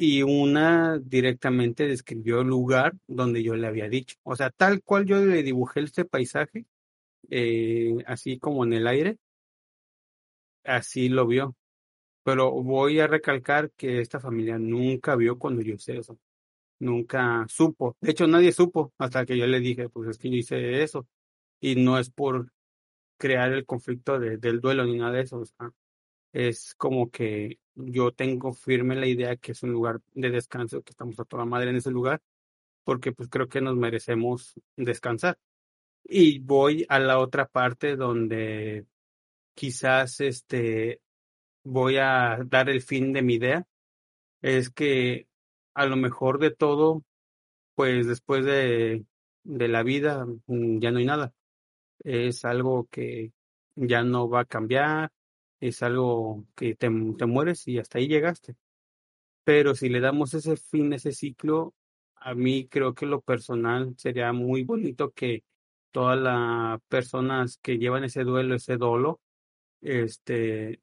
y 0.00 0.22
una 0.22 0.98
directamente 0.98 1.86
describió 1.86 2.40
el 2.40 2.48
lugar 2.48 2.94
donde 3.06 3.42
yo 3.42 3.54
le 3.54 3.66
había 3.66 3.88
dicho. 3.90 4.16
O 4.22 4.34
sea, 4.34 4.48
tal 4.50 4.82
cual 4.82 5.04
yo 5.04 5.22
le 5.24 5.42
dibujé 5.42 5.80
este 5.80 6.06
paisaje, 6.06 6.64
eh, 7.30 7.96
así 8.06 8.38
como 8.38 8.64
en 8.64 8.72
el 8.72 8.86
aire, 8.86 9.18
así 10.64 11.08
lo 11.08 11.26
vio. 11.26 11.56
Pero 12.22 12.50
voy 12.52 13.00
a 13.00 13.06
recalcar 13.06 13.70
que 13.72 14.00
esta 14.00 14.20
familia 14.20 14.58
nunca 14.58 15.16
vio 15.16 15.38
cuando 15.38 15.62
yo 15.62 15.74
hice 15.74 15.98
eso. 15.98 16.18
Nunca 16.80 17.46
supo. 17.48 17.96
De 18.00 18.12
hecho, 18.12 18.26
nadie 18.26 18.52
supo 18.52 18.92
hasta 18.98 19.26
que 19.26 19.38
yo 19.38 19.46
le 19.46 19.60
dije, 19.60 19.88
pues 19.88 20.10
es 20.10 20.18
que 20.18 20.30
yo 20.30 20.36
hice 20.36 20.82
eso. 20.82 21.06
Y 21.60 21.76
no 21.76 21.98
es 21.98 22.10
por 22.10 22.52
crear 23.18 23.52
el 23.52 23.66
conflicto 23.66 24.18
del 24.18 24.60
duelo 24.60 24.84
ni 24.84 24.96
nada 24.96 25.12
de 25.12 25.22
eso. 25.22 25.44
Es 26.32 26.74
como 26.76 27.10
que 27.10 27.58
yo 27.74 28.12
tengo 28.12 28.52
firme 28.52 28.96
la 28.96 29.06
idea 29.06 29.36
que 29.36 29.52
es 29.52 29.62
un 29.62 29.72
lugar 29.72 30.00
de 30.14 30.30
descanso, 30.30 30.82
que 30.82 30.90
estamos 30.92 31.18
a 31.20 31.24
toda 31.24 31.44
madre 31.44 31.70
en 31.70 31.76
ese 31.76 31.90
lugar, 31.90 32.22
porque 32.84 33.12
pues 33.12 33.28
creo 33.28 33.48
que 33.48 33.60
nos 33.60 33.76
merecemos 33.76 34.54
descansar. 34.76 35.38
Y 36.04 36.40
voy 36.40 36.86
a 36.88 36.98
la 36.98 37.18
otra 37.18 37.46
parte 37.46 37.96
donde 37.96 38.86
quizás 39.54 40.20
este 40.20 41.00
voy 41.64 41.98
a 41.98 42.38
dar 42.46 42.70
el 42.70 42.82
fin 42.82 43.12
de 43.12 43.22
mi 43.22 43.34
idea, 43.34 43.66
es 44.42 44.70
que 44.70 45.28
a 45.74 45.86
lo 45.86 45.96
mejor 45.96 46.38
de 46.38 46.50
todo, 46.50 47.04
pues 47.74 48.06
después 48.06 48.44
de, 48.44 49.04
de 49.44 49.68
la 49.68 49.82
vida 49.82 50.26
mm, 50.46 50.80
ya 50.80 50.90
no 50.90 50.98
hay 50.98 51.06
nada. 51.06 51.32
Es 52.04 52.44
algo 52.44 52.88
que 52.90 53.32
ya 53.76 54.02
no 54.02 54.28
va 54.28 54.40
a 54.42 54.44
cambiar, 54.46 55.12
es 55.60 55.82
algo 55.82 56.46
que 56.56 56.74
te, 56.76 56.90
te 57.18 57.26
mueres 57.26 57.68
y 57.68 57.78
hasta 57.78 57.98
ahí 57.98 58.08
llegaste. 58.08 58.56
Pero 59.44 59.74
si 59.74 59.88
le 59.88 60.00
damos 60.00 60.34
ese 60.34 60.56
fin, 60.56 60.92
ese 60.92 61.12
ciclo, 61.12 61.74
a 62.16 62.34
mí 62.34 62.68
creo 62.68 62.94
que 62.94 63.06
lo 63.06 63.20
personal 63.22 63.94
sería 63.96 64.32
muy 64.32 64.64
bonito 64.64 65.12
que 65.12 65.44
todas 65.90 66.18
las 66.18 66.80
personas 66.88 67.58
que 67.62 67.78
llevan 67.78 68.04
ese 68.04 68.24
duelo, 68.24 68.54
ese 68.54 68.76
dolo, 68.76 69.20
este, 69.80 70.80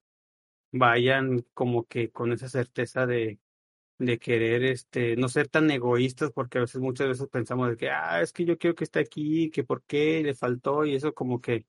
vayan 0.72 1.46
como 1.54 1.86
que 1.88 2.12
con 2.12 2.32
esa 2.34 2.50
certeza 2.50 3.06
de, 3.08 3.40
de 4.00 4.20
querer 4.20 4.64
este 4.66 5.16
no 5.18 5.30
ser 5.30 5.48
tan 5.50 5.72
egoístas 5.72 6.32
porque 6.32 6.60
a 6.60 6.62
veces 6.62 6.82
muchas 6.82 7.08
veces 7.08 7.28
pensamos 7.30 7.70
de 7.70 7.78
que 7.78 7.90
ah 7.90 8.22
es 8.22 8.34
que 8.34 8.46
yo 8.46 8.58
quiero 8.58 8.76
que 8.76 8.84
esté 8.86 9.00
aquí 9.00 9.50
que 9.52 9.64
por 9.64 9.84
qué 9.84 10.22
le 10.24 10.36
faltó 10.36 10.86
y 10.86 10.96
eso 10.96 11.14
como 11.14 11.42
que 11.42 11.66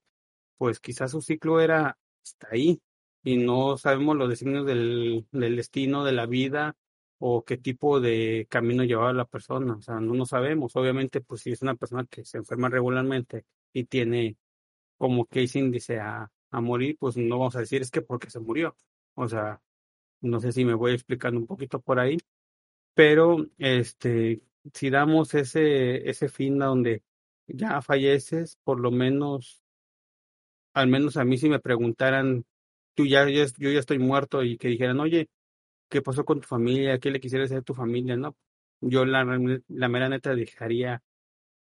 pues 0.59 0.81
quizás 0.81 1.13
su 1.13 1.23
ciclo 1.23 1.61
era 1.61 1.99
hasta 2.23 2.49
ahí 2.53 2.81
y 3.23 3.37
no 3.39 3.77
sabemos 3.79 4.17
los 4.17 4.29
designios 4.29 4.67
del, 4.67 5.27
del 5.33 5.57
destino, 5.57 6.05
de 6.05 6.13
la 6.13 6.27
vida 6.27 6.77
o 7.19 7.45
qué 7.45 7.57
tipo 7.59 8.01
de 8.01 8.47
camino 8.49 8.85
llevaba 8.85 9.13
la 9.13 9.25
persona, 9.25 9.75
o 9.77 9.83
sea, 9.83 10.01
no 10.01 10.25
sabemos. 10.27 10.77
Obviamente, 10.77 11.21
pues 11.21 11.43
si 11.43 11.51
es 11.53 11.63
una 11.63 11.75
persona 11.75 12.07
que 12.09 12.25
se 12.25 12.39
enferma 12.39 12.69
regularmente 12.69 13.45
y 13.73 13.85
tiene 13.85 14.37
como 14.97 15.27
case 15.27 15.59
índice 15.59 16.01
a, 16.01 16.31
a 16.51 16.61
morir, 16.61 16.97
pues 16.99 17.17
no 17.17 17.39
vamos 17.39 17.57
a 17.57 17.61
decir 17.61 17.83
es 17.83 17.91
que 17.91 18.03
porque 18.03 18.31
se 18.31 18.41
murió. 18.41 18.77
O 19.15 19.29
sea, 19.29 19.61
no 20.21 20.41
sé 20.41 20.53
si 20.53 20.65
me 20.65 20.75
voy 20.75 20.93
explicando 20.93 21.41
un 21.41 21.47
poquito 21.47 21.81
por 21.81 22.01
ahí, 22.01 22.19
pero 22.95 23.47
este, 23.59 24.43
si 24.75 24.91
damos 24.91 25.35
ese, 25.35 26.09
ese 26.09 26.29
fin 26.29 26.59
donde 26.59 27.03
ya 27.47 27.83
falleces, 27.83 28.59
por 28.65 28.81
lo 28.81 28.91
menos, 28.91 29.63
al 30.75 30.89
menos 30.89 31.17
a 31.17 31.25
mí 31.25 31.39
si 31.39 31.49
me 31.49 31.61
preguntaran, 31.61 32.45
tú 32.95 33.07
ya, 33.07 33.29
yo, 33.29 33.45
yo 33.59 33.71
ya 33.71 33.81
estoy 33.81 33.99
muerto 33.99 34.43
y 34.43 34.59
que 34.59 34.69
dijeran, 34.69 35.01
oye, 35.01 35.29
¿qué 35.89 36.03
pasó 36.03 36.25
con 36.25 36.41
tu 36.41 36.49
familia? 36.49 36.99
¿Qué 36.99 37.11
le 37.11 37.21
quisieras 37.21 37.47
hacer 37.47 37.59
a 37.59 37.63
tu 37.63 37.75
familia? 37.75 38.17
No, 38.17 38.37
yo 38.81 39.05
la, 39.05 39.25
la 39.69 39.89
mera 39.89 40.09
neta 40.09 40.35
dejaría 40.35 41.03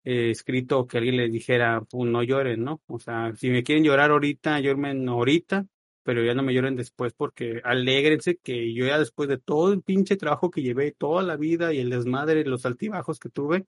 eh, 0.04 0.30
escrito 0.30 0.86
que 0.86 0.98
alguien 0.98 1.16
le 1.16 1.28
dijera, 1.28 1.82
pues 1.90 2.10
no 2.10 2.22
lloren, 2.22 2.64
¿no? 2.64 2.80
O 2.86 2.98
sea, 2.98 3.34
si 3.36 3.50
me 3.50 3.62
quieren 3.62 3.84
llorar 3.84 4.10
ahorita, 4.10 4.60
lloren 4.60 5.08
ahorita, 5.08 5.66
pero 6.02 6.24
ya 6.24 6.34
no 6.34 6.42
me 6.42 6.54
lloren 6.54 6.76
después 6.76 7.12
porque 7.14 7.60
alégrense 7.64 8.38
que 8.38 8.72
yo 8.74 8.86
ya 8.86 8.98
después 8.98 9.28
de 9.28 9.38
todo 9.38 9.72
el 9.72 9.82
pinche 9.82 10.16
trabajo 10.16 10.50
que 10.50 10.62
llevé 10.62 10.92
toda 10.92 11.22
la 11.22 11.36
vida 11.36 11.72
y 11.74 11.80
el 11.80 11.90
desmadre, 11.90 12.44
los 12.44 12.64
altibajos 12.66 13.18
que 13.18 13.28
tuve, 13.28 13.66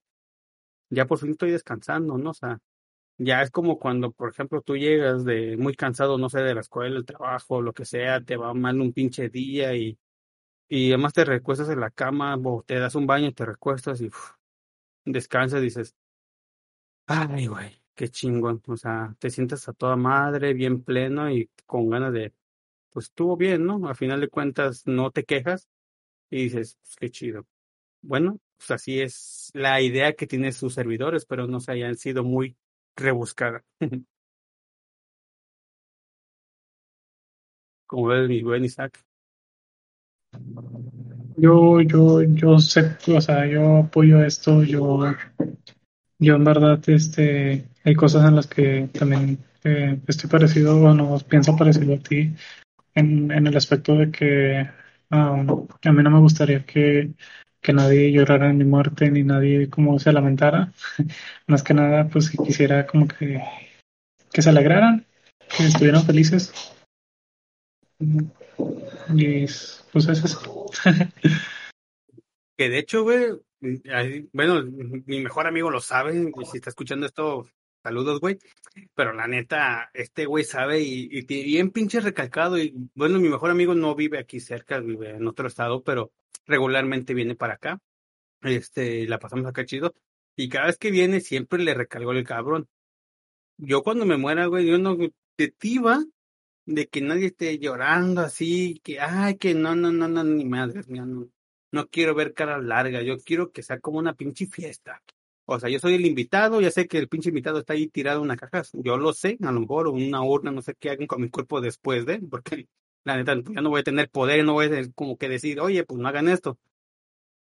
ya 0.91 1.07
por 1.07 1.19
fin 1.19 1.31
estoy 1.33 1.53
descansando, 1.53 2.19
¿no? 2.19 2.31
O 2.31 2.35
sea, 2.35 2.59
ya 3.19 3.43
es 3.43 3.51
como 3.51 3.79
cuando, 3.79 4.13
por 4.13 4.31
ejemplo, 4.31 4.63
tú 4.63 4.77
llegas 4.77 5.25
de 5.25 5.57
muy 5.59 5.75
cansado, 5.75 6.19
no 6.19 6.31
sé, 6.31 6.41
de 6.41 6.55
la 6.55 6.63
escuela, 6.63 6.97
el 6.99 7.05
trabajo, 7.07 7.63
lo 7.63 7.73
que 7.75 7.85
sea, 7.85 8.23
te 8.23 8.37
va 8.37 8.55
mal 8.55 8.81
un 8.81 8.93
pinche 8.93 9.29
día 9.29 9.75
y, 9.77 9.99
y 10.69 10.91
además 10.93 11.13
te 11.15 11.25
recuestas 11.25 11.69
en 11.71 11.81
la 11.81 11.91
cama 11.91 12.37
o 12.45 12.63
te 12.65 12.79
das 12.79 12.95
un 12.95 13.07
baño, 13.07 13.33
te 13.33 13.45
recuestas 13.47 14.01
y 14.01 14.09
uf, 14.09 14.33
descansas, 15.05 15.63
dices, 15.63 15.95
ay, 17.11 17.47
güey, 17.49 17.83
qué 17.95 18.09
chingón, 18.09 18.63
o 18.69 18.77
sea, 18.77 19.17
te 19.19 19.31
sientes 19.31 19.69
a 19.69 19.73
toda 19.73 19.97
madre, 19.97 20.55
bien 20.55 20.83
pleno 20.85 21.29
y 21.31 21.51
con 21.67 21.91
ganas 21.91 22.13
de, 22.13 22.33
pues 22.91 23.07
estuvo 23.07 23.37
bien, 23.37 23.67
¿no? 23.67 23.89
Al 23.89 23.97
final 23.97 24.21
de 24.21 24.29
cuentas 24.29 24.87
no 24.87 25.11
te 25.11 25.25
quejas 25.25 25.69
y 26.31 26.45
dices, 26.45 26.79
pues, 26.83 26.97
qué 26.97 27.11
chido. 27.11 27.47
Bueno, 28.03 28.39
pues 28.59 28.71
así 28.73 29.01
es 29.01 29.51
la 29.55 29.81
idea 29.83 30.15
que 30.15 30.27
tienen 30.29 30.53
sus 30.53 30.75
servidores, 30.75 31.27
pero 31.27 31.47
no 31.49 31.61
se 31.61 31.73
hayan 31.73 31.97
sido 31.97 32.25
muy 32.25 32.57
rebuscada. 32.97 33.65
Como 37.87 38.07
ves, 38.07 38.29
mi 38.29 38.43
buen 38.43 38.65
Isaac. 38.65 39.05
Yo, 41.37 41.81
yo, 41.81 42.23
yo 42.23 42.59
sé, 42.61 42.97
o 43.09 43.21
sea, 43.21 43.47
yo 43.47 43.79
apoyo 43.79 44.23
esto, 44.23 44.63
yo, 44.63 45.01
yo 46.21 46.37
en 46.37 46.45
verdad, 46.45 46.81
este, 46.89 47.65
hay 47.83 47.95
cosas 47.95 48.29
en 48.29 48.37
las 48.37 48.47
que 48.47 48.89
también 48.93 49.39
eh, 49.65 49.99
estoy 50.07 50.31
parecido, 50.31 50.79
bueno, 50.79 51.19
pienso 51.29 51.57
parecido 51.57 51.95
a 51.95 51.99
ti, 51.99 52.35
en, 52.95 53.31
en 53.31 53.47
el 53.47 53.57
aspecto 53.57 53.95
de 53.97 54.11
que 54.11 54.69
a 55.11 55.93
mí 55.93 56.03
no 56.03 56.11
me 56.11 56.21
gustaría 56.21 56.65
que, 56.65 57.11
que 57.61 57.73
nadie 57.73 58.13
llorara 58.13 58.51
en 58.51 58.59
mi 58.59 58.65
muerte, 58.65 59.11
ni 59.11 59.23
nadie 59.23 59.69
como 59.69 59.99
se 59.99 60.13
lamentara. 60.13 60.73
Más 61.47 61.63
que 61.63 61.75
nada, 61.75 62.09
pues 62.09 62.31
quisiera 62.31 62.87
como 62.87 63.09
que, 63.09 63.43
que 64.33 64.43
se 64.43 64.51
alegraran, 64.51 65.07
que 65.57 65.65
estuvieran 65.65 66.05
felices. 66.05 66.53
Y 69.15 69.47
pues 69.93 70.09
eso 70.09 70.27
es. 70.27 70.39
que 72.57 72.69
de 72.69 72.79
hecho, 72.79 73.03
güey, 73.03 73.33
bueno, 74.33 74.65
mi 75.07 75.21
mejor 75.21 75.47
amigo 75.47 75.71
lo 75.71 75.81
sabe, 75.81 76.15
y 76.15 76.45
si 76.47 76.57
está 76.59 76.71
escuchando 76.71 77.07
esto, 77.07 77.47
saludos, 77.83 78.21
güey. 78.21 78.39
Pero 78.95 79.13
la 79.13 79.27
neta, 79.27 79.91
este 79.95 80.27
güey 80.27 80.45
sabe 80.45 80.81
y, 80.81 81.09
y 81.11 81.45
bien 81.45 81.71
pinche 81.71 82.01
recalcado. 82.01 82.59
Y 82.59 82.75
bueno, 82.95 83.19
mi 83.19 83.29
mejor 83.29 83.51
amigo 83.51 83.75
no 83.75 83.95
vive 83.95 84.19
aquí 84.19 84.41
cerca, 84.41 84.81
vive 84.81 85.11
en 85.11 85.27
otro 85.27 85.49
estado, 85.49 85.83
pero 85.83 86.13
regularmente 86.47 87.15
viene 87.15 87.35
para 87.35 87.55
acá. 87.55 87.81
Este, 88.43 89.07
la 89.07 89.19
pasamos 89.19 89.47
acá 89.47 89.65
chido. 89.65 89.95
Y 90.37 90.49
cada 90.49 90.67
vez 90.67 90.79
que 90.79 90.91
viene, 90.91 91.21
siempre 91.21 91.63
le 91.63 91.75
recalgo 91.75 92.13
el 92.13 92.25
cabrón. 92.25 92.69
Yo 93.59 93.83
cuando 93.83 94.07
me 94.07 94.17
muera, 94.17 94.47
güey, 94.47 94.67
yo 94.67 94.79
no 94.79 94.97
te 95.37 95.49
tiba 95.49 96.03
de 96.65 96.89
que 96.89 97.01
nadie 97.01 97.27
esté 97.27 97.59
llorando 97.59 98.23
así, 98.23 98.81
que, 98.83 99.01
ay, 99.01 99.37
que 99.37 99.55
no, 99.55 99.75
no, 99.75 99.93
no, 99.93 100.09
no, 100.09 100.25
ni 100.25 100.45
madre 100.45 100.83
mía, 100.87 101.05
no, 101.05 101.29
no 101.73 101.89
quiero 101.89 102.15
ver 102.15 102.35
cara 102.35 102.59
larga, 102.59 103.03
yo 103.03 103.19
quiero 103.19 103.53
que 103.53 103.63
sea 103.63 103.81
como 103.81 103.99
una 103.99 104.15
pinche 104.15 104.47
fiesta. 104.47 105.03
O 105.47 105.59
sea, 105.59 105.69
yo 105.69 105.81
soy 105.81 105.95
el 105.95 106.07
invitado, 106.07 106.61
ya 106.61 106.71
sé 106.71 106.87
que 106.87 106.99
el 106.99 107.09
pinche 107.09 107.31
invitado 107.31 107.59
está 107.59 107.73
ahí 107.73 107.89
tirado 107.89 108.19
en 108.19 108.25
una 108.25 108.37
caja, 108.37 108.63
yo 108.73 108.97
lo 108.97 109.13
sé, 109.13 109.37
a 109.43 109.51
lo 109.53 109.61
mejor 109.61 109.89
una 109.89 110.23
urna, 110.23 110.53
no 110.53 110.63
sé 110.63 110.75
qué 110.79 110.91
hagan 110.91 111.09
con 111.09 111.21
mi 111.21 111.29
cuerpo 111.29 111.61
después 111.61 112.07
de, 112.07 112.21
porque 112.21 112.69
la 113.05 113.17
neta, 113.17 113.35
ya 113.35 113.61
no 113.61 113.71
voy 113.71 113.81
a 113.81 113.85
tener 113.85 114.11
poder, 114.11 114.45
no 114.45 114.53
voy 114.53 114.67
a 114.67 114.71
tener 114.71 114.95
como 114.95 115.17
que 115.17 115.29
decir, 115.29 115.61
oye, 115.61 115.85
pues 115.85 115.99
no 116.01 116.09
hagan 116.09 116.29
esto. 116.29 116.59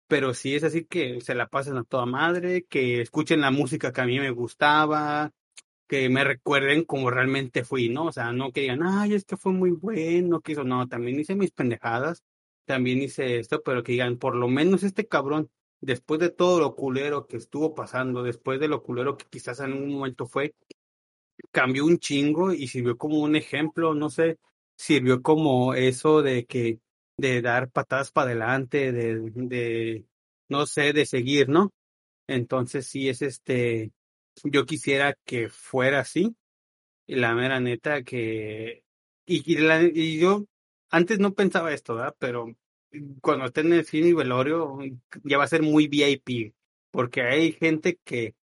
Pero 0.08 0.34
sí 0.34 0.56
es 0.56 0.64
así 0.64 0.84
que 0.84 1.20
se 1.20 1.34
la 1.36 1.48
pasen 1.48 1.76
a 1.76 1.84
toda 1.84 2.04
madre, 2.06 2.64
que 2.64 3.00
escuchen 3.00 3.40
la 3.40 3.52
música 3.52 3.92
que 3.92 4.00
a 4.00 4.06
mí 4.06 4.18
me 4.18 4.30
gustaba, 4.30 5.30
que 5.86 6.08
me 6.08 6.24
recuerden 6.24 6.84
como 6.84 7.10
realmente 7.10 7.64
fui, 7.64 7.88
¿no? 7.90 8.06
O 8.06 8.12
sea, 8.12 8.32
no 8.32 8.52
que 8.52 8.62
digan, 8.62 8.82
ay, 8.82 9.14
es 9.14 9.24
que 9.24 9.36
fue 9.36 9.52
muy 9.52 9.70
bueno, 9.70 10.40
que 10.40 10.52
eso, 10.52 10.64
no, 10.64 10.88
también 10.88 11.20
hice 11.20 11.34
mis 11.36 11.52
pendejadas, 11.52 12.24
también 12.70 13.02
hice 13.02 13.40
esto, 13.40 13.62
pero 13.64 13.82
que 13.82 13.92
digan, 13.92 14.16
por 14.16 14.36
lo 14.36 14.46
menos 14.46 14.84
este 14.84 15.08
cabrón, 15.08 15.50
después 15.80 16.20
de 16.20 16.30
todo 16.30 16.60
lo 16.60 16.76
culero 16.76 17.26
que 17.26 17.36
estuvo 17.36 17.74
pasando, 17.74 18.22
después 18.22 18.60
de 18.60 18.68
lo 18.68 18.84
culero 18.84 19.16
que 19.16 19.26
quizás 19.28 19.58
en 19.58 19.72
un 19.72 19.88
momento 19.92 20.24
fue, 20.26 20.54
cambió 21.50 21.84
un 21.84 21.98
chingo 21.98 22.52
y 22.52 22.68
sirvió 22.68 22.96
como 22.96 23.18
un 23.18 23.34
ejemplo, 23.34 23.92
no 23.94 24.08
sé, 24.08 24.38
sirvió 24.76 25.20
como 25.20 25.74
eso 25.74 26.22
de 26.22 26.46
que, 26.46 26.78
de 27.16 27.42
dar 27.42 27.70
patadas 27.70 28.12
para 28.12 28.28
adelante, 28.30 28.92
de, 28.92 29.18
de, 29.34 30.06
no 30.48 30.64
sé, 30.66 30.92
de 30.92 31.06
seguir, 31.06 31.48
¿no? 31.48 31.72
Entonces 32.28 32.86
sí 32.86 33.08
es 33.08 33.20
este, 33.20 33.90
yo 34.44 34.64
quisiera 34.64 35.16
que 35.24 35.48
fuera 35.48 36.00
así. 36.00 36.36
Y 37.08 37.16
la 37.16 37.34
mera 37.34 37.58
neta 37.58 38.04
que... 38.04 38.84
Y, 39.26 39.52
y, 39.52 39.58
la, 39.58 39.82
y 39.82 40.20
yo 40.20 40.46
antes 40.90 41.18
no 41.18 41.34
pensaba 41.34 41.72
esto, 41.72 41.94
¿verdad? 41.96 42.14
Pero 42.18 42.46
cuando 43.20 43.46
esté 43.46 43.60
en 43.62 43.72
el 43.74 43.84
cine 43.84 44.08
y 44.08 44.12
velorio 44.12 44.78
ya 45.24 45.38
va 45.38 45.44
a 45.44 45.48
ser 45.48 45.62
muy 45.62 45.88
VIP. 45.88 46.54
Porque 46.90 47.22
hay 47.22 47.52
gente 47.52 47.98
que 48.04 48.34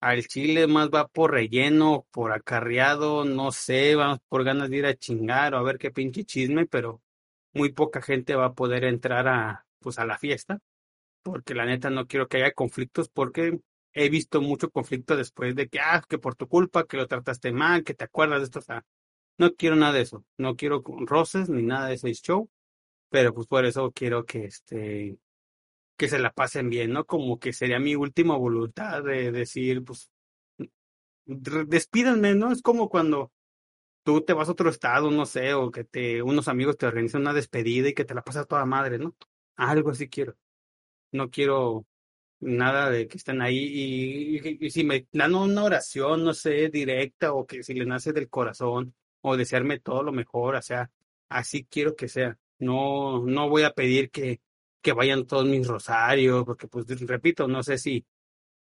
al 0.00 0.26
chile 0.26 0.66
más 0.66 0.90
va 0.90 1.08
por 1.08 1.32
relleno, 1.32 2.06
por 2.10 2.32
acarreado, 2.32 3.24
no 3.24 3.52
sé, 3.52 3.94
vamos 3.96 4.20
por 4.28 4.44
ganas 4.44 4.70
de 4.70 4.78
ir 4.78 4.86
a 4.86 4.94
chingar 4.96 5.54
o 5.54 5.58
a 5.58 5.62
ver 5.62 5.78
qué 5.78 5.90
pinche 5.90 6.24
chisme, 6.24 6.66
pero 6.66 7.02
muy 7.54 7.72
poca 7.72 8.02
gente 8.02 8.34
va 8.36 8.46
a 8.46 8.54
poder 8.54 8.84
entrar 8.84 9.28
a 9.28 9.66
pues 9.80 9.98
a 9.98 10.06
la 10.06 10.18
fiesta, 10.18 10.60
porque 11.22 11.54
la 11.54 11.66
neta 11.66 11.90
no 11.90 12.06
quiero 12.06 12.28
que 12.28 12.38
haya 12.38 12.52
conflictos 12.52 13.08
porque 13.08 13.60
he 13.92 14.08
visto 14.10 14.40
mucho 14.42 14.70
conflicto 14.70 15.16
después 15.16 15.54
de 15.56 15.68
que, 15.68 15.80
ah, 15.80 16.02
que 16.08 16.18
por 16.18 16.34
tu 16.36 16.48
culpa, 16.48 16.86
que 16.86 16.96
lo 16.98 17.06
trataste 17.08 17.52
mal, 17.52 17.84
que 17.84 17.94
te 17.94 18.04
acuerdas 18.04 18.40
de 18.40 18.44
esto, 18.46 18.58
o 18.60 18.62
sea, 18.62 18.84
no 19.38 19.54
quiero 19.54 19.76
nada 19.76 19.94
de 19.94 20.02
eso, 20.02 20.24
no 20.38 20.56
quiero 20.56 20.82
roces 21.06 21.48
ni 21.48 21.62
nada 21.62 21.88
de 21.88 21.94
ese 21.94 22.12
show, 22.14 22.50
pero 23.16 23.32
pues 23.32 23.46
por 23.46 23.64
eso 23.64 23.90
quiero 23.92 24.26
que 24.26 24.44
este, 24.44 25.18
que 25.96 26.06
se 26.06 26.18
la 26.18 26.34
pasen 26.34 26.68
bien, 26.68 26.92
¿no? 26.92 27.06
Como 27.06 27.38
que 27.38 27.54
sería 27.54 27.78
mi 27.78 27.94
última 27.94 28.36
voluntad 28.36 29.02
de 29.02 29.32
decir, 29.32 29.82
pues, 29.82 30.10
despídanme, 31.24 32.34
¿no? 32.34 32.52
Es 32.52 32.60
como 32.60 32.90
cuando 32.90 33.32
tú 34.02 34.20
te 34.20 34.34
vas 34.34 34.50
a 34.50 34.52
otro 34.52 34.68
estado, 34.68 35.10
no 35.10 35.24
sé, 35.24 35.54
o 35.54 35.70
que 35.70 35.84
te, 35.84 36.22
unos 36.22 36.48
amigos 36.48 36.76
te 36.76 36.84
organizan 36.84 37.22
una 37.22 37.32
despedida 37.32 37.88
y 37.88 37.94
que 37.94 38.04
te 38.04 38.12
la 38.14 38.22
pasas 38.22 38.46
toda 38.46 38.66
madre, 38.66 38.98
¿no? 38.98 39.16
Algo 39.56 39.92
así 39.92 40.10
quiero. 40.10 40.36
No 41.12 41.30
quiero 41.30 41.86
nada 42.40 42.90
de 42.90 43.08
que 43.08 43.16
estén 43.16 43.40
ahí 43.40 43.56
y, 43.56 44.66
y, 44.66 44.70
si 44.70 44.84
me 44.84 45.06
dan 45.12 45.34
una 45.34 45.64
oración, 45.64 46.22
no 46.22 46.34
sé, 46.34 46.68
directa 46.68 47.32
o 47.32 47.46
que 47.46 47.62
si 47.62 47.72
le 47.72 47.86
nace 47.86 48.12
del 48.12 48.28
corazón 48.28 48.94
o 49.22 49.38
desearme 49.38 49.80
todo 49.80 50.02
lo 50.02 50.12
mejor, 50.12 50.56
o 50.56 50.62
sea, 50.62 50.90
así 51.30 51.64
quiero 51.64 51.96
que 51.96 52.08
sea. 52.08 52.38
No, 52.58 53.24
no 53.26 53.48
voy 53.48 53.62
a 53.64 53.72
pedir 53.72 54.10
que, 54.10 54.40
que 54.82 54.92
vayan 54.92 55.26
todos 55.26 55.46
mis 55.46 55.66
rosarios, 55.66 56.44
porque 56.44 56.68
pues 56.68 56.86
repito, 57.06 57.46
no 57.48 57.62
sé 57.62 57.78
si 57.78 58.06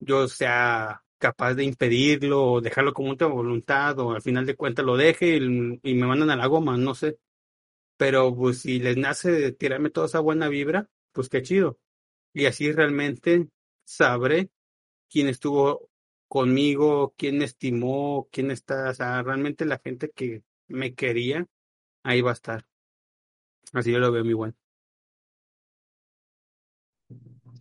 yo 0.01 0.29
sea 0.29 1.03
capaz 1.19 1.55
de 1.55 1.65
impedirlo 1.65 2.45
o 2.53 2.61
dejarlo 2.61 2.93
como 2.95 3.11
una 3.13 3.27
voluntad 3.27 3.99
o 4.01 4.13
al 4.13 4.23
final 4.23 4.47
de 4.47 4.57
cuentas 4.57 4.85
lo 4.87 4.97
deje 4.97 5.37
y, 5.39 5.81
y 5.83 5.95
me 5.95 6.07
mandan 6.07 6.31
a 6.31 6.37
la 6.37 6.47
goma, 6.47 6.77
no 6.79 6.95
sé. 6.95 7.19
Pero 7.97 8.35
pues 8.35 8.61
si 8.61 8.79
les 8.79 8.97
nace 8.97 9.53
tirarme 9.53 9.91
toda 9.91 10.07
esa 10.07 10.21
buena 10.21 10.49
vibra, 10.49 10.89
pues 11.13 11.29
qué 11.29 11.43
chido. 11.43 11.79
Y 12.35 12.47
así 12.47 12.73
realmente 12.73 13.49
sabré 13.85 14.51
quién 15.11 15.29
estuvo 15.29 15.91
conmigo, 16.29 17.15
quién 17.19 17.43
estimó, 17.43 18.29
quién 18.33 18.51
está, 18.53 18.91
o 18.91 18.95
sea, 18.95 19.23
realmente 19.23 19.65
la 19.67 19.81
gente 19.85 20.11
que 20.11 20.43
me 20.69 20.95
quería, 20.95 21.47
ahí 22.05 22.23
va 22.23 22.31
a 22.33 22.35
estar. 22.35 22.67
Así 23.73 23.93
yo 23.93 23.99
lo 23.99 24.13
veo 24.13 24.37
bueno. 24.37 24.55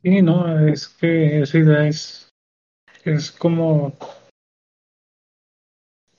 Sí, 0.01 0.21
no, 0.21 0.67
es 0.67 0.87
que 0.87 1.41
esa 1.41 1.57
idea 1.57 1.87
es, 1.87 2.29
es 3.03 3.31
como 3.31 3.97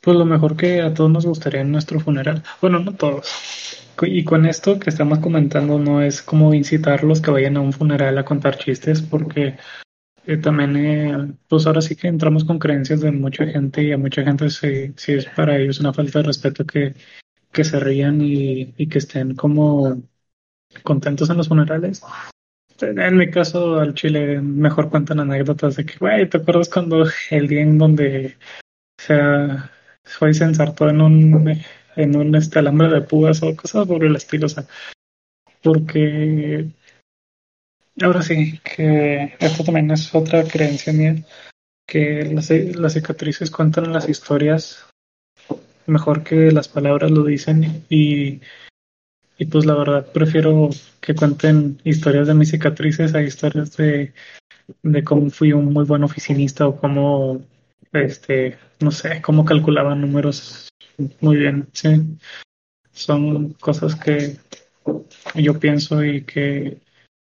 pues 0.07 0.17
lo 0.17 0.25
mejor 0.25 0.57
que 0.57 0.83
a 0.83 0.95
todos 0.95 1.11
nos 1.11 1.27
gustaría 1.27 1.63
en 1.63 1.73
nuestro 1.73 1.99
funeral. 1.99 2.45
Bueno, 2.61 2.79
no 2.79 2.95
todos. 2.95 3.83
Y 4.03 4.23
con 4.25 4.47
esto 4.47 4.79
que 4.79 4.91
estamos 4.91 5.19
comentando 5.19 5.81
no 5.81 6.01
es 6.01 6.23
como 6.23 6.55
incitarlos 6.55 7.21
que 7.21 7.33
vayan 7.33 7.57
a 7.57 7.61
un 7.61 7.73
funeral 7.73 8.17
a 8.17 8.25
contar 8.25 8.57
chistes 8.57 9.03
porque 9.03 9.57
eh, 10.27 10.37
también, 10.37 10.77
eh, 10.77 11.35
pues 11.49 11.67
ahora 11.67 11.81
sí 11.81 11.97
que 11.97 12.09
entramos 12.09 12.45
con 12.45 12.59
creencias 12.59 13.01
de 13.01 13.11
mucha 13.11 13.47
gente 13.47 13.83
y 13.83 13.93
a 13.93 13.99
mucha 13.99 14.23
gente 14.23 14.51
sí, 14.51 14.93
sí 14.97 15.15
es 15.15 15.27
para 15.27 15.59
ellos 15.59 15.81
una 15.81 15.93
falta 15.93 16.21
de 16.21 16.27
respeto 16.27 16.65
que, 16.65 16.95
que 17.57 17.65
se 17.65 17.81
rían 17.81 18.21
y, 18.21 18.75
y 18.77 18.87
que 18.87 18.99
estén 18.99 19.35
como 19.35 20.03
contentos 20.83 21.31
en 21.31 21.39
los 21.39 21.49
funerales. 21.49 22.03
En 22.83 23.17
mi 23.17 23.31
caso, 23.31 23.81
al 23.81 23.95
chile, 23.95 24.43
mejor 24.43 24.91
cuentan 24.91 25.21
anécdotas 25.21 25.77
de 25.77 25.87
que, 25.87 25.97
güey, 25.97 26.29
¿te 26.29 26.37
acuerdas 26.37 26.69
cuando 26.69 27.07
el 27.31 27.49
día 27.49 27.63
en 27.63 27.79
donde 27.79 28.37
sea, 29.01 29.71
fue 30.05 30.35
se 30.35 30.45
ensartó 30.45 30.91
en 30.91 31.01
un, 31.01 31.63
en 31.97 32.17
un 32.17 32.35
este, 32.35 32.59
alambre 32.59 32.91
de 32.91 33.01
púas 33.01 33.43
o 33.43 33.57
cosas 33.57 33.87
por 33.87 34.05
el 34.05 34.15
estilo? 34.15 34.45
O 34.45 34.51
sea, 34.51 34.67
porque 35.63 36.69
ahora 38.03 38.21
sí, 38.21 38.61
que 38.63 39.35
esto 39.41 39.65
también 39.65 39.91
es 39.93 40.15
otra 40.15 40.45
creencia 40.45 40.93
mía, 40.93 41.15
que 41.89 42.23
las, 42.35 42.51
las 42.51 42.93
cicatrices 42.93 43.51
cuentan 43.51 43.95
las 43.95 44.11
historias 44.11 44.86
mejor 45.87 46.23
que 46.23 46.51
las 46.51 46.69
palabras 46.69 47.11
lo 47.11 47.25
dicen 47.25 47.85
y 47.89 48.41
y 49.39 49.47
pues 49.47 49.67
la 49.67 49.75
verdad 49.75 50.07
prefiero 50.13 50.71
que 51.01 51.15
cuenten 51.15 51.79
historias 51.85 52.27
de 52.27 52.35
mis 52.35 52.51
cicatrices 52.51 53.15
a 53.15 53.23
historias 53.23 53.77
de, 53.77 54.15
de 54.83 55.05
cómo 55.05 55.31
fui 55.31 55.53
un 55.53 55.73
muy 55.73 55.85
buen 55.85 56.05
oficinista 56.05 56.67
o 56.67 56.77
cómo, 56.77 57.43
este, 57.93 58.59
no 58.81 58.91
sé, 58.91 59.21
cómo 59.21 59.45
calculaba 59.45 59.95
números 59.95 60.69
muy 61.21 61.37
bien. 61.37 61.69
Sí, 61.73 62.19
son 62.93 63.53
cosas 63.55 63.95
que 63.95 64.39
yo 65.35 65.59
pienso 65.61 66.03
y 66.03 66.25
que 66.25 66.81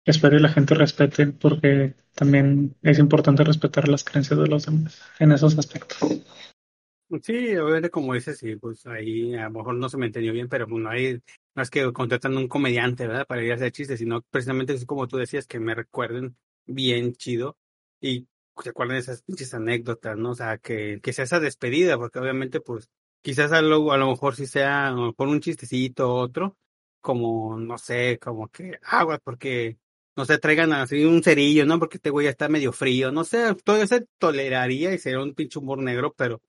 espero 0.06 0.38
que 0.38 0.44
la 0.44 0.50
gente 0.50 0.76
respete 0.76 1.28
porque 1.28 1.96
también 2.14 2.76
es 2.84 3.00
importante 3.00 3.44
respetar 3.44 3.88
las 3.88 4.04
creencias 4.04 4.40
de 4.40 4.48
los 4.48 4.66
demás 4.68 5.02
en 5.20 5.32
esos 5.32 5.58
aspectos. 5.58 6.00
Sí, 7.24 7.56
obviamente 7.56 7.90
como 7.90 8.14
dices, 8.16 8.38
sí, 8.38 8.58
pues 8.58 8.86
ahí 8.86 9.34
a 9.36 9.44
lo 9.46 9.52
mejor 9.52 9.76
no 9.76 9.88
se 9.88 9.96
me 9.98 10.08
entendió 10.08 10.34
bien, 10.34 10.50
pero 10.50 10.68
pues 10.68 10.82
no 10.84 10.90
hay, 10.90 11.22
no 11.56 11.64
es 11.64 11.70
que 11.70 11.94
contratan 11.94 12.36
un 12.36 12.50
comediante, 12.50 13.08
¿verdad? 13.08 13.26
Para 13.26 13.42
ir 13.44 13.52
a 13.54 13.56
hacer 13.56 13.72
chistes, 13.72 14.00
sino 14.00 14.22
precisamente 14.24 14.74
es 14.74 14.86
como 14.86 15.08
tú 15.08 15.16
decías, 15.16 15.48
que 15.48 15.58
me 15.62 15.74
recuerden 15.74 16.36
bien 16.66 17.14
chido 17.14 17.58
y 18.02 18.28
se 18.62 18.70
acuerden 18.72 18.98
esas 18.98 19.22
pinches 19.22 19.54
anécdotas, 19.54 20.18
¿no? 20.18 20.32
O 20.32 20.36
sea, 20.36 20.58
que, 20.58 21.00
que 21.02 21.14
sea 21.14 21.24
esa 21.24 21.40
despedida, 21.40 21.98
porque 21.98 22.20
obviamente, 22.20 22.60
pues, 22.60 22.90
quizás 23.22 23.54
a 23.54 23.62
lo, 23.62 23.90
a 23.94 23.98
lo 23.98 24.08
mejor 24.10 24.36
sí 24.36 24.46
sea, 24.46 24.88
a 24.88 24.92
lo 24.92 25.08
mejor 25.08 25.30
un 25.30 25.40
chistecito 25.40 26.14
otro, 26.14 26.58
como, 27.00 27.58
no 27.58 27.78
sé, 27.78 28.20
como 28.20 28.50
que 28.50 28.80
agua, 28.84 29.18
porque, 29.24 29.78
no 30.18 30.26
sé, 30.26 30.40
traigan 30.40 30.74
así 30.74 31.06
un 31.06 31.24
cerillo, 31.24 31.66
¿no? 31.66 31.80
Porque 31.80 31.98
este 31.98 32.10
güey 32.10 32.26
ya 32.26 32.32
está 32.32 32.50
medio 32.50 32.74
frío, 32.74 33.14
no 33.14 33.24
sé, 33.24 33.56
todo 33.64 33.86
se 33.88 34.06
toleraría 34.18 34.94
y 34.94 34.98
sería 34.98 35.22
un 35.22 35.34
pinche 35.34 35.58
humor 35.60 35.80
negro, 35.82 36.14
pero 36.18 36.42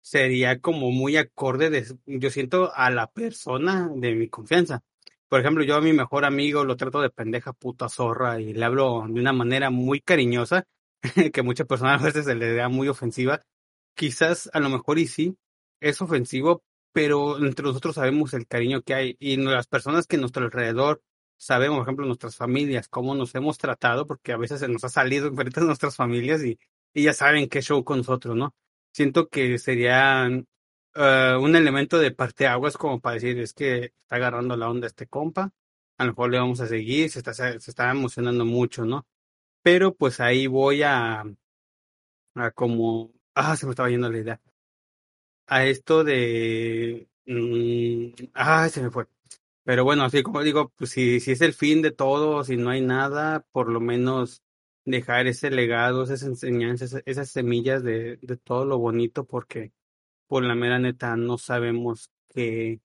sería 0.00 0.60
como 0.60 0.90
muy 0.90 1.16
acorde 1.16 1.70
de, 1.70 1.86
yo 2.06 2.30
siento, 2.30 2.72
a 2.74 2.90
la 2.90 3.06
persona 3.08 3.90
de 3.94 4.14
mi 4.14 4.28
confianza. 4.28 4.82
Por 5.28 5.40
ejemplo, 5.40 5.62
yo 5.64 5.76
a 5.76 5.80
mi 5.80 5.92
mejor 5.92 6.24
amigo 6.24 6.64
lo 6.64 6.76
trato 6.76 7.00
de 7.00 7.10
pendeja, 7.10 7.52
puta 7.52 7.88
zorra, 7.88 8.40
y 8.40 8.52
le 8.52 8.64
hablo 8.64 9.04
de 9.08 9.20
una 9.20 9.32
manera 9.32 9.70
muy 9.70 10.00
cariñosa, 10.00 10.64
que 11.32 11.42
muchas 11.42 11.66
personas 11.66 12.02
a 12.02 12.04
veces 12.04 12.24
se 12.24 12.34
le 12.34 12.54
da 12.54 12.68
muy 12.68 12.88
ofensiva. 12.88 13.40
Quizás 13.94 14.50
a 14.52 14.60
lo 14.60 14.70
mejor 14.70 14.98
y 14.98 15.06
sí, 15.06 15.36
es 15.80 16.02
ofensivo, 16.02 16.62
pero 16.92 17.38
entre 17.38 17.64
nosotros 17.64 17.94
sabemos 17.96 18.34
el 18.34 18.46
cariño 18.46 18.82
que 18.82 18.94
hay 18.94 19.16
y 19.20 19.36
las 19.36 19.66
personas 19.66 20.06
que 20.06 20.16
a 20.16 20.20
nuestro 20.20 20.44
alrededor 20.44 21.02
sabemos, 21.36 21.78
por 21.78 21.86
ejemplo, 21.86 22.06
nuestras 22.06 22.36
familias, 22.36 22.88
cómo 22.88 23.14
nos 23.14 23.34
hemos 23.34 23.56
tratado, 23.58 24.06
porque 24.06 24.32
a 24.32 24.36
veces 24.36 24.60
se 24.60 24.68
nos 24.68 24.84
ha 24.84 24.88
salido 24.88 25.28
enfrente 25.28 25.60
de 25.60 25.66
nuestras 25.66 25.96
familias 25.96 26.42
y, 26.44 26.58
y 26.92 27.04
ya 27.04 27.12
saben 27.14 27.48
qué 27.48 27.62
show 27.62 27.82
con 27.84 27.98
nosotros, 27.98 28.36
¿no? 28.36 28.54
Siento 28.92 29.28
que 29.28 29.58
sería 29.58 30.28
uh, 30.28 31.38
un 31.40 31.56
elemento 31.56 31.98
de 31.98 32.10
parteaguas 32.10 32.76
como 32.76 33.00
para 33.00 33.14
decir, 33.14 33.38
es 33.38 33.52
que 33.52 33.92
está 33.98 34.16
agarrando 34.16 34.56
la 34.56 34.68
onda 34.70 34.86
este 34.86 35.06
compa, 35.06 35.52
a 35.98 36.04
lo 36.04 36.12
mejor 36.12 36.30
le 36.30 36.38
vamos 36.38 36.60
a 36.60 36.66
seguir, 36.66 37.10
se 37.10 37.20
está, 37.20 37.34
se 37.34 37.56
está 37.56 37.90
emocionando 37.90 38.44
mucho, 38.44 38.84
¿no? 38.84 39.06
Pero 39.62 39.94
pues 39.94 40.20
ahí 40.20 40.46
voy 40.46 40.82
a, 40.82 41.24
a 42.34 42.50
como, 42.52 43.12
ah, 43.34 43.56
se 43.56 43.66
me 43.66 43.72
estaba 43.72 43.90
yendo 43.90 44.10
la 44.10 44.18
idea, 44.18 44.40
a 45.46 45.66
esto 45.66 46.04
de, 46.04 47.08
ah, 48.34 48.68
se 48.68 48.82
me 48.82 48.90
fue. 48.90 49.06
Pero 49.64 49.84
bueno, 49.84 50.04
así 50.04 50.22
como 50.22 50.42
digo, 50.42 50.70
pues 50.76 50.90
si, 50.90 51.20
si 51.20 51.32
es 51.32 51.40
el 51.42 51.54
fin 51.54 51.82
de 51.82 51.90
todo, 51.92 52.44
si 52.44 52.56
no 52.56 52.70
hay 52.70 52.80
nada, 52.80 53.44
por 53.52 53.68
lo 53.68 53.80
menos 53.80 54.42
dejar 54.90 55.26
ese 55.26 55.50
legado, 55.50 56.04
esas 56.04 56.22
enseñanzas, 56.22 57.02
esas 57.06 57.30
semillas 57.30 57.82
de, 57.82 58.18
de 58.22 58.36
todo 58.36 58.64
lo 58.64 58.78
bonito, 58.78 59.26
porque 59.26 59.72
por 60.26 60.44
la 60.44 60.54
mera 60.54 60.78
neta 60.78 61.16
no 61.16 61.38
sabemos 61.38 62.10
qué, 62.28 62.80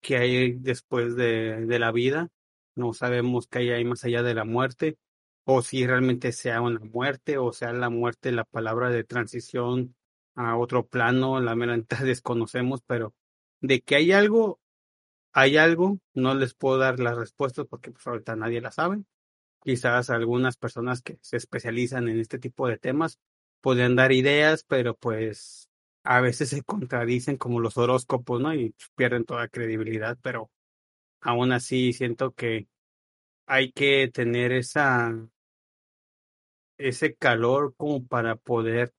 qué 0.00 0.16
hay 0.18 0.52
después 0.52 1.16
de, 1.16 1.66
de 1.66 1.78
la 1.78 1.92
vida, 1.92 2.30
no 2.76 2.92
sabemos 2.94 3.48
qué 3.48 3.60
hay 3.60 3.70
ahí 3.70 3.84
más 3.84 4.04
allá 4.04 4.22
de 4.22 4.34
la 4.34 4.44
muerte, 4.44 4.98
o 5.44 5.62
si 5.62 5.86
realmente 5.86 6.32
sea 6.32 6.60
una 6.62 6.80
muerte, 6.80 7.38
o 7.38 7.52
sea 7.52 7.72
la 7.72 7.90
muerte, 7.90 8.32
la 8.32 8.44
palabra 8.44 8.90
de 8.90 9.04
transición 9.04 9.94
a 10.34 10.56
otro 10.56 10.86
plano, 10.86 11.40
la 11.40 11.54
mera 11.54 11.76
neta 11.76 11.96
desconocemos, 12.04 12.82
pero 12.86 13.14
de 13.60 13.80
que 13.82 13.96
hay 13.96 14.12
algo, 14.12 14.60
hay 15.32 15.56
algo, 15.56 15.98
no 16.14 16.34
les 16.34 16.54
puedo 16.54 16.78
dar 16.78 17.00
las 17.00 17.16
respuestas 17.16 17.66
porque 17.66 17.90
pues 17.92 18.06
ahorita 18.06 18.36
nadie 18.36 18.60
la 18.60 18.72
sabe, 18.72 19.04
quizás 19.64 20.10
algunas 20.10 20.56
personas 20.56 21.02
que 21.02 21.18
se 21.22 21.38
especializan 21.38 22.08
en 22.08 22.20
este 22.20 22.38
tipo 22.38 22.68
de 22.68 22.78
temas 22.78 23.18
pueden 23.60 23.96
dar 23.96 24.12
ideas, 24.12 24.64
pero 24.68 24.94
pues 24.94 25.70
a 26.04 26.20
veces 26.20 26.50
se 26.50 26.62
contradicen 26.62 27.38
como 27.38 27.60
los 27.60 27.78
horóscopos, 27.78 28.40
¿no? 28.40 28.54
Y 28.54 28.74
pierden 28.94 29.24
toda 29.24 29.48
credibilidad, 29.48 30.18
pero 30.22 30.50
aún 31.20 31.52
así 31.52 31.92
siento 31.94 32.32
que 32.32 32.68
hay 33.46 33.72
que 33.72 34.10
tener 34.12 34.52
esa 34.52 35.14
ese 36.78 37.14
calor 37.14 37.74
como 37.76 38.06
para 38.06 38.36
poder 38.36 38.92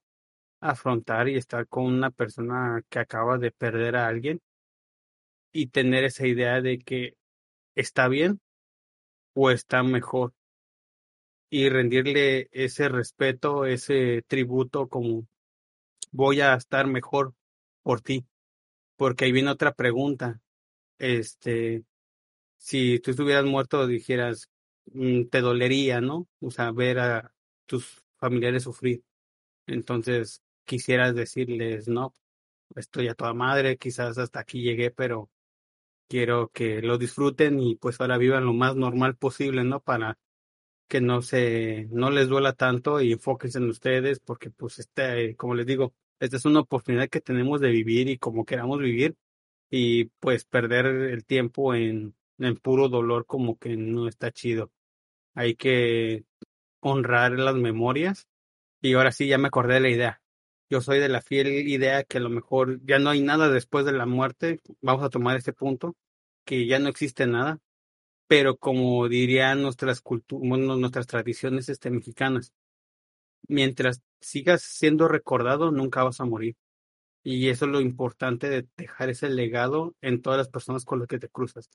afrontar 0.62 1.30
y 1.30 1.36
estar 1.38 1.68
con 1.68 1.86
una 1.86 2.10
persona 2.12 2.82
que 2.90 3.00
acaba 3.00 3.38
de 3.38 3.52
perder 3.52 3.96
a 3.98 4.08
alguien 4.08 4.42
y 5.52 5.68
tener 5.68 6.04
esa 6.04 6.26
idea 6.28 6.62
de 6.62 6.80
que 6.80 7.16
está 7.76 8.08
bien 8.08 8.40
o 9.34 9.52
está 9.52 9.84
mejor 9.84 10.34
y 11.50 11.70
rendirle 11.70 12.50
ese 12.52 12.90
respeto, 12.90 13.66
ese 13.66 14.24
tributo 14.28 14.88
como 14.88 15.28
voy 16.12 16.42
a 16.42 16.56
estar 16.56 16.88
mejor 16.88 17.34
por 17.84 18.02
ti. 18.02 18.26
Porque 18.98 19.26
ahí 19.26 19.32
viene 19.32 19.52
otra 19.52 19.74
pregunta. 19.74 20.42
Este, 21.00 21.84
si 22.58 23.00
tú 23.00 23.12
estuvieras 23.12 23.46
muerto, 23.46 23.88
dijeras, 23.88 24.50
mm, 24.94 25.26
te 25.26 25.42
dolería, 25.42 26.02
¿no? 26.02 26.28
O 26.42 26.52
sea, 26.52 26.72
ver 26.72 27.00
a 27.00 27.34
tus 27.66 28.04
familiares 28.18 28.64
sufrir. 28.64 29.04
Entonces, 29.68 30.42
quisieras 30.66 31.16
decirles, 31.16 31.88
no, 31.88 32.14
estoy 32.76 33.08
a 33.10 33.16
toda 33.16 33.34
madre, 33.34 33.78
quizás 33.78 34.18
hasta 34.18 34.40
aquí 34.42 34.62
llegué, 34.62 34.92
pero 34.92 35.30
quiero 36.08 36.50
que 36.50 36.82
lo 36.82 36.98
disfruten 36.98 37.60
y 37.60 37.76
pues 37.76 38.00
ahora 38.02 38.18
vivan 38.18 38.46
lo 38.46 38.54
más 38.54 38.76
normal 38.76 39.16
posible, 39.18 39.64
¿no? 39.64 39.82
Para 39.82 40.18
que 40.88 41.02
no 41.02 41.22
se, 41.22 41.88
no 41.92 42.10
les 42.12 42.28
duela 42.28 42.54
tanto 42.54 43.02
y 43.02 43.14
enfóquense 43.14 43.58
en 43.58 43.70
ustedes 43.70 44.20
porque 44.20 44.52
pues 44.52 44.80
este, 44.80 45.36
como 45.36 45.56
les 45.56 45.66
digo, 45.66 45.94
esta 46.20 46.38
es 46.38 46.46
una 46.46 46.62
oportunidad 46.62 47.10
que 47.10 47.22
tenemos 47.22 47.62
de 47.62 47.70
vivir 47.72 48.10
y 48.10 48.18
como 48.18 48.46
queramos 48.46 48.80
vivir 48.80 49.16
y 49.70 50.06
pues 50.20 50.46
perder 50.46 50.86
el 50.86 51.26
tiempo 51.26 51.74
en, 51.76 52.16
en 52.40 52.56
puro 52.58 52.90
dolor 52.90 53.26
como 53.26 53.58
que 53.58 53.76
no 53.78 54.08
está 54.08 54.32
chido. 54.32 54.72
Hay 55.34 55.56
que 55.56 56.26
honrar 56.82 57.34
las 57.34 57.56
memorias 57.56 58.28
y 58.82 58.94
ahora 58.94 59.12
sí 59.12 59.28
ya 59.28 59.38
me 59.38 59.48
acordé 59.48 59.76
de 59.76 59.80
la 59.82 59.90
idea. 59.90 60.22
Yo 60.70 60.82
soy 60.82 61.00
de 61.00 61.10
la 61.10 61.22
fiel 61.22 61.48
idea 61.48 62.04
que 62.04 62.18
a 62.18 62.22
lo 62.22 62.30
mejor 62.30 62.80
ya 62.86 63.00
no 63.00 63.10
hay 63.12 63.22
nada 63.22 63.50
después 63.50 63.86
de 63.86 63.92
la 63.92 64.06
muerte. 64.06 64.62
Vamos 64.82 65.04
a 65.04 65.10
tomar 65.10 65.38
este 65.38 65.54
punto, 65.54 65.96
que 66.46 66.66
ya 66.68 66.80
no 66.80 66.90
existe 66.90 67.28
nada 67.28 67.60
pero 68.28 68.58
como 68.58 69.08
dirían 69.08 69.62
nuestras 69.62 70.02
culturas, 70.02 70.60
nuestras 70.80 71.08
tradiciones 71.08 71.70
este, 71.70 71.92
mexicanas, 71.92 72.54
mientras 73.48 74.02
sigas 74.22 74.64
siendo 74.64 75.08
recordado, 75.08 75.72
nunca 75.72 76.04
vas 76.04 76.20
a 76.22 76.26
morir. 76.26 76.56
Y 77.24 77.50
eso 77.50 77.66
es 77.66 77.72
lo 77.72 77.82
importante 77.82 78.50
de 78.50 78.68
dejar 78.78 79.10
ese 79.10 79.30
legado 79.30 79.96
en 80.02 80.22
todas 80.22 80.38
las 80.38 80.50
personas 80.50 80.86
con 80.86 81.00
las 81.00 81.08
que 81.08 81.20
te 81.20 81.30
cruzas. 81.30 81.70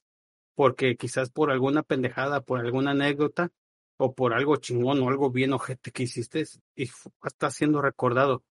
porque 0.55 0.96
quizás 0.96 1.30
por 1.30 1.51
alguna 1.51 1.82
pendejada, 1.82 2.42
por 2.42 2.61
alguna 2.61 2.90
anécdota, 2.92 3.51
o 3.96 4.14
por 4.14 4.34
algo 4.34 4.57
chingón 4.57 5.03
o 5.03 5.09
algo 5.09 5.30
bien 5.30 5.53
ojete 5.53 5.90
que 5.92 6.05
hiciste, 6.05 6.44
y 6.76 6.90
está 7.24 7.51
siendo 7.51 7.82
recordado. 7.82 8.44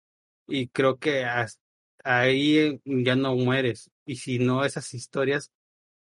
Y 0.47 0.69
creo 0.69 0.97
que 0.97 1.25
ahí 2.03 2.81
ya 2.85 3.15
no 3.15 3.35
mueres. 3.35 3.91
Y 4.05 4.17
si 4.17 4.39
no, 4.39 4.65
esas 4.65 4.93
historias 4.93 5.51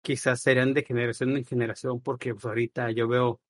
quizás 0.06 0.41
serán 0.41 0.74
de 0.76 0.84
generación 0.84 1.36
en 1.36 1.45
generación, 1.45 1.99
porque 2.01 2.34
pues, 2.36 2.45
ahorita 2.45 2.91
yo 2.91 3.08
veo, 3.08 3.41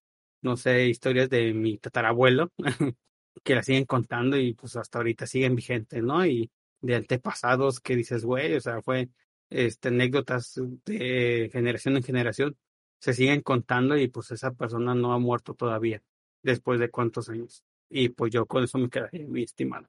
no 0.42 0.56
sé, 0.58 0.88
historias 0.88 1.30
de 1.30 1.54
mi 1.54 1.78
tatarabuelo 1.78 2.52
que 3.44 3.56
la 3.56 3.64
siguen 3.64 3.86
contando 3.86 4.38
y 4.38 4.54
pues 4.54 4.78
hasta 4.78 5.00
ahorita 5.00 5.28
siguen 5.28 5.56
vigentes, 5.56 6.02
¿no? 6.02 6.26
Y 6.26 6.50
de 6.82 6.96
antepasados 6.96 7.82
que 7.82 7.96
dices, 7.98 8.24
güey, 8.26 8.56
o 8.56 8.62
sea, 8.62 8.82
fue 8.82 9.10
este, 9.50 9.90
anécdotas 9.90 10.60
de 10.86 11.50
generación 11.52 11.98
en 11.98 12.04
generación, 12.04 12.58
se 13.00 13.14
siguen 13.14 13.42
contando 13.42 13.98
y 13.98 14.08
pues 14.08 14.32
esa 14.32 14.52
persona 14.54 14.96
no 14.96 15.14
ha 15.14 15.20
muerto 15.20 15.56
todavía, 15.56 16.02
después 16.42 16.80
de 16.80 16.90
cuántos 16.90 17.30
años. 17.30 17.64
Y 17.90 18.10
pues 18.10 18.32
yo 18.34 18.46
con 18.46 18.64
eso 18.64 18.78
me 18.78 18.90
quedaría 18.90 19.28
muy 19.28 19.44
estimado. 19.44 19.88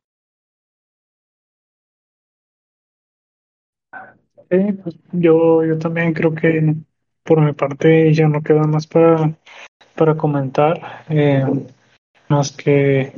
Sí, 4.50 4.72
pues 4.82 4.96
yo, 5.12 5.64
yo 5.64 5.78
también 5.78 6.12
creo 6.12 6.34
que 6.34 6.74
por 7.24 7.40
mi 7.40 7.52
parte 7.52 8.12
ya 8.14 8.28
no 8.28 8.42
queda 8.42 8.62
más 8.66 8.86
para, 8.86 9.36
para 9.96 10.16
comentar, 10.16 11.04
eh, 11.10 11.44
más 12.28 12.52
que 12.52 13.12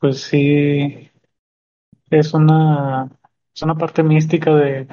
pues 0.00 0.22
sí 0.22 1.10
es 2.10 2.34
una, 2.34 3.08
es 3.54 3.62
una 3.62 3.74
parte 3.76 4.02
mística 4.02 4.54
de, 4.54 4.86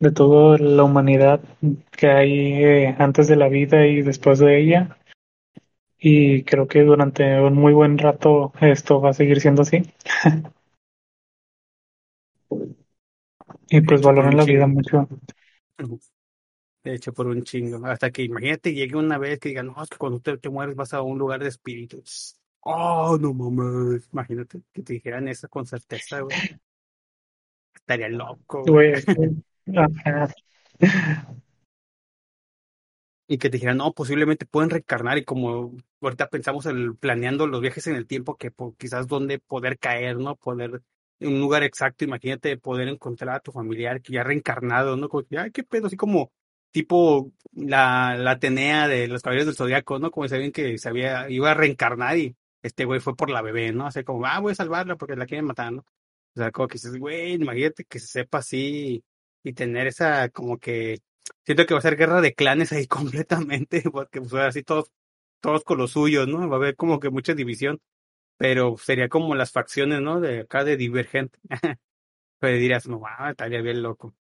de 0.00 0.10
toda 0.12 0.58
la 0.58 0.84
humanidad 0.84 1.40
que 1.92 2.08
hay 2.08 2.32
eh, 2.64 2.96
antes 2.98 3.28
de 3.28 3.36
la 3.36 3.48
vida 3.48 3.86
y 3.86 4.02
después 4.02 4.38
de 4.38 4.60
ella. 4.60 4.98
Y 5.98 6.44
creo 6.44 6.68
que 6.68 6.82
durante 6.84 7.40
un 7.40 7.54
muy 7.54 7.72
buen 7.72 7.98
rato 7.98 8.52
esto 8.60 9.00
va 9.00 9.10
a 9.10 9.14
seguir 9.14 9.40
siendo 9.40 9.62
así. 9.62 9.82
y 13.68 13.80
pues 13.80 14.02
valoran 14.02 14.36
la 14.36 14.44
vida 14.44 14.66
mucho. 14.66 15.08
De 16.84 16.94
hecho, 16.94 17.12
por 17.12 17.26
un 17.26 17.42
chingo. 17.42 17.84
Hasta 17.86 18.10
que 18.10 18.22
imagínate, 18.22 18.74
llegue 18.74 18.96
una 18.96 19.16
vez 19.18 19.38
que 19.38 19.48
digan, 19.48 19.66
no, 19.68 19.82
es 19.82 19.88
que 19.88 19.96
cuando 19.96 20.20
te, 20.20 20.36
te 20.36 20.50
mueres 20.50 20.76
vas 20.76 20.92
a 20.92 21.00
un 21.02 21.18
lugar 21.18 21.42
de 21.42 21.48
espíritus. 21.48 22.38
Oh, 22.60 23.16
no 23.18 23.32
mames. 23.32 24.08
Imagínate 24.12 24.60
que 24.72 24.82
te 24.82 24.92
dijeran 24.94 25.28
eso 25.28 25.48
con 25.48 25.66
certeza, 25.66 26.20
güey. 26.20 26.36
Estaría 27.74 28.08
loco. 28.08 28.64
Güey. 28.64 28.94
y 33.26 33.38
que 33.38 33.48
te 33.48 33.56
dijeran, 33.56 33.78
no, 33.78 33.92
posiblemente 33.92 34.46
pueden 34.46 34.70
reencarnar 34.70 35.18
y 35.18 35.24
como 35.24 35.74
ahorita 36.00 36.28
pensamos 36.28 36.66
en 36.66 36.96
planeando 36.96 37.46
los 37.46 37.60
viajes 37.60 37.86
en 37.86 37.96
el 37.96 38.06
tiempo, 38.06 38.36
que 38.36 38.52
quizás 38.78 39.06
donde 39.06 39.38
poder 39.38 39.78
caer, 39.78 40.18
¿no? 40.18 40.36
Poder 40.36 40.82
un 41.20 41.40
lugar 41.40 41.62
exacto, 41.62 42.04
imagínate 42.04 42.56
poder 42.58 42.88
encontrar 42.88 43.36
a 43.36 43.40
tu 43.40 43.52
familiar 43.52 44.02
que 44.02 44.12
ya 44.14 44.24
reencarnado, 44.24 44.96
¿no? 44.96 45.08
Como, 45.08 45.24
ay, 45.38 45.50
qué 45.52 45.64
pedo, 45.64 45.86
así 45.86 45.96
como 45.96 46.32
tipo 46.70 47.32
la, 47.52 48.16
la 48.18 48.32
Atenea 48.32 48.88
de 48.88 49.06
los 49.08 49.22
caballeros 49.22 49.46
del 49.46 49.56
Zodiaco, 49.56 49.98
¿no? 49.98 50.10
Como 50.10 50.28
sabían 50.28 50.52
que 50.52 50.76
se 50.78 50.88
había, 50.88 51.30
iba 51.30 51.50
a 51.52 51.54
reencarnar 51.54 52.18
y 52.18 52.36
este 52.62 52.84
güey 52.84 53.00
fue 53.00 53.16
por 53.16 53.30
la 53.30 53.42
bebé, 53.42 53.72
¿no? 53.72 53.86
Así 53.86 54.02
como, 54.04 54.26
ah, 54.26 54.40
voy 54.40 54.52
a 54.52 54.54
salvarla 54.56 54.96
porque 54.96 55.16
la 55.16 55.26
quieren 55.26 55.46
matar, 55.46 55.72
¿no? 55.72 55.82
O 55.82 56.40
sea, 56.40 56.50
como 56.50 56.66
que 56.68 56.74
dices, 56.74 56.98
güey, 56.98 57.34
imagínate 57.34 57.84
que 57.84 58.00
se 58.00 58.08
sepa 58.08 58.38
así 58.38 59.04
y 59.44 59.52
tener 59.52 59.86
esa, 59.86 60.28
como 60.30 60.58
que, 60.58 60.98
siento 61.44 61.66
que 61.66 61.74
va 61.74 61.78
a 61.78 61.82
ser 61.82 61.96
guerra 61.96 62.20
de 62.20 62.34
clanes 62.34 62.72
ahí 62.72 62.86
completamente, 62.88 63.82
porque 63.92 64.20
pues 64.20 64.34
así 64.34 64.62
todos, 64.62 64.90
todos 65.40 65.62
con 65.64 65.78
los 65.78 65.92
suyos, 65.92 66.26
¿no? 66.26 66.48
Va 66.48 66.56
a 66.56 66.58
haber 66.58 66.76
como 66.76 66.98
que 67.00 67.10
mucha 67.10 67.34
división, 67.34 67.80
pero 68.36 68.76
sería 68.76 69.08
como 69.08 69.34
las 69.34 69.52
facciones, 69.52 70.00
¿no? 70.00 70.20
De 70.20 70.40
acá 70.40 70.64
de 70.64 70.76
Divergente. 70.76 71.38
pero 72.38 72.56
dirías, 72.56 72.86
no, 72.88 73.02
ah, 73.06 73.30
estaría 73.30 73.62
bien 73.62 73.82
loco. 73.82 74.14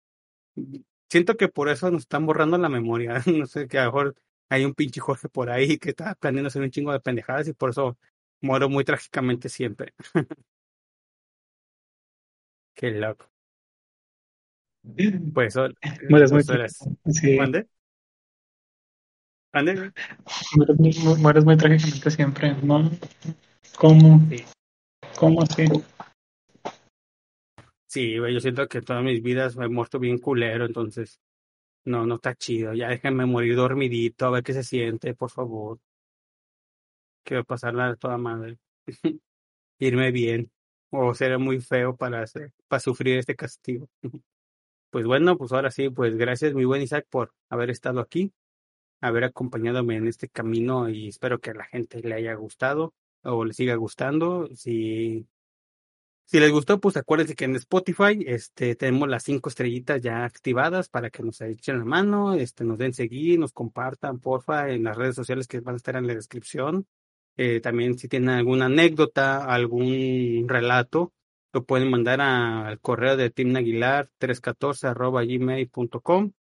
Siento 1.11 1.37
que 1.37 1.49
por 1.49 1.69
eso 1.69 1.91
nos 1.91 2.03
están 2.03 2.27
borrando 2.27 2.57
la 2.59 2.69
memoria, 2.69 3.23
no 3.27 3.47
sé, 3.47 3.69
que 3.69 3.79
a 3.79 3.85
lo 3.85 3.93
mejor 3.93 4.15
hay 4.49 4.65
un 4.65 4.75
pinche 4.75 5.01
Jorge 5.01 5.29
por 5.29 5.51
ahí 5.51 5.79
que 5.79 5.91
está 5.91 6.15
planeando 6.15 6.49
hacer 6.49 6.63
un 6.63 6.71
chingo 6.71 6.93
de 6.93 7.01
pendejadas 7.01 7.49
y 7.49 7.53
por 7.55 7.71
eso 7.71 7.99
muero 8.41 8.69
muy 8.69 8.85
trágicamente 8.85 9.49
siempre. 9.49 9.95
Qué 12.75 12.91
loco. 12.91 13.31
Pues, 15.33 15.57
mueres 16.09 16.33
muy, 16.33 16.43
sí. 17.13 17.37
¿Mande? 17.37 17.69
¿Mande? 19.53 19.93
Mueres, 21.19 21.45
muy 21.45 21.57
trágicamente 21.57 22.11
siempre, 22.11 22.55
¿no? 22.63 22.91
¿Cómo? 23.79 24.21
¿Cómo 25.19 25.43
así? 25.43 25.65
Sí, 27.87 28.19
güey, 28.19 28.33
yo 28.35 28.41
siento 28.41 28.67
que 28.69 28.81
todas 28.81 29.05
mis 29.05 29.23
vidas 29.23 29.57
me 29.57 29.67
he 29.67 29.69
muerto 29.69 29.99
bien 29.99 30.19
culero, 30.19 30.65
entonces 30.65 31.21
no, 31.85 32.07
no 32.07 32.17
está 32.17 32.35
chido. 32.35 32.75
Ya 32.75 32.89
déjenme 32.89 33.27
morir 33.27 33.57
dormidito, 33.57 34.27
a 34.27 34.31
ver 34.31 34.43
qué 34.43 34.53
se 34.53 34.63
siente, 34.65 35.15
por 35.15 35.31
favor. 35.31 35.79
Quiero 37.25 37.45
pasarla 37.45 37.89
de 37.91 37.97
toda 37.97 38.17
madre. 38.19 38.59
Irme 39.79 40.11
bien. 40.13 40.51
O 40.91 41.15
será 41.15 41.39
muy 41.39 41.61
feo 41.61 41.97
para, 41.97 42.23
hacer, 42.23 42.53
para 42.69 42.81
sufrir 42.81 43.19
este 43.19 43.37
castigo. 43.37 43.89
Pues 44.91 45.07
bueno, 45.07 45.39
pues 45.39 45.53
ahora 45.53 45.71
sí, 45.71 45.89
pues 45.89 46.19
gracias 46.19 46.53
mi 46.53 46.67
buen 46.67 46.83
Isaac 46.83 47.07
por 47.09 47.33
haber 47.49 47.71
estado 47.71 47.99
aquí, 47.99 48.31
haber 49.01 49.25
acompañadome 49.25 49.97
en 49.97 50.07
este 50.07 50.29
camino 50.29 50.91
y 50.91 51.09
espero 51.09 51.41
que 51.41 51.49
a 51.53 51.55
la 51.55 51.65
gente 51.65 52.03
le 52.03 52.15
haya 52.15 52.35
gustado 52.35 52.93
o 53.25 53.45
le 53.45 53.53
siga 53.55 53.75
gustando. 53.77 54.49
Si, 54.55 55.27
si 56.25 56.41
les 56.41 56.51
gustó, 56.51 56.81
pues 56.81 56.97
acuérdense 56.97 57.35
que 57.35 57.45
en 57.45 57.57
Spotify 57.57 58.25
este, 58.27 58.75
tenemos 58.75 59.09
las 59.09 59.23
cinco 59.25 59.49
estrellitas 59.49 60.01
ya 60.03 60.25
activadas 60.25 60.89
para 60.89 61.11
que 61.11 61.23
nos 61.23 61.41
echen 61.41 61.79
la 61.79 61.85
mano, 61.85 62.35
este, 62.35 62.65
nos 62.65 62.79
den 62.79 62.95
seguir, 62.95 63.39
nos 63.39 63.53
compartan, 63.53 64.21
porfa, 64.21 64.71
en 64.71 64.85
las 64.85 64.97
redes 64.97 65.15
sociales 65.17 65.47
que 65.47 65.61
van 65.61 65.75
a 65.75 65.77
estar 65.77 65.97
en 65.97 66.07
la 66.07 66.15
descripción. 66.15 66.87
Eh, 67.37 67.61
también 67.61 67.99
si 67.99 68.09
tienen 68.09 68.31
alguna 68.31 68.67
anécdota, 68.67 69.45
algún 69.45 70.47
relato, 70.49 71.13
lo 71.53 71.65
pueden 71.65 71.91
mandar 71.91 72.21
al 72.21 72.81
correo 72.81 73.17
de 73.17 73.31
Tim 73.31 73.55
Aguilar 73.57 74.11
314 74.19 74.87
arroba 74.87 75.25
gmail.com 75.25 76.33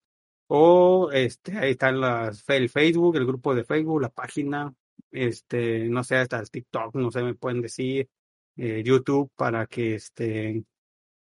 o 0.46 1.10
este 1.12 1.58
ahí 1.58 1.72
están 1.72 2.00
las 2.00 2.48
el 2.48 2.68
Facebook, 2.68 3.16
el 3.16 3.26
grupo 3.26 3.54
de 3.54 3.64
Facebook, 3.64 4.00
la 4.02 4.08
página, 4.08 4.74
este, 5.10 5.88
no 5.88 6.04
sé, 6.04 6.16
hasta 6.16 6.38
el 6.40 6.50
TikTok, 6.50 6.94
no 6.96 7.10
sé, 7.10 7.22
me 7.22 7.34
pueden 7.34 7.62
decir, 7.62 8.08
eh, 8.56 8.82
YouTube 8.84 9.30
para 9.36 9.66
que 9.66 9.94
este 9.94 10.64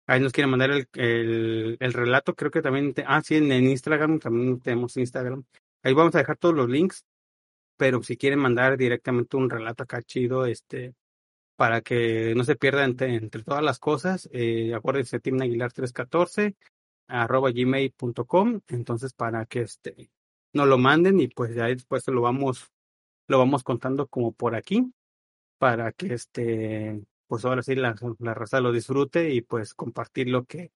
ahí 0.08 0.20
nos 0.20 0.34
quieren 0.34 0.52
mandar 0.52 0.72
el, 0.72 0.88
el, 0.94 1.78
el 1.80 1.94
relato, 1.94 2.36
creo 2.36 2.52
que 2.52 2.62
también, 2.62 2.94
ah, 3.08 3.22
sí, 3.24 3.36
en, 3.36 3.52
Instagram, 3.52 4.20
también 4.20 4.60
tenemos 4.60 4.98
Instagram. 4.98 5.44
Ahí 5.84 5.94
vamos 5.94 6.16
a 6.16 6.20
dejar 6.20 6.38
todos 6.38 6.56
los 6.56 6.70
links 6.70 7.06
pero 7.78 8.04
si 8.04 8.18
quieren 8.18 8.40
mandar 8.40 8.78
directamente 8.78 9.38
un 9.38 9.50
relato 9.50 9.84
acá 9.84 10.02
chido, 10.02 10.46
este, 10.46 10.94
para 11.56 11.82
que 11.82 12.34
no 12.36 12.44
se 12.44 12.56
pierda 12.56 12.86
entre, 12.86 13.16
entre 13.16 13.44
todas 13.44 13.64
las 13.64 13.80
cosas, 13.80 14.30
eh, 14.32 14.74
acuérdense, 14.74 15.20
Tim 15.20 15.42
Aguilar 15.42 15.74
314 15.74 16.56
arroba 17.08 17.52
gmail.com, 17.52 18.62
entonces 18.70 19.14
para 19.14 19.46
que 19.46 19.62
este 19.62 20.10
nos 20.54 20.68
lo 20.68 20.78
manden 20.78 21.20
y 21.20 21.28
pues 21.28 21.54
ya 21.56 21.66
después 21.66 22.08
lo 22.08 22.22
vamos, 22.22 22.72
lo 23.28 23.38
vamos 23.40 23.64
contando 23.64 24.08
como 24.08 24.32
por 24.32 24.56
aquí, 24.56 24.92
para 25.58 25.92
que 25.92 26.14
este, 26.14 27.02
pues 27.28 27.46
ahora 27.46 27.64
sí 27.64 27.76
la, 27.76 27.96
la 28.20 28.34
raza 28.34 28.60
lo 28.60 28.72
disfrute 28.72 29.32
y 29.34 29.42
pues 29.42 29.74
compartir 29.74 30.30
lo 30.30 30.46
que 30.46 30.72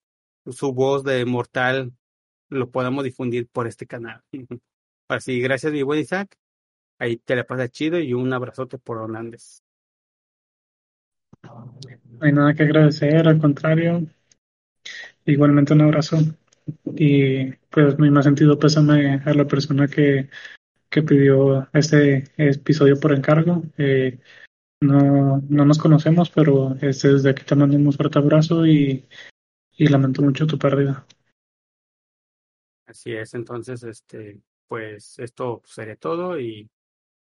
su 0.45 0.74
voz 0.74 1.04
de 1.04 1.26
mortal 1.26 1.93
lo 2.50 2.70
podamos 2.72 3.04
difundir 3.04 3.48
por 3.48 3.68
este 3.68 3.88
canal. 3.88 4.24
Así, 5.10 5.39
gracias 5.39 5.72
mi 5.74 5.84
buen 5.84 6.00
Isaac 6.00 6.38
Ahí 7.00 7.18
te 7.18 7.36
la 7.36 7.45
pasa 7.45 7.70
chido 7.70 8.00
y 8.00 8.14
un 8.14 8.34
abrazote 8.34 8.80
por 8.80 9.02
Hernández. 9.02 9.62
No 11.43 11.80
hay 12.22 12.32
nada 12.32 12.54
que 12.56 12.64
agradecer, 12.64 13.28
al 13.28 13.39
contrario. 13.39 14.08
Igualmente 15.26 15.74
un 15.74 15.82
abrazo. 15.82 16.18
Y 16.95 17.52
pues 17.70 18.00
mi 18.00 18.10
más 18.10 18.26
sentido 18.26 18.58
pésame 18.58 19.22
a 19.24 19.34
la 19.34 19.45
persona 19.45 19.88
que, 19.88 20.30
que 20.89 21.03
pidió 21.03 21.69
este 21.73 22.31
episodio 22.38 22.99
por 22.99 23.13
encargo. 23.13 23.63
Eh, 23.77 24.19
no, 24.81 25.41
no 25.49 25.65
nos 25.65 25.79
conocemos, 25.79 26.29
pero 26.29 26.75
este, 26.81 27.13
desde 27.13 27.31
aquí 27.31 27.43
te 27.43 27.55
mando 27.55 27.77
un 27.77 27.93
fuerte 27.93 28.19
abrazo 28.19 28.65
y, 28.65 29.07
y 29.71 29.88
lamento 29.88 30.21
mucho 30.21 30.45
tu 30.47 30.57
pérdida. 30.57 31.05
Así 32.85 33.13
es, 33.13 33.33
entonces, 33.33 33.83
este, 33.83 34.39
pues 34.67 35.19
esto 35.19 35.61
sería 35.65 35.95
todo 35.95 36.39
y 36.39 36.69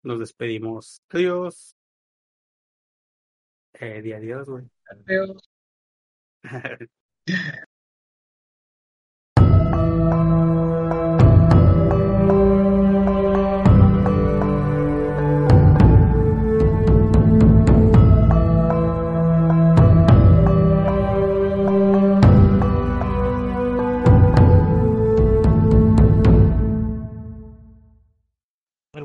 nos 0.03 0.21
despedimos. 0.21 1.03
Adiós. 1.09 1.75
Eh, 3.75 4.03
di 4.03 4.13
adiós, 4.13 4.49
güey. 4.49 4.65
Adiós. 5.07 5.37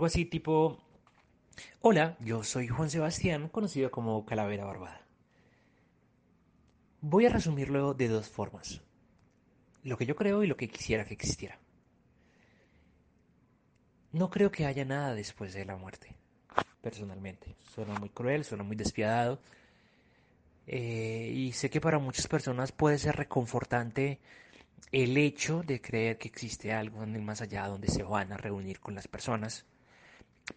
así 0.05 0.25
tipo, 0.25 0.79
hola, 1.81 2.17
yo 2.19 2.43
soy 2.43 2.67
Juan 2.67 2.89
Sebastián, 2.89 3.49
conocido 3.49 3.91
como 3.91 4.25
Calavera 4.25 4.65
Barbada. 4.65 5.01
Voy 7.01 7.25
a 7.25 7.29
resumirlo 7.29 7.93
de 7.93 8.07
dos 8.07 8.29
formas, 8.29 8.81
lo 9.83 9.97
que 9.97 10.05
yo 10.05 10.15
creo 10.15 10.43
y 10.43 10.47
lo 10.47 10.57
que 10.57 10.69
quisiera 10.69 11.05
que 11.05 11.13
existiera. 11.13 11.59
No 14.11 14.29
creo 14.29 14.49
que 14.49 14.65
haya 14.65 14.85
nada 14.85 15.13
después 15.13 15.53
de 15.53 15.65
la 15.65 15.75
muerte, 15.75 16.15
personalmente. 16.81 17.55
Suena 17.73 17.99
muy 17.99 18.09
cruel, 18.09 18.45
suena 18.45 18.63
muy 18.63 18.75
despiadado. 18.75 19.41
Eh, 20.67 21.31
y 21.35 21.51
sé 21.51 21.69
que 21.69 21.81
para 21.81 21.99
muchas 21.99 22.27
personas 22.27 22.71
puede 22.71 22.97
ser 22.97 23.15
reconfortante 23.17 24.19
el 24.91 25.17
hecho 25.17 25.63
de 25.63 25.81
creer 25.81 26.17
que 26.17 26.27
existe 26.27 26.71
algo 26.71 27.03
en 27.03 27.15
el 27.15 27.21
más 27.21 27.41
allá 27.41 27.67
donde 27.67 27.89
se 27.89 28.03
van 28.03 28.31
a 28.31 28.37
reunir 28.37 28.79
con 28.79 28.95
las 28.95 29.07
personas. 29.07 29.65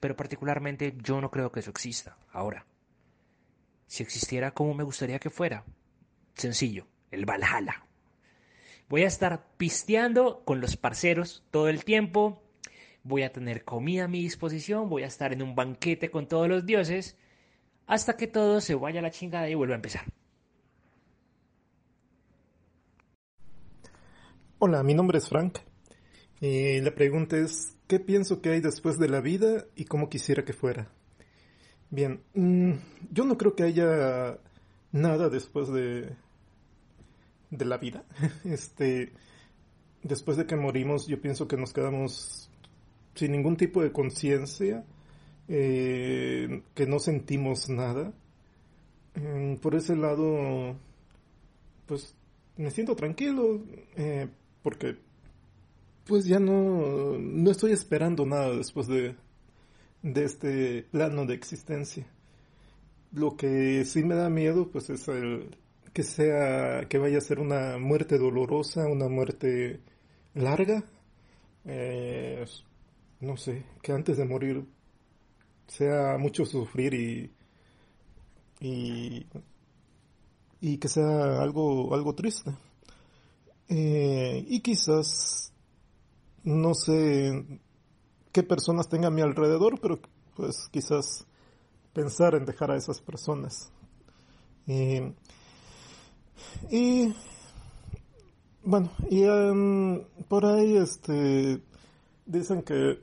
Pero 0.00 0.16
particularmente 0.16 0.94
yo 1.02 1.20
no 1.20 1.30
creo 1.30 1.50
que 1.50 1.60
eso 1.60 1.70
exista 1.70 2.16
ahora. 2.32 2.66
Si 3.86 4.02
existiera, 4.02 4.52
¿cómo 4.52 4.74
me 4.74 4.84
gustaría 4.84 5.18
que 5.18 5.30
fuera? 5.30 5.64
Sencillo, 6.34 6.86
el 7.10 7.24
Valhalla. 7.24 7.84
Voy 8.88 9.02
a 9.02 9.06
estar 9.06 9.46
pisteando 9.56 10.44
con 10.44 10.60
los 10.60 10.76
parceros 10.76 11.44
todo 11.50 11.68
el 11.68 11.84
tiempo. 11.84 12.42
Voy 13.02 13.22
a 13.22 13.32
tener 13.32 13.64
comida 13.64 14.04
a 14.04 14.08
mi 14.08 14.22
disposición. 14.22 14.88
Voy 14.88 15.02
a 15.02 15.06
estar 15.06 15.32
en 15.32 15.42
un 15.42 15.54
banquete 15.54 16.10
con 16.10 16.28
todos 16.28 16.48
los 16.48 16.66
dioses. 16.66 17.16
Hasta 17.86 18.16
que 18.16 18.26
todo 18.26 18.60
se 18.60 18.74
vaya 18.74 19.00
a 19.00 19.02
la 19.02 19.10
chingada 19.10 19.48
y 19.48 19.54
vuelva 19.54 19.74
a 19.74 19.76
empezar. 19.76 20.04
Hola, 24.58 24.82
mi 24.82 24.92
nombre 24.92 25.18
es 25.18 25.28
Frank. 25.28 25.58
Y 26.40 26.80
la 26.80 26.94
pregunta 26.94 27.38
es, 27.38 27.77
¿qué 27.88 27.98
pienso 27.98 28.40
que 28.40 28.50
hay 28.50 28.60
después 28.60 28.98
de 28.98 29.08
la 29.08 29.20
vida 29.20 29.64
y 29.74 29.86
cómo 29.86 30.08
quisiera 30.08 30.44
que 30.44 30.52
fuera? 30.52 30.92
Bien, 31.90 32.20
mm, 32.34 32.72
yo 33.10 33.24
no 33.24 33.38
creo 33.38 33.56
que 33.56 33.64
haya 33.64 34.38
nada 34.92 35.28
después 35.30 35.68
de, 35.72 36.14
de 37.50 37.64
la 37.64 37.78
vida. 37.78 38.04
Este, 38.44 39.12
después 40.02 40.36
de 40.36 40.46
que 40.46 40.54
morimos, 40.54 41.06
yo 41.06 41.20
pienso 41.20 41.48
que 41.48 41.56
nos 41.56 41.72
quedamos 41.72 42.50
sin 43.14 43.32
ningún 43.32 43.56
tipo 43.56 43.82
de 43.82 43.90
conciencia, 43.90 44.84
eh, 45.48 46.62
que 46.74 46.86
no 46.86 46.98
sentimos 46.98 47.70
nada. 47.70 48.12
Mm, 49.14 49.56
por 49.56 49.74
ese 49.74 49.96
lado, 49.96 50.76
pues 51.86 52.14
me 52.58 52.70
siento 52.70 52.94
tranquilo, 52.94 53.62
eh, 53.96 54.28
porque 54.62 54.98
pues 56.08 56.24
ya 56.24 56.40
no, 56.40 57.18
no 57.18 57.50
estoy 57.50 57.72
esperando 57.72 58.24
nada 58.26 58.56
después 58.56 58.88
de, 58.88 59.14
de 60.02 60.24
este 60.24 60.82
plano 60.84 61.26
de 61.26 61.34
existencia. 61.34 62.06
Lo 63.12 63.36
que 63.36 63.84
sí 63.84 64.02
me 64.02 64.14
da 64.14 64.30
miedo 64.30 64.70
pues 64.70 64.90
es 64.90 65.06
el 65.08 65.56
que 65.92 66.02
sea 66.02 66.88
que 66.88 66.98
vaya 66.98 67.18
a 67.18 67.20
ser 67.20 67.38
una 67.38 67.78
muerte 67.78 68.18
dolorosa, 68.18 68.86
una 68.86 69.08
muerte 69.08 69.80
larga. 70.34 70.82
Eh, 71.66 72.44
no 73.20 73.36
sé, 73.36 73.64
que 73.82 73.92
antes 73.92 74.16
de 74.16 74.24
morir 74.24 74.64
sea 75.66 76.16
mucho 76.18 76.46
sufrir 76.46 76.94
y, 76.94 77.30
y, 78.60 79.26
y 80.60 80.78
que 80.78 80.88
sea 80.88 81.42
algo, 81.42 81.94
algo 81.94 82.14
triste. 82.14 82.50
Eh, 83.68 84.46
y 84.48 84.60
quizás, 84.60 85.47
no 86.44 86.74
sé 86.74 87.60
qué 88.32 88.42
personas 88.42 88.88
tenga 88.88 89.08
a 89.08 89.12
mi 89.12 89.22
alrededor, 89.22 89.80
pero 89.80 89.98
pues 90.36 90.68
quizás 90.70 91.26
pensar 91.92 92.34
en 92.34 92.44
dejar 92.44 92.70
a 92.70 92.76
esas 92.76 93.00
personas. 93.00 93.72
Eh, 94.66 95.12
y 96.70 97.14
bueno, 98.62 98.90
y 99.08 99.24
um, 99.24 100.02
por 100.28 100.46
ahí 100.46 100.76
este 100.76 101.60
dicen 102.26 102.62
que 102.62 103.00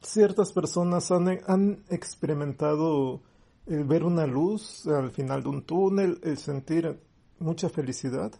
ciertas 0.00 0.52
personas 0.52 1.10
han, 1.10 1.28
han 1.46 1.84
experimentado 1.90 3.20
el 3.66 3.84
ver 3.84 4.04
una 4.04 4.26
luz 4.26 4.86
al 4.86 5.10
final 5.10 5.42
de 5.42 5.48
un 5.48 5.62
túnel, 5.62 6.20
el 6.22 6.38
sentir 6.38 7.00
mucha 7.38 7.68
felicidad. 7.68 8.32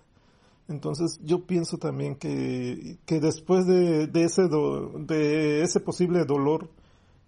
Entonces 0.69 1.19
yo 1.25 1.47
pienso 1.47 1.79
también 1.79 2.16
que, 2.16 2.99
que 3.07 3.21
después 3.21 3.66
de, 3.66 4.07
de 4.07 4.25
ese 4.25 4.43
de 4.43 5.62
ese 5.62 5.81
posible 5.81 6.25
dolor 6.25 6.71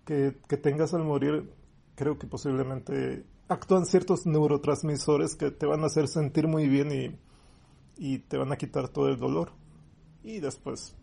que, 0.05 0.37
que 0.47 0.59
tengas 0.59 0.93
al 0.93 1.05
morir, 1.05 1.51
creo 1.95 2.19
que 2.19 2.27
posiblemente 2.27 3.25
actúan 3.49 3.87
ciertos 3.87 4.27
neurotransmisores 4.27 5.37
que 5.37 5.51
te 5.51 5.67
van 5.67 5.83
a 5.83 5.87
hacer 5.87 6.07
sentir 6.07 6.49
muy 6.49 6.69
bien 6.69 6.93
y, 6.93 7.19
y 7.97 8.19
te 8.19 8.37
van 8.37 8.53
a 8.53 8.57
quitar 8.57 8.89
todo 8.89 9.09
el 9.09 9.19
dolor. 9.19 9.53
Y 10.23 10.41
después 10.41 10.95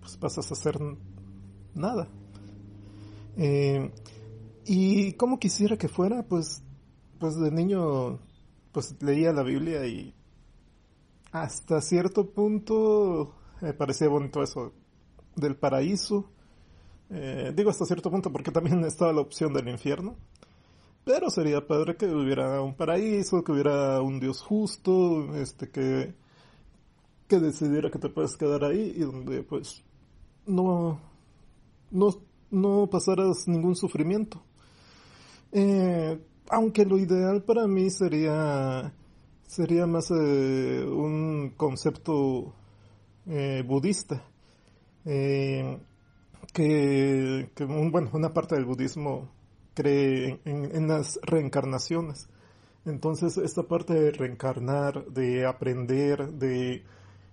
pues 0.00 0.16
pasas 0.16 0.50
a 0.50 0.54
hacer 0.54 0.78
nada. 1.74 2.08
Eh, 3.36 3.90
y 4.66 5.12
como 5.14 5.38
quisiera 5.38 5.76
que 5.76 5.88
fuera, 5.88 6.24
pues, 6.24 6.62
pues 7.18 7.38
de 7.38 7.50
niño, 7.50 8.18
pues 8.72 8.96
leía 9.00 9.32
la 9.32 9.42
Biblia 9.42 9.86
y 9.86 10.14
hasta 11.32 11.80
cierto 11.80 12.30
punto 12.30 13.34
me 13.62 13.72
parecía 13.72 14.08
bonito 14.08 14.42
eso 14.42 14.72
del 15.34 15.56
paraíso. 15.56 16.30
Eh, 17.10 17.52
digo 17.54 17.70
hasta 17.70 17.84
cierto 17.86 18.10
punto 18.10 18.30
porque 18.30 18.50
también 18.50 18.84
estaba 18.84 19.12
la 19.12 19.22
opción 19.22 19.52
del 19.54 19.68
infierno. 19.68 20.16
Pero 21.04 21.30
sería 21.30 21.66
padre 21.66 21.96
que 21.96 22.06
hubiera 22.06 22.60
un 22.60 22.74
paraíso, 22.74 23.42
que 23.42 23.52
hubiera 23.52 24.00
un 24.02 24.20
Dios 24.20 24.40
justo, 24.40 25.34
este 25.34 25.68
que, 25.68 26.14
que 27.26 27.40
decidiera 27.40 27.90
que 27.90 27.98
te 27.98 28.08
puedes 28.08 28.36
quedar 28.36 28.64
ahí 28.64 28.92
y 28.96 29.00
donde 29.00 29.42
pues 29.42 29.82
no, 30.46 31.00
no, 31.90 32.08
no 32.50 32.88
pasaras 32.88 33.48
ningún 33.48 33.74
sufrimiento. 33.74 34.42
Eh, 35.50 36.20
aunque 36.50 36.84
lo 36.84 36.98
ideal 36.98 37.42
para 37.42 37.66
mí 37.66 37.90
sería 37.90 38.92
sería 39.52 39.86
más 39.86 40.10
eh, 40.10 40.82
un 40.82 41.52
concepto 41.58 42.54
eh, 43.26 43.62
budista 43.66 44.24
que, 45.04 45.76
que 47.54 47.64
bueno 47.64 48.08
una 48.14 48.32
parte 48.32 48.54
del 48.54 48.64
budismo 48.64 49.28
cree 49.74 50.40
en, 50.44 50.88
las 50.88 51.18
reencarnaciones. 51.22 52.30
Entonces 52.86 53.36
esta 53.36 53.64
parte 53.64 53.92
de 53.92 54.10
reencarnar 54.12 55.04
de 55.06 55.44
aprender 55.46 56.32
de, 56.32 56.84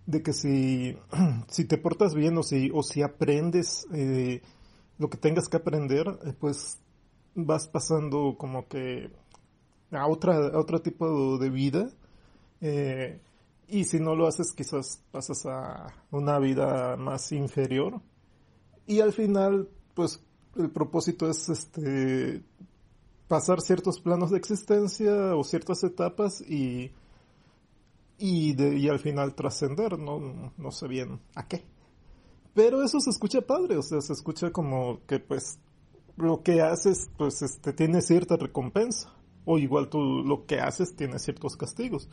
de 0.06 0.22
que 0.22 0.34
si, 0.34 0.98
si 1.48 1.64
te 1.66 1.78
portas 1.78 2.16
bien 2.16 2.38
o 2.38 2.44
si 2.44 2.70
o 2.74 2.84
si 2.84 3.02
aprendes 3.02 3.88
lo 4.98 5.10
que 5.10 5.18
tengas 5.18 5.48
que 5.48 5.56
aprender 5.56 6.06
pues 6.38 6.82
vas 7.34 7.70
pasando 7.70 8.36
como 8.38 8.68
que 8.68 9.10
a 9.92 10.06
otra 10.08 10.36
a 10.36 10.60
otro 10.60 10.82
tipo 10.82 11.38
de 11.38 11.50
vida 11.50 11.90
eh, 12.62 13.20
y 13.68 13.84
si 13.86 14.00
no 14.00 14.16
lo 14.16 14.28
haces 14.28 14.52
quizás 14.54 15.02
pasas 15.12 15.46
a 15.46 15.94
una 16.12 16.40
vida 16.40 16.98
más 16.98 17.32
inferior 17.32 18.02
y 18.88 19.02
al 19.02 19.14
final 19.14 19.70
pues 19.94 20.24
el 20.56 20.70
propósito 20.72 21.30
es 21.30 21.50
este 21.50 22.44
pasar 23.28 23.62
ciertos 23.62 24.00
planos 24.00 24.32
de 24.32 24.38
existencia 24.38 25.36
o 25.36 25.44
ciertas 25.44 25.84
etapas 25.84 26.42
y 26.42 26.92
y, 28.20 28.54
de, 28.54 28.78
y 28.78 28.90
al 28.90 29.00
final 29.00 29.34
trascender, 29.34 29.98
no, 29.98 30.52
no 30.56 30.72
sé 30.72 30.88
bien 30.88 31.22
a 31.36 31.48
qué. 31.48 31.64
Pero 32.54 32.84
eso 32.84 33.00
se 33.00 33.10
escucha 33.10 33.42
padre, 33.42 33.78
o 33.78 33.82
sea, 33.82 34.02
se 34.02 34.14
escucha 34.14 34.52
como 34.52 35.00
que 35.08 35.20
pues 35.20 35.58
lo 36.18 36.44
que 36.44 36.62
haces 36.62 37.10
pues 37.18 37.42
este 37.42 37.72
tiene 37.72 38.02
cierta 38.02 38.36
recompensa 38.36 39.14
o 39.46 39.58
igual 39.58 39.90
tú 39.90 40.00
lo 40.00 40.46
que 40.46 40.60
haces 40.60 40.96
tiene 40.96 41.18
ciertos 41.18 41.56
castigos. 41.56 42.10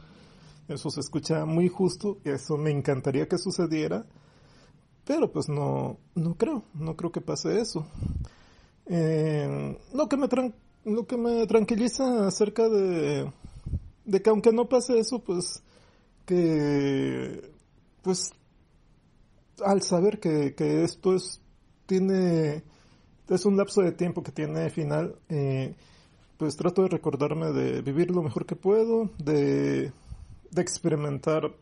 Eso 0.69 0.91
se 0.91 1.01
escucha 1.01 1.45
muy 1.45 1.69
justo, 1.69 2.19
eso 2.25 2.57
me 2.57 2.71
encantaría 2.71 3.29
que 3.29 3.39
sucediera, 3.39 4.05
pero 5.05 5.31
pues 5.31 5.49
no 5.49 5.99
no 6.15 6.35
creo, 6.35 6.65
no 6.75 6.97
creo 6.97 7.13
que 7.13 7.21
pase 7.21 7.61
eso. 7.61 7.87
Eh, 8.87 9.79
lo 9.95 10.09
que 10.09 10.17
me 10.17 10.29
lo 10.85 11.07
que 11.07 11.17
me 11.17 11.47
tranquiliza 11.47 12.27
acerca 12.27 12.69
de 12.69 13.31
de 14.05 14.23
que 14.23 14.31
aunque 14.31 14.53
no 14.53 14.69
pase 14.69 14.99
eso, 14.99 15.21
pues 15.21 15.63
que 16.25 17.51
pues 18.03 18.31
al 19.65 19.83
saber 19.83 20.21
que, 20.21 20.55
que 20.55 20.85
esto 20.85 21.15
es, 21.15 21.41
tiene, 21.87 22.63
es 23.29 23.45
un 23.45 23.57
lapso 23.57 23.83
de 23.83 23.93
tiempo 23.93 24.23
que 24.23 24.33
tiene 24.33 24.71
final, 24.71 25.17
eh, 25.29 25.75
pues 26.37 26.57
trato 26.57 26.83
de 26.83 26.89
recordarme 26.89 27.53
de 27.53 27.81
vivir 27.83 28.11
lo 28.11 28.23
mejor 28.23 28.47
que 28.47 28.57
puedo, 28.57 29.11
de, 29.19 29.93
de 30.51 30.63
experimentar 30.63 31.53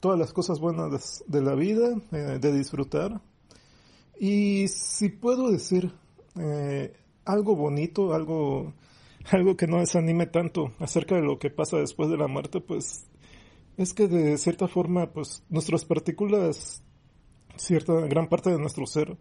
todas 0.00 0.18
las 0.18 0.32
cosas 0.32 0.60
buenas 0.60 1.24
de, 1.26 1.42
la 1.42 1.54
vida, 1.54 1.96
eh, 2.12 2.38
de 2.40 2.52
disfrutar. 2.52 3.20
Y 4.18 4.68
si 4.68 5.08
puedo 5.08 5.50
decir 5.50 5.92
eh, 6.38 6.94
algo 7.24 7.56
bonito, 7.56 8.14
algo, 8.14 8.72
algo 9.30 9.56
que 9.56 9.66
no 9.66 9.78
desanime 9.78 10.26
tanto 10.26 10.72
acerca 10.78 11.16
de 11.16 11.22
lo 11.22 11.38
que 11.38 11.50
pasa 11.50 11.76
después 11.76 12.10
de 12.10 12.16
la 12.16 12.28
muerte, 12.28 12.60
pues 12.60 13.06
es 13.76 13.92
que 13.92 14.08
de 14.08 14.38
cierta 14.38 14.68
forma, 14.68 15.10
pues 15.10 15.42
nuestras 15.48 15.84
partículas, 15.84 16.82
cierta 17.56 17.92
gran 18.02 18.28
parte 18.28 18.50
de 18.50 18.58
nuestro 18.58 18.86
ser, 18.86 19.16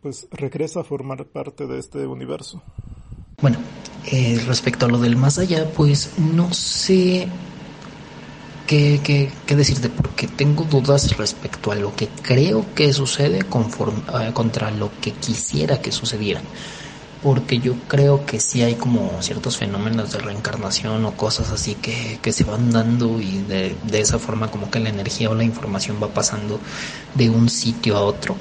pues 0.00 0.28
regresa 0.30 0.80
a 0.80 0.84
formar 0.84 1.26
parte 1.26 1.66
de 1.66 1.78
este 1.78 2.06
universo. 2.06 2.62
Bueno, 3.42 3.58
eh, 4.10 4.40
respecto 4.46 4.86
a 4.86 4.88
lo 4.88 4.98
del 4.98 5.16
más 5.16 5.38
allá, 5.38 5.70
pues 5.74 6.18
no 6.18 6.54
sé 6.54 7.28
qué, 8.66 9.00
qué, 9.02 9.30
qué, 9.46 9.56
decirte, 9.56 9.88
porque 9.88 10.26
tengo 10.26 10.64
dudas 10.64 11.16
respecto 11.16 11.72
a 11.72 11.74
lo 11.74 11.94
que 11.94 12.08
creo 12.08 12.66
que 12.74 12.92
sucede 12.92 13.44
conforme, 13.44 14.00
eh, 14.20 14.32
contra 14.32 14.70
lo 14.70 14.90
que 15.00 15.12
quisiera 15.12 15.80
que 15.80 15.92
sucediera. 15.92 16.40
Porque 17.22 17.58
yo 17.58 17.74
creo 17.88 18.26
que 18.26 18.40
sí 18.40 18.62
hay 18.62 18.74
como 18.74 19.10
ciertos 19.20 19.56
fenómenos 19.56 20.12
de 20.12 20.18
reencarnación 20.18 21.04
o 21.04 21.16
cosas 21.16 21.50
así 21.50 21.74
que, 21.74 22.18
que 22.22 22.32
se 22.32 22.44
van 22.44 22.70
dando 22.70 23.20
y 23.20 23.38
de, 23.42 23.74
de 23.84 24.00
esa 24.00 24.18
forma 24.18 24.50
como 24.50 24.70
que 24.70 24.80
la 24.80 24.90
energía 24.90 25.30
o 25.30 25.34
la 25.34 25.44
información 25.44 25.96
va 26.02 26.08
pasando 26.08 26.60
de 27.14 27.30
un 27.30 27.48
sitio 27.48 27.96
a 27.96 28.02
otro 28.02 28.36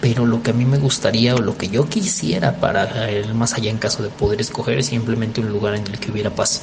pero 0.00 0.26
lo 0.26 0.42
que 0.42 0.50
a 0.50 0.54
mí 0.54 0.64
me 0.64 0.78
gustaría 0.78 1.34
o 1.34 1.38
lo 1.38 1.56
que 1.56 1.68
yo 1.68 1.88
quisiera 1.88 2.60
para 2.60 3.10
el 3.10 3.34
más 3.34 3.54
allá 3.54 3.70
en 3.70 3.78
caso 3.78 4.02
de 4.02 4.10
poder 4.10 4.40
escoger 4.40 4.78
es 4.78 4.86
simplemente 4.86 5.40
un 5.40 5.48
lugar 5.48 5.74
en 5.74 5.86
el 5.86 5.98
que 5.98 6.10
hubiera 6.10 6.30
paz. 6.30 6.62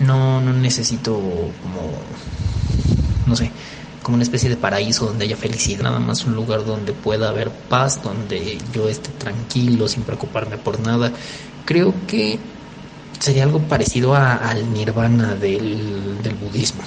No, 0.00 0.40
no 0.40 0.52
necesito 0.52 1.14
como, 1.14 1.90
no 3.26 3.36
sé, 3.36 3.50
como 4.02 4.14
una 4.16 4.24
especie 4.24 4.48
de 4.48 4.56
paraíso 4.56 5.06
donde 5.06 5.24
haya 5.24 5.36
felicidad, 5.36 5.82
nada 5.82 5.98
más 5.98 6.24
un 6.26 6.34
lugar 6.34 6.64
donde 6.64 6.92
pueda 6.92 7.28
haber 7.28 7.50
paz, 7.50 8.02
donde 8.02 8.58
yo 8.72 8.88
esté 8.88 9.10
tranquilo, 9.10 9.88
sin 9.88 10.02
preocuparme 10.02 10.58
por 10.58 10.78
nada. 10.80 11.12
Creo 11.64 11.94
que 12.06 12.38
sería 13.18 13.44
algo 13.44 13.60
parecido 13.60 14.14
al 14.14 14.72
nirvana 14.72 15.34
del, 15.34 16.22
del 16.22 16.34
budismo. 16.34 16.82